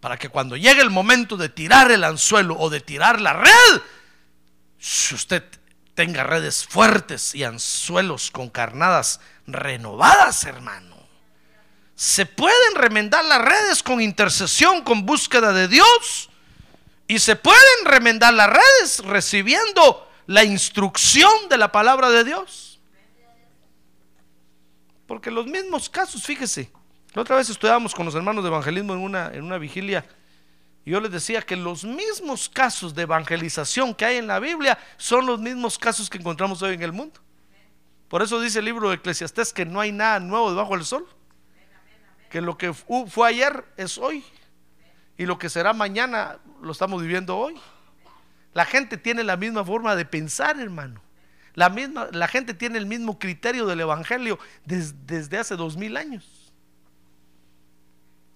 Para 0.02 0.18
que 0.18 0.30
cuando 0.30 0.58
llegue 0.58 0.82
el 0.82 0.90
momento 0.90 1.38
de 1.38 1.48
tirar 1.48 1.92
el 1.92 2.04
anzuelo 2.04 2.58
o 2.58 2.70
de 2.70 2.82
tirar 2.82 3.22
la 3.22 3.34
red, 3.34 3.82
usted 5.14 5.44
tenga 5.94 6.24
redes 6.24 6.66
fuertes 6.66 7.36
y 7.36 7.44
anzuelos 7.44 8.32
con 8.32 8.50
carnadas 8.50 9.20
renovadas, 9.46 10.44
hermano. 10.46 10.98
Se 11.96 12.26
pueden 12.26 12.74
remendar 12.74 13.24
las 13.26 13.42
redes 13.42 13.84
con 13.84 14.02
intercesión, 14.02 14.82
con 14.82 15.06
búsqueda 15.06 15.54
de 15.54 15.68
Dios. 15.68 16.32
Y 17.08 17.20
se 17.20 17.36
pueden 17.36 17.86
remendar 17.86 18.34
las 18.34 18.50
redes 18.50 19.00
recibiendo 19.06 20.10
la 20.26 20.44
instrucción 20.44 21.32
de 21.48 21.58
la 21.60 21.72
palabra 21.72 22.10
de 22.10 22.24
Dios. 22.24 22.80
Porque 25.06 25.30
los 25.30 25.46
mismos 25.46 25.90
casos, 25.90 26.24
fíjese, 26.24 26.72
la 27.14 27.22
otra 27.22 27.36
vez 27.36 27.50
estudiábamos 27.50 27.94
con 27.94 28.06
los 28.06 28.16
hermanos 28.16 28.44
de 28.44 28.50
evangelismo 28.50 28.94
en 28.94 29.00
una, 29.00 29.32
en 29.34 29.44
una 29.44 29.58
vigilia 29.58 30.06
y 30.84 30.92
yo 30.92 31.00
les 31.00 31.12
decía 31.12 31.42
que 31.42 31.56
los 31.56 31.84
mismos 31.84 32.50
casos 32.50 32.96
de 32.96 33.04
evangelización 33.04 33.94
que 33.94 34.06
hay 34.06 34.18
en 34.18 34.28
la 34.28 34.40
Biblia 34.40 34.80
son 34.98 35.26
los 35.26 35.40
mismos 35.40 35.78
casos 35.78 36.10
que 36.10 36.18
encontramos 36.18 36.62
hoy 36.62 36.74
en 36.74 36.82
el 36.82 36.92
mundo. 36.92 37.20
Por 38.08 38.22
eso 38.22 38.42
dice 38.42 38.60
el 38.60 38.66
libro 38.66 38.90
de 38.90 38.96
Eclesiastés 38.96 39.54
que 39.54 39.66
no 39.66 39.80
hay 39.80 39.92
nada 39.92 40.20
nuevo 40.20 40.50
debajo 40.50 40.76
del 40.76 40.84
sol. 40.84 41.08
Que 42.30 42.42
lo 42.42 42.58
que 42.58 42.74
fue 42.74 43.30
ayer 43.30 43.64
es 43.78 43.98
hoy. 43.98 44.24
Y 45.18 45.26
lo 45.26 45.38
que 45.38 45.50
será 45.50 45.74
mañana 45.74 46.40
lo 46.62 46.72
estamos 46.72 47.02
viviendo 47.02 47.38
hoy. 47.38 47.56
La 48.54 48.66
gente 48.66 48.98
tiene 48.98 49.24
la 49.24 49.38
misma 49.38 49.64
forma 49.64 49.96
de 49.96 50.06
pensar, 50.06 50.60
hermano. 50.60 51.02
La, 51.54 51.70
misma, 51.70 52.08
la 52.12 52.28
gente 52.28 52.54
tiene 52.54 52.80
el 52.80 52.86
mismo 52.86 53.20
criterio 53.20 53.68
del 53.68 53.82
Evangelio 53.82 54.40
desde 54.66 55.38
hace 55.38 55.56
dos 55.56 55.78
mil 55.78 55.96
años. 55.96 56.41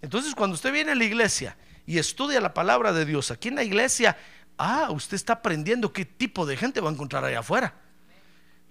Entonces, 0.06 0.36
cuando 0.36 0.54
usted 0.54 0.72
viene 0.72 0.92
a 0.92 0.96
la 0.96 1.04
iglesia 1.04 1.58
y 1.88 1.98
estudia 1.98 2.40
la 2.40 2.54
palabra 2.54 2.94
de 2.94 3.06
Dios 3.06 3.32
aquí 3.32 3.48
en 3.48 3.56
la 3.56 3.64
iglesia, 3.64 4.16
ah, 4.56 4.90
usted 4.92 5.16
está 5.16 5.34
aprendiendo 5.34 5.92
qué 5.92 6.06
tipo 6.06 6.46
de 6.46 6.56
gente 6.56 6.80
va 6.80 6.92
a 6.92 6.94
encontrar 6.94 7.26
allá 7.26 7.40
afuera. 7.40 7.74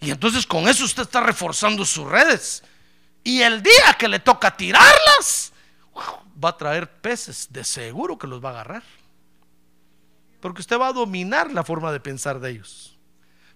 Y 0.01 0.13
entonces 0.13 0.47
con 0.47 0.69
eso 0.69 0.85
usted 0.85 1.03
está 1.03 1.21
reforzando 1.21 1.85
sus 1.85 2.09
redes. 2.09 2.63
Y 3.25 3.43
el 3.43 3.65
día 3.65 3.97
que 3.99 4.07
le 4.07 4.21
toca 4.21 4.57
tirarlas, 4.57 5.53
va 6.43 6.51
a 6.51 6.57
traer 6.57 6.89
peces, 7.01 7.49
de 7.51 7.65
seguro 7.65 8.17
que 8.17 8.29
los 8.29 8.43
va 8.43 8.51
a 8.51 8.53
agarrar. 8.53 8.85
Porque 10.41 10.61
usted 10.61 10.79
va 10.79 10.87
a 10.87 10.93
dominar 10.93 11.51
la 11.51 11.65
forma 11.65 11.91
de 11.91 11.99
pensar 11.99 12.39
de 12.39 12.51
ellos. 12.53 12.97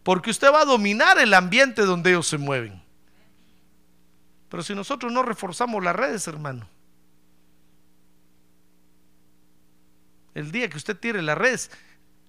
Porque 0.02 0.30
usted 0.30 0.52
va 0.52 0.62
a 0.62 0.64
dominar 0.64 1.16
el 1.20 1.32
ambiente 1.32 1.82
donde 1.82 2.10
ellos 2.10 2.26
se 2.26 2.38
mueven. 2.38 2.82
Pero 4.48 4.64
si 4.64 4.74
nosotros 4.74 5.12
no 5.12 5.22
reforzamos 5.22 5.84
las 5.84 5.94
redes, 5.94 6.26
hermano, 6.26 6.68
el 10.34 10.50
día 10.50 10.68
que 10.68 10.76
usted 10.76 10.96
tire 10.96 11.22
las 11.22 11.38
redes, 11.38 11.70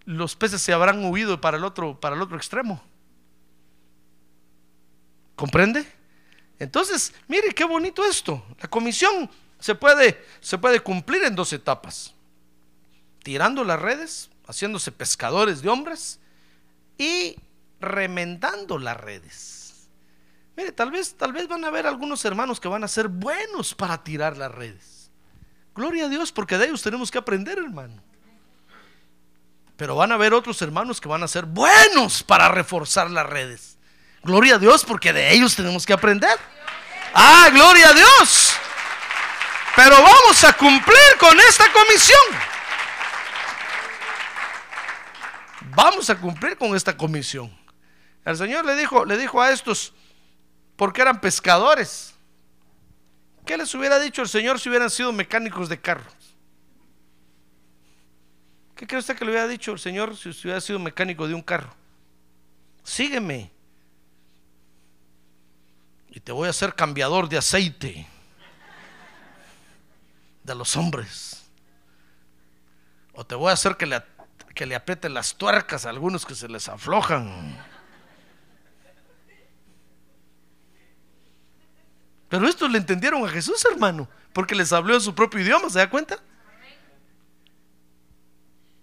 los 0.05 0.35
peces 0.35 0.61
se 0.61 0.73
habrán 0.73 1.03
huido 1.05 1.39
para 1.39 1.57
el 1.57 1.63
otro, 1.63 1.99
para 1.99 2.15
el 2.15 2.21
otro 2.21 2.37
extremo. 2.37 2.83
¿Comprende? 5.35 5.85
Entonces, 6.59 7.13
mire 7.27 7.53
qué 7.53 7.63
bonito 7.63 8.03
esto. 8.03 8.43
La 8.59 8.69
comisión 8.69 9.29
se 9.59 9.75
puede, 9.75 10.25
se 10.41 10.57
puede 10.57 10.81
cumplir 10.81 11.23
en 11.23 11.35
dos 11.35 11.53
etapas. 11.53 12.13
Tirando 13.23 13.63
las 13.63 13.81
redes 13.81 14.29
haciéndose 14.47 14.91
pescadores 14.91 15.61
de 15.61 15.69
hombres 15.69 16.19
y 16.97 17.35
remendando 17.79 18.77
las 18.77 18.97
redes. 18.97 19.87
Mire, 20.57 20.71
tal 20.71 20.91
vez, 20.91 21.13
tal 21.15 21.31
vez 21.31 21.47
van 21.47 21.63
a 21.63 21.67
haber 21.67 21.87
algunos 21.87 22.25
hermanos 22.25 22.59
que 22.59 22.67
van 22.67 22.83
a 22.83 22.87
ser 22.87 23.07
buenos 23.07 23.73
para 23.75 24.03
tirar 24.03 24.35
las 24.35 24.51
redes. 24.51 24.98
Gloria 25.79 26.07
a 26.07 26.09
Dios, 26.09 26.33
porque 26.33 26.57
de 26.57 26.65
ellos 26.65 26.81
tenemos 26.81 27.09
que 27.09 27.17
aprender, 27.17 27.57
hermano. 27.57 28.03
Pero 29.77 29.95
van 29.95 30.11
a 30.11 30.15
haber 30.15 30.33
otros 30.33 30.61
hermanos 30.61 30.99
que 30.99 31.07
van 31.07 31.23
a 31.23 31.27
ser 31.29 31.45
buenos 31.45 32.21
para 32.21 32.49
reforzar 32.49 33.09
las 33.09 33.25
redes. 33.25 33.77
Gloria 34.21 34.55
a 34.55 34.57
Dios, 34.57 34.83
porque 34.83 35.13
de 35.13 35.31
ellos 35.31 35.55
tenemos 35.55 35.85
que 35.85 35.93
aprender. 35.93 36.37
Ah, 37.13 37.47
gloria 37.53 37.91
a 37.91 37.93
Dios. 37.93 38.51
Pero 39.77 40.03
vamos 40.03 40.43
a 40.43 40.51
cumplir 40.51 41.17
con 41.17 41.39
esta 41.39 41.71
comisión. 41.71 42.19
vamos 45.61 46.09
a 46.09 46.15
cumplir 46.19 46.57
con 46.57 46.75
esta 46.75 46.97
comisión. 46.97 47.57
El 48.25 48.35
Señor 48.35 48.65
le 48.65 48.75
dijo, 48.75 49.05
le 49.05 49.17
dijo 49.17 49.41
a 49.41 49.51
estos, 49.51 49.93
porque 50.75 51.01
eran 51.01 51.21
pescadores, 51.21 52.15
¿qué 53.49 53.57
les 53.57 53.73
hubiera 53.73 53.97
dicho 53.97 54.21
el 54.21 54.29
Señor 54.29 54.59
si 54.59 54.69
hubieran 54.69 54.91
sido 54.91 55.11
mecánicos 55.11 55.69
de 55.69 55.81
carros? 55.81 56.13
¿Qué 58.75 58.85
cree 58.85 58.99
usted 58.99 59.17
que 59.17 59.25
le 59.25 59.31
hubiera 59.31 59.47
dicho 59.47 59.71
el 59.71 59.79
Señor 59.79 60.15
si 60.15 60.29
hubiera 60.29 60.61
sido 60.61 60.77
mecánico 60.77 61.27
de 61.27 61.33
un 61.33 61.41
carro? 61.41 61.75
Sígueme. 62.83 63.51
Y 66.09 66.19
te 66.19 66.31
voy 66.31 66.45
a 66.45 66.51
hacer 66.51 66.75
cambiador 66.75 67.27
de 67.27 67.39
aceite 67.39 68.07
de 70.43 70.53
los 70.53 70.77
hombres. 70.77 71.49
O 73.13 73.25
te 73.25 73.33
voy 73.33 73.49
a 73.49 73.53
hacer 73.53 73.77
que 73.77 73.87
le 73.87 73.99
que 74.53 75.09
las 75.09 75.33
tuercas 75.33 75.87
a 75.87 75.89
algunos 75.89 76.23
que 76.23 76.35
se 76.35 76.47
les 76.47 76.69
aflojan. 76.69 77.57
Pero 82.29 82.47
estos 82.47 82.71
le 82.71 82.77
entendieron 82.77 83.25
a 83.25 83.29
Jesús, 83.29 83.65
hermano, 83.69 84.07
porque 84.33 84.55
les 84.55 84.71
habló 84.71 84.93
en 84.93 85.01
su 85.01 85.13
propio 85.15 85.41
idioma, 85.41 85.69
¿se 85.69 85.79
da 85.79 85.89
cuenta? 85.89 86.17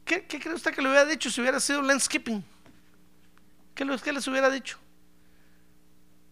¿Qué, 0.05 0.27
cree 0.27 0.55
usted 0.55 0.75
que 0.75 0.83
le 0.83 0.89
hubiera 0.89 1.05
dicho 1.05 1.31
si 1.31 1.41
hubiera 1.41 1.59
sido 1.59 1.83
landscaping? 1.83 2.45
¿Qué, 3.75 3.99
¿Qué 4.03 4.13
les 4.13 4.27
hubiera 4.29 4.51
dicho? 4.51 4.79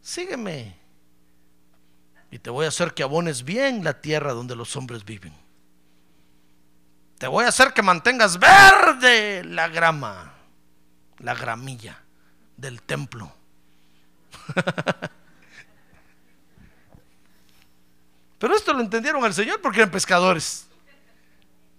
Sígueme 0.00 0.76
y 2.30 2.38
te 2.40 2.50
voy 2.50 2.64
a 2.64 2.68
hacer 2.68 2.94
que 2.94 3.04
abones 3.04 3.44
bien 3.44 3.84
la 3.84 4.00
tierra 4.00 4.32
donde 4.32 4.56
los 4.56 4.74
hombres 4.74 5.04
viven. 5.04 5.32
Te 7.18 7.28
voy 7.28 7.44
a 7.44 7.48
hacer 7.48 7.72
que 7.72 7.80
mantengas 7.80 8.40
verde 8.40 9.44
la 9.44 9.68
grama, 9.68 10.34
la 11.18 11.34
gramilla 11.34 12.02
del 12.56 12.82
templo. 12.82 13.32
Pero 18.44 18.56
esto 18.56 18.74
lo 18.74 18.82
entendieron 18.82 19.24
al 19.24 19.32
Señor 19.32 19.58
porque 19.62 19.78
eran 19.78 19.90
pescadores. 19.90 20.66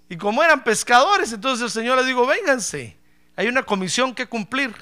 Y 0.10 0.18
como 0.18 0.44
eran 0.44 0.64
pescadores, 0.64 1.32
entonces 1.32 1.66
el 1.66 1.70
Señor 1.70 1.96
les 1.96 2.08
dijo, 2.08 2.26
vénganse. 2.26 2.98
Hay 3.36 3.48
una 3.48 3.62
comisión 3.62 4.16
que 4.16 4.26
cumplir, 4.26 4.74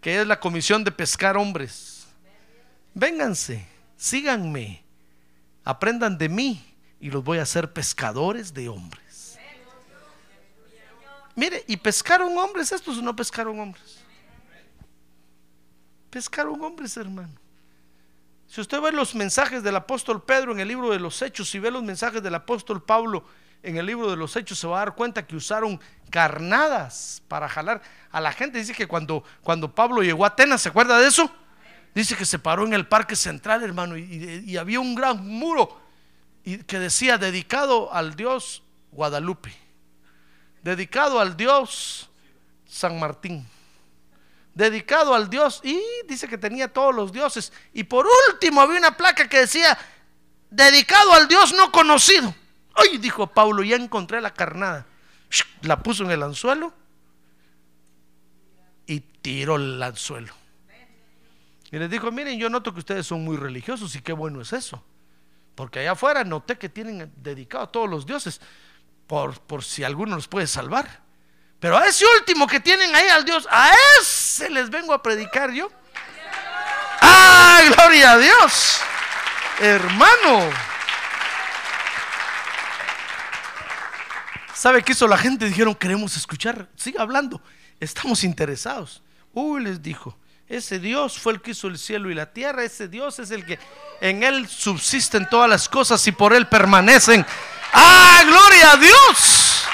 que 0.00 0.20
es 0.20 0.26
la 0.26 0.40
comisión 0.40 0.82
de 0.82 0.90
pescar 0.90 1.36
hombres. 1.36 2.08
Vénganse, 2.92 3.64
síganme, 3.96 4.82
aprendan 5.62 6.18
de 6.18 6.28
mí 6.28 6.60
y 6.98 7.08
los 7.08 7.22
voy 7.22 7.38
a 7.38 7.42
hacer 7.42 7.72
pescadores 7.72 8.52
de 8.52 8.68
hombres. 8.68 9.38
Mire, 11.36 11.62
¿y 11.68 11.76
pescaron 11.76 12.36
hombres 12.36 12.72
estos 12.72 12.98
o 12.98 13.00
no 13.00 13.14
pescaron 13.14 13.60
hombres? 13.60 14.00
Pescaron 16.10 16.60
hombres, 16.64 16.96
hermano. 16.96 17.38
Si 18.50 18.60
usted 18.60 18.80
ve 18.80 18.90
los 18.90 19.14
mensajes 19.14 19.62
del 19.62 19.76
apóstol 19.76 20.24
Pedro 20.24 20.50
en 20.50 20.58
el 20.58 20.66
libro 20.66 20.90
de 20.90 20.98
los 20.98 21.22
Hechos, 21.22 21.48
si 21.48 21.60
ve 21.60 21.70
los 21.70 21.84
mensajes 21.84 22.20
del 22.20 22.34
apóstol 22.34 22.82
Pablo 22.82 23.24
en 23.62 23.76
el 23.76 23.86
libro 23.86 24.10
de 24.10 24.16
los 24.16 24.34
Hechos 24.34 24.58
se 24.58 24.66
va 24.66 24.78
a 24.82 24.84
dar 24.86 24.96
cuenta 24.96 25.24
que 25.24 25.36
usaron 25.36 25.80
carnadas 26.10 27.22
para 27.28 27.48
jalar 27.48 27.80
a 28.10 28.20
la 28.20 28.32
gente. 28.32 28.58
Dice 28.58 28.74
que 28.74 28.88
cuando, 28.88 29.22
cuando 29.44 29.72
Pablo 29.72 30.02
llegó 30.02 30.24
a 30.24 30.28
Atenas, 30.28 30.62
¿se 30.62 30.70
acuerda 30.70 30.98
de 30.98 31.06
eso? 31.06 31.30
Dice 31.94 32.16
que 32.16 32.24
se 32.24 32.40
paró 32.40 32.66
en 32.66 32.72
el 32.72 32.88
parque 32.88 33.14
central, 33.14 33.62
hermano, 33.62 33.96
y, 33.96 34.42
y 34.44 34.56
había 34.56 34.80
un 34.80 34.96
gran 34.96 35.24
muro 35.24 35.80
y 36.42 36.58
que 36.64 36.80
decía 36.80 37.18
dedicado 37.18 37.94
al 37.94 38.16
Dios 38.16 38.64
Guadalupe, 38.90 39.54
dedicado 40.64 41.20
al 41.20 41.36
Dios 41.36 42.10
San 42.66 42.98
Martín, 42.98 43.46
dedicado 44.60 45.14
al 45.14 45.30
Dios, 45.30 45.60
y 45.64 45.82
dice 46.06 46.28
que 46.28 46.38
tenía 46.38 46.72
todos 46.72 46.94
los 46.94 47.12
dioses. 47.12 47.52
Y 47.72 47.84
por 47.84 48.06
último 48.28 48.60
había 48.60 48.78
una 48.78 48.96
placa 48.96 49.28
que 49.28 49.40
decía, 49.40 49.76
dedicado 50.50 51.14
al 51.14 51.26
Dios 51.26 51.52
no 51.54 51.72
conocido. 51.72 52.34
Ay, 52.74 52.98
dijo 52.98 53.26
Pablo, 53.26 53.62
ya 53.62 53.76
encontré 53.76 54.20
la 54.20 54.32
carnada. 54.32 54.86
La 55.62 55.82
puso 55.82 56.04
en 56.04 56.10
el 56.10 56.22
anzuelo 56.22 56.74
y 58.86 59.00
tiró 59.00 59.56
el 59.56 59.82
anzuelo. 59.82 60.34
Y 61.72 61.78
les 61.78 61.88
dijo, 61.88 62.10
miren, 62.10 62.38
yo 62.38 62.50
noto 62.50 62.72
que 62.74 62.80
ustedes 62.80 63.06
son 63.06 63.24
muy 63.24 63.36
religiosos 63.36 63.94
y 63.94 64.02
qué 64.02 64.12
bueno 64.12 64.40
es 64.40 64.52
eso. 64.52 64.84
Porque 65.54 65.78
allá 65.78 65.92
afuera 65.92 66.24
noté 66.24 66.58
que 66.58 66.68
tienen 66.68 67.12
dedicado 67.16 67.64
a 67.64 67.72
todos 67.72 67.88
los 67.88 68.04
dioses, 68.06 68.40
por, 69.06 69.40
por 69.40 69.64
si 69.64 69.84
alguno 69.84 70.16
los 70.16 70.28
puede 70.28 70.46
salvar. 70.46 71.09
Pero 71.60 71.76
a 71.76 71.86
ese 71.86 72.04
último 72.18 72.46
que 72.46 72.58
tienen 72.58 72.94
ahí 72.96 73.08
al 73.08 73.24
Dios, 73.24 73.46
a 73.50 73.72
ese 74.00 74.48
les 74.48 74.70
vengo 74.70 74.94
a 74.94 75.02
predicar 75.02 75.50
yo. 75.52 75.70
¡Ah, 77.02 77.60
gloria 77.74 78.12
a 78.12 78.18
Dios! 78.18 78.80
Hermano. 79.60 80.50
¿Sabe 84.54 84.82
qué 84.82 84.92
hizo 84.92 85.06
la 85.06 85.18
gente? 85.18 85.46
Dijeron, 85.46 85.74
queremos 85.74 86.16
escuchar, 86.16 86.68
siga 86.76 87.02
hablando, 87.02 87.42
estamos 87.78 88.24
interesados. 88.24 89.02
Uy, 89.32 89.62
les 89.62 89.82
dijo, 89.82 90.18
ese 90.48 90.78
Dios 90.78 91.18
fue 91.18 91.34
el 91.34 91.40
que 91.40 91.52
hizo 91.52 91.68
el 91.68 91.78
cielo 91.78 92.10
y 92.10 92.14
la 92.14 92.32
tierra, 92.32 92.64
ese 92.64 92.88
Dios 92.88 93.18
es 93.18 93.30
el 93.30 93.44
que 93.44 93.58
en 94.00 94.22
él 94.22 94.48
subsisten 94.48 95.28
todas 95.28 95.48
las 95.48 95.68
cosas 95.68 96.06
y 96.06 96.12
por 96.12 96.34
él 96.34 96.46
permanecen. 96.46 97.24
¡Ah, 97.72 98.22
gloria 98.26 98.72
a 98.72 98.76
Dios! 98.76 99.64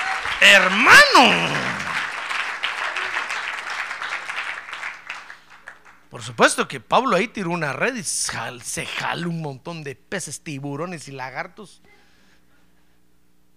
Hermano. 0.41 1.76
Por 6.17 6.23
supuesto 6.23 6.67
que 6.67 6.81
Pablo 6.81 7.15
ahí 7.15 7.29
tiró 7.29 7.51
una 7.51 7.75
red 7.75 7.95
y 7.95 8.03
se 8.03 8.87
jaló 8.87 9.29
un 9.29 9.43
montón 9.43 9.85
de 9.85 9.95
peces, 9.95 10.41
tiburones 10.41 11.09
y 11.09 11.13
lagartos 11.13 11.83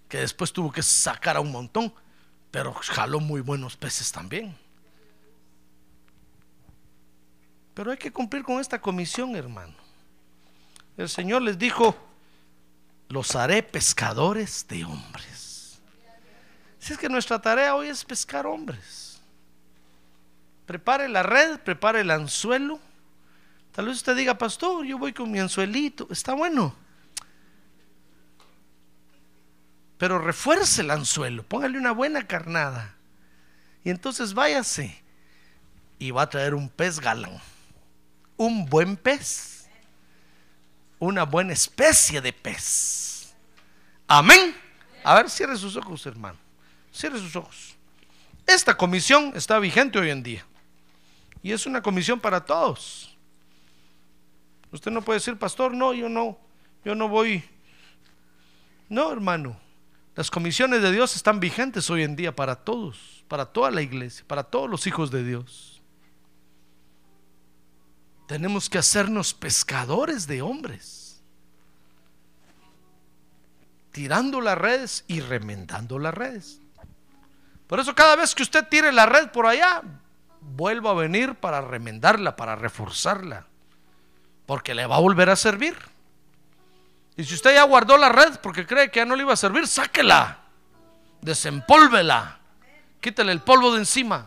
que 0.09 0.17
después 0.17 0.51
tuvo 0.51 0.69
que 0.69 0.83
sacar 0.83 1.37
a 1.37 1.39
un 1.39 1.53
montón, 1.53 1.93
pero 2.51 2.73
jaló 2.73 3.21
muy 3.21 3.39
buenos 3.39 3.77
peces 3.77 4.11
también. 4.11 4.57
Pero 7.75 7.91
hay 7.91 7.97
que 7.97 8.11
cumplir 8.11 8.43
con 8.43 8.59
esta 8.59 8.81
comisión, 8.81 9.37
hermano. 9.37 9.75
El 10.97 11.07
Señor 11.07 11.43
les 11.43 11.57
dijo, 11.57 11.95
los 13.07 13.37
haré 13.37 13.63
pescadores 13.63 14.67
de 14.67 14.83
hombres. 14.83 15.79
Si 16.77 16.91
es 16.91 16.99
que 16.99 17.07
nuestra 17.07 17.41
tarea 17.41 17.73
hoy 17.73 17.87
es 17.87 18.03
pescar 18.03 18.45
hombres. 18.45 19.08
Prepare 20.69 21.09
la 21.09 21.23
red, 21.23 21.59
prepare 21.61 22.01
el 22.01 22.11
anzuelo. 22.11 22.79
Tal 23.73 23.87
vez 23.87 23.97
usted 23.97 24.15
diga, 24.15 24.37
pastor, 24.37 24.85
yo 24.85 24.99
voy 24.99 25.13
con 25.13 25.31
mi 25.31 25.39
anzuelito. 25.39 26.07
Está 26.11 26.35
bueno 26.35 26.75
pero 29.99 30.17
refuerce 30.17 30.81
el 30.81 30.91
anzuelo, 30.91 31.43
póngale 31.43 31.77
una 31.77 31.91
buena 31.91 32.25
carnada. 32.25 32.95
Y 33.83 33.89
entonces 33.89 34.33
váyase 34.33 34.97
y 35.99 36.11
va 36.11 36.21
a 36.21 36.29
traer 36.29 36.55
un 36.55 36.69
pez 36.69 37.01
galán, 37.01 37.37
un 38.37 38.65
buen 38.65 38.95
pez, 38.95 39.67
una 40.99 41.25
buena 41.25 41.51
especie 41.51 42.21
de 42.21 42.31
pez. 42.31 43.35
Amén. 44.07 44.55
A 45.03 45.15
ver, 45.15 45.29
cierre 45.29 45.57
sus 45.57 45.75
ojos, 45.75 46.05
hermano. 46.05 46.37
Cierre 46.93 47.19
sus 47.19 47.35
ojos. 47.35 47.75
Esta 48.47 48.77
comisión 48.77 49.33
está 49.35 49.59
vigente 49.59 49.99
hoy 49.99 50.11
en 50.11 50.23
día. 50.23 50.45
Y 51.41 51.51
es 51.51 51.65
una 51.65 51.81
comisión 51.81 52.19
para 52.19 52.43
todos. 52.43 53.15
Usted 54.71 54.91
no 54.91 55.01
puede 55.01 55.19
decir, 55.19 55.37
pastor, 55.37 55.73
no, 55.73 55.93
yo 55.93 56.09
no, 56.09 56.37
yo 56.83 56.95
no 56.95 57.07
voy. 57.07 57.43
No, 58.87 59.11
hermano. 59.11 59.57
Las 60.15 60.29
comisiones 60.29 60.81
de 60.81 60.91
Dios 60.91 61.15
están 61.15 61.39
vigentes 61.39 61.89
hoy 61.89 62.03
en 62.03 62.15
día 62.15 62.35
para 62.35 62.55
todos, 62.55 63.23
para 63.29 63.45
toda 63.45 63.71
la 63.71 63.81
iglesia, 63.81 64.25
para 64.27 64.43
todos 64.43 64.69
los 64.69 64.85
hijos 64.85 65.11
de 65.11 65.23
Dios. 65.23 65.81
Tenemos 68.27 68.69
que 68.69 68.77
hacernos 68.77 69.33
pescadores 69.33 70.27
de 70.27 70.41
hombres, 70.41 71.21
tirando 73.91 74.41
las 74.41 74.57
redes 74.57 75.05
y 75.07 75.21
remendando 75.21 75.97
las 75.97 76.13
redes. 76.13 76.59
Por 77.67 77.79
eso 77.79 77.95
cada 77.95 78.17
vez 78.17 78.35
que 78.35 78.43
usted 78.43 78.67
tire 78.67 78.91
la 78.91 79.05
red 79.05 79.29
por 79.29 79.45
allá, 79.45 79.81
vuelva 80.41 80.91
a 80.91 80.95
venir 80.95 81.35
para 81.35 81.61
remendarla, 81.61 82.35
para 82.35 82.55
reforzarla, 82.55 83.45
porque 84.45 84.73
le 84.73 84.85
va 84.85 84.97
a 84.97 84.99
volver 84.99 85.29
a 85.29 85.35
servir. 85.35 85.75
Y 87.15 87.23
si 87.23 87.35
usted 87.35 87.53
ya 87.53 87.63
guardó 87.63 87.97
la 87.97 88.09
red 88.09 88.39
porque 88.41 88.65
cree 88.65 88.89
que 88.89 88.99
ya 88.99 89.05
no 89.05 89.15
le 89.15 89.23
iba 89.23 89.33
a 89.33 89.37
servir, 89.37 89.67
sáquela, 89.67 90.39
desempólvela, 91.21 92.39
quítele 93.01 93.31
el 93.31 93.41
polvo 93.41 93.73
de 93.73 93.79
encima. 93.79 94.25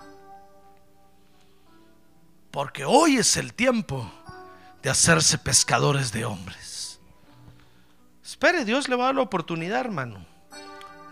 Porque 2.50 2.84
hoy 2.84 3.16
es 3.16 3.38
el 3.38 3.54
tiempo 3.54 4.12
de 4.82 4.90
hacerse 4.90 5.38
pescadores 5.38 6.12
de 6.12 6.26
hombres. 6.26 7.00
Espere, 8.22 8.64
Dios 8.64 8.88
le 8.88 8.96
va 8.96 9.04
a 9.04 9.06
dar 9.06 9.14
la 9.14 9.22
oportunidad, 9.22 9.80
hermano. 9.80 10.26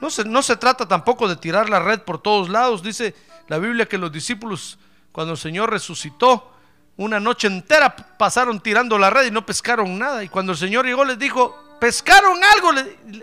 No 0.00 0.10
se, 0.10 0.24
no 0.24 0.42
se 0.42 0.56
trata 0.56 0.86
tampoco 0.86 1.28
de 1.28 1.36
tirar 1.36 1.70
la 1.70 1.78
red 1.80 2.00
por 2.00 2.20
todos 2.20 2.48
lados. 2.48 2.82
Dice 2.82 3.14
la 3.48 3.58
Biblia 3.58 3.86
que 3.86 3.98
los 3.98 4.12
discípulos, 4.12 4.78
cuando 5.12 5.32
el 5.32 5.38
Señor 5.38 5.70
resucitó, 5.70 6.52
una 6.96 7.18
noche 7.18 7.46
entera 7.46 7.96
pasaron 7.96 8.60
tirando 8.60 8.98
la 8.98 9.10
red 9.10 9.26
y 9.26 9.30
no 9.30 9.46
pescaron 9.46 9.98
nada. 9.98 10.22
Y 10.22 10.28
cuando 10.28 10.52
el 10.52 10.58
Señor 10.58 10.84
llegó 10.84 11.04
les 11.04 11.18
dijo, 11.18 11.56
pescaron 11.80 12.38
algo 12.44 12.72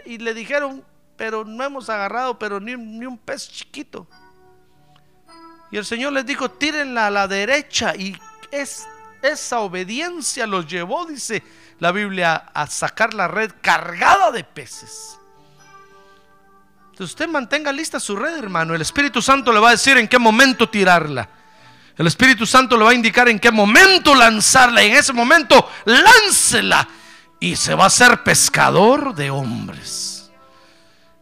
y 0.05 0.17
le 0.17 0.33
dijeron, 0.33 0.83
pero 1.15 1.45
no 1.45 1.63
hemos 1.63 1.89
agarrado, 1.89 2.37
pero 2.39 2.59
ni, 2.59 2.73
un 2.73 3.17
pez 3.17 3.49
chiquito. 3.49 4.07
Y 5.71 5.77
el 5.77 5.85
Señor 5.85 6.13
les 6.13 6.25
dijo, 6.25 6.49
tírenla 6.49 7.07
a 7.07 7.11
la 7.11 7.27
derecha. 7.27 7.95
Y 7.95 8.17
es, 8.51 8.87
esa 9.21 9.59
obediencia 9.59 10.47
los 10.47 10.65
llevó, 10.67 11.05
dice 11.05 11.43
la 11.79 11.91
Biblia, 11.91 12.49
a 12.53 12.65
sacar 12.67 13.13
la 13.13 13.27
red 13.27 13.51
cargada 13.61 14.31
de 14.31 14.43
peces. 14.43 15.19
Entonces 16.85 17.13
usted 17.13 17.27
mantenga 17.27 17.71
lista 17.71 17.99
su 17.99 18.15
red, 18.15 18.35
hermano. 18.37 18.73
El 18.73 18.81
Espíritu 18.81 19.21
Santo 19.21 19.51
le 19.51 19.59
va 19.59 19.67
a 19.69 19.71
decir 19.71 19.97
en 19.97 20.07
qué 20.07 20.17
momento 20.17 20.67
tirarla. 20.67 21.29
El 21.97 22.05
Espíritu 22.05 22.45
Santo 22.45 22.77
le 22.77 22.83
va 22.83 22.91
a 22.91 22.95
indicar 22.95 23.27
en 23.27 23.39
qué 23.39 23.51
momento 23.51 24.13
lanzarla. 24.13 24.83
Y 24.83 24.91
en 24.91 24.97
ese 24.97 25.13
momento, 25.13 25.69
láncela 25.85 26.87
y 27.39 27.55
se 27.55 27.73
va 27.73 27.85
a 27.85 27.89
ser 27.89 28.23
pescador 28.23 29.15
de 29.15 29.31
hombres. 29.31 30.31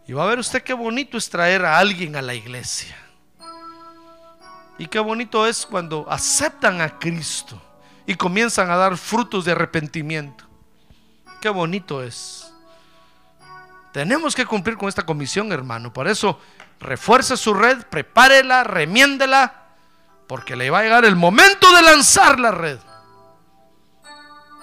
Y 0.07 0.13
va 0.13 0.23
a 0.23 0.27
ver 0.27 0.39
usted 0.39 0.63
qué 0.63 0.73
bonito 0.73 1.17
es 1.17 1.29
traer 1.29 1.65
a 1.65 1.77
alguien 1.77 2.15
a 2.15 2.21
la 2.21 2.33
iglesia. 2.33 2.95
Y 4.77 4.87
qué 4.87 4.99
bonito 4.99 5.47
es 5.47 5.65
cuando 5.65 6.05
aceptan 6.09 6.81
a 6.81 6.99
Cristo 6.99 7.61
y 8.05 8.15
comienzan 8.15 8.69
a 8.69 8.75
dar 8.75 8.97
frutos 8.97 9.45
de 9.45 9.53
arrepentimiento. 9.53 10.43
Qué 11.39 11.49
bonito 11.49 12.03
es. 12.03 12.51
Tenemos 13.93 14.35
que 14.35 14.45
cumplir 14.45 14.75
con 14.75 14.89
esta 14.89 15.05
comisión, 15.05 15.53
hermano. 15.53 15.93
Por 15.93 16.09
eso, 16.09 16.39
refuerce 16.81 17.37
su 17.37 17.53
red, 17.53 17.85
prepárela, 17.85 18.65
remiéndela, 18.65 19.64
porque 20.27 20.55
le 20.55 20.69
va 20.69 20.79
a 20.79 20.83
llegar 20.83 21.05
el 21.05 21.15
momento 21.15 21.73
de 21.75 21.81
lanzar 21.81 22.39
la 22.39 22.51
red 22.51 22.79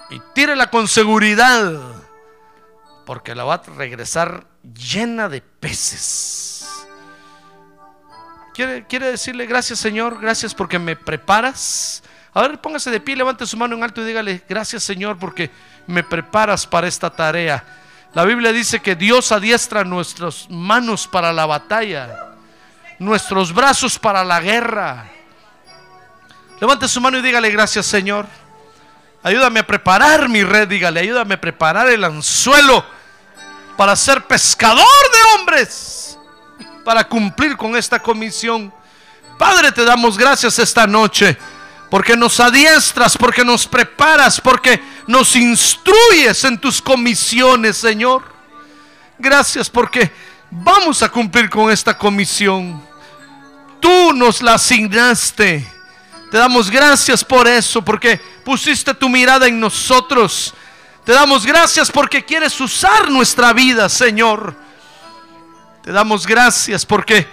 y 0.09 0.21
tírela 0.33 0.69
con 0.69 0.87
seguridad, 0.87 1.73
porque 3.05 3.33
la 3.33 3.43
va 3.43 3.55
a 3.55 3.63
regresar 3.75 4.45
llena 4.63 5.29
de 5.29 5.41
peces. 5.41 6.67
¿Quiere, 8.53 8.85
quiere 8.85 9.07
decirle 9.07 9.47
gracias 9.47 9.79
Señor, 9.79 10.19
gracias 10.21 10.53
porque 10.53 10.77
me 10.77 10.95
preparas. 10.95 12.03
A 12.33 12.41
ver, 12.41 12.61
póngase 12.61 12.91
de 12.91 12.99
pie, 12.99 13.15
levante 13.15 13.45
su 13.45 13.57
mano 13.57 13.75
en 13.75 13.83
alto 13.83 14.01
y 14.01 14.05
dígale, 14.05 14.43
gracias 14.47 14.83
Señor 14.83 15.17
porque 15.17 15.49
me 15.87 16.03
preparas 16.03 16.67
para 16.67 16.87
esta 16.87 17.09
tarea. 17.09 17.63
La 18.13 18.25
Biblia 18.25 18.51
dice 18.51 18.79
que 18.79 18.95
Dios 18.95 19.31
adiestra 19.31 19.83
nuestras 19.83 20.47
manos 20.49 21.07
para 21.07 21.33
la 21.33 21.47
batalla, 21.47 22.35
nuestros 22.99 23.51
brazos 23.53 23.97
para 23.97 24.23
la 24.23 24.39
guerra. 24.39 25.09
Levante 26.63 26.87
su 26.87 27.01
mano 27.01 27.17
y 27.17 27.21
dígale 27.21 27.49
gracias 27.49 27.85
Señor. 27.85 28.25
Ayúdame 29.21 29.59
a 29.59 29.67
preparar 29.67 30.29
mi 30.29 30.45
red, 30.45 30.65
dígale, 30.65 31.01
ayúdame 31.01 31.33
a 31.33 31.41
preparar 31.41 31.89
el 31.89 32.01
anzuelo 32.05 32.85
para 33.75 33.97
ser 33.97 34.23
pescador 34.27 34.85
de 35.11 35.41
hombres, 35.41 36.17
para 36.85 37.03
cumplir 37.03 37.57
con 37.57 37.75
esta 37.75 37.99
comisión. 37.99 38.73
Padre, 39.37 39.73
te 39.73 39.83
damos 39.83 40.17
gracias 40.17 40.57
esta 40.57 40.87
noche 40.87 41.37
porque 41.89 42.15
nos 42.15 42.39
adiestras, 42.39 43.17
porque 43.17 43.43
nos 43.43 43.67
preparas, 43.67 44.39
porque 44.39 44.81
nos 45.05 45.35
instruyes 45.35 46.45
en 46.45 46.57
tus 46.57 46.81
comisiones, 46.81 47.75
Señor. 47.75 48.23
Gracias 49.19 49.69
porque 49.69 50.09
vamos 50.49 51.03
a 51.03 51.09
cumplir 51.09 51.49
con 51.49 51.69
esta 51.69 51.97
comisión. 51.97 52.81
Tú 53.81 54.13
nos 54.13 54.41
la 54.41 54.53
asignaste. 54.53 55.72
Te 56.33 56.39
damos 56.39 56.71
gracias 56.71 57.23
por 57.23 57.47
eso, 57.47 57.85
porque 57.85 58.19
pusiste 58.43 58.91
tu 58.95 59.07
mirada 59.07 59.47
en 59.47 59.59
nosotros. 59.59 60.51
Te 61.05 61.11
damos 61.11 61.45
gracias 61.45 61.91
porque 61.91 62.25
quieres 62.25 62.59
usar 62.59 63.11
nuestra 63.11 63.53
vida, 63.53 63.87
Señor. 63.87 64.55
Te 65.83 65.91
damos 65.91 66.25
gracias 66.25 66.87
porque 66.87 67.27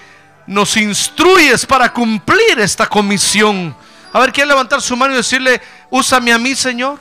nos 0.46 0.76
instruyes 0.76 1.64
para 1.64 1.90
cumplir 1.90 2.58
esta 2.58 2.86
comisión. 2.86 3.74
A 4.12 4.20
ver, 4.20 4.34
¿quiere 4.34 4.48
levantar 4.48 4.82
su 4.82 4.94
mano 4.94 5.14
y 5.14 5.16
decirle, 5.16 5.62
úsame 5.88 6.34
a 6.34 6.38
mí, 6.38 6.54
Señor? 6.54 6.98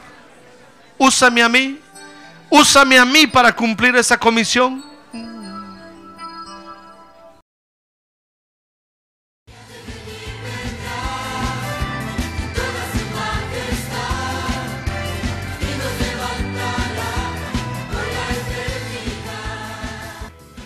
Úsame 0.98 1.44
a 1.44 1.50
mí. 1.50 1.82
Úsame 2.50 2.98
a 2.98 3.04
mí 3.04 3.28
para 3.28 3.54
cumplir 3.54 3.98
esa 3.98 4.18
comisión. 4.18 4.89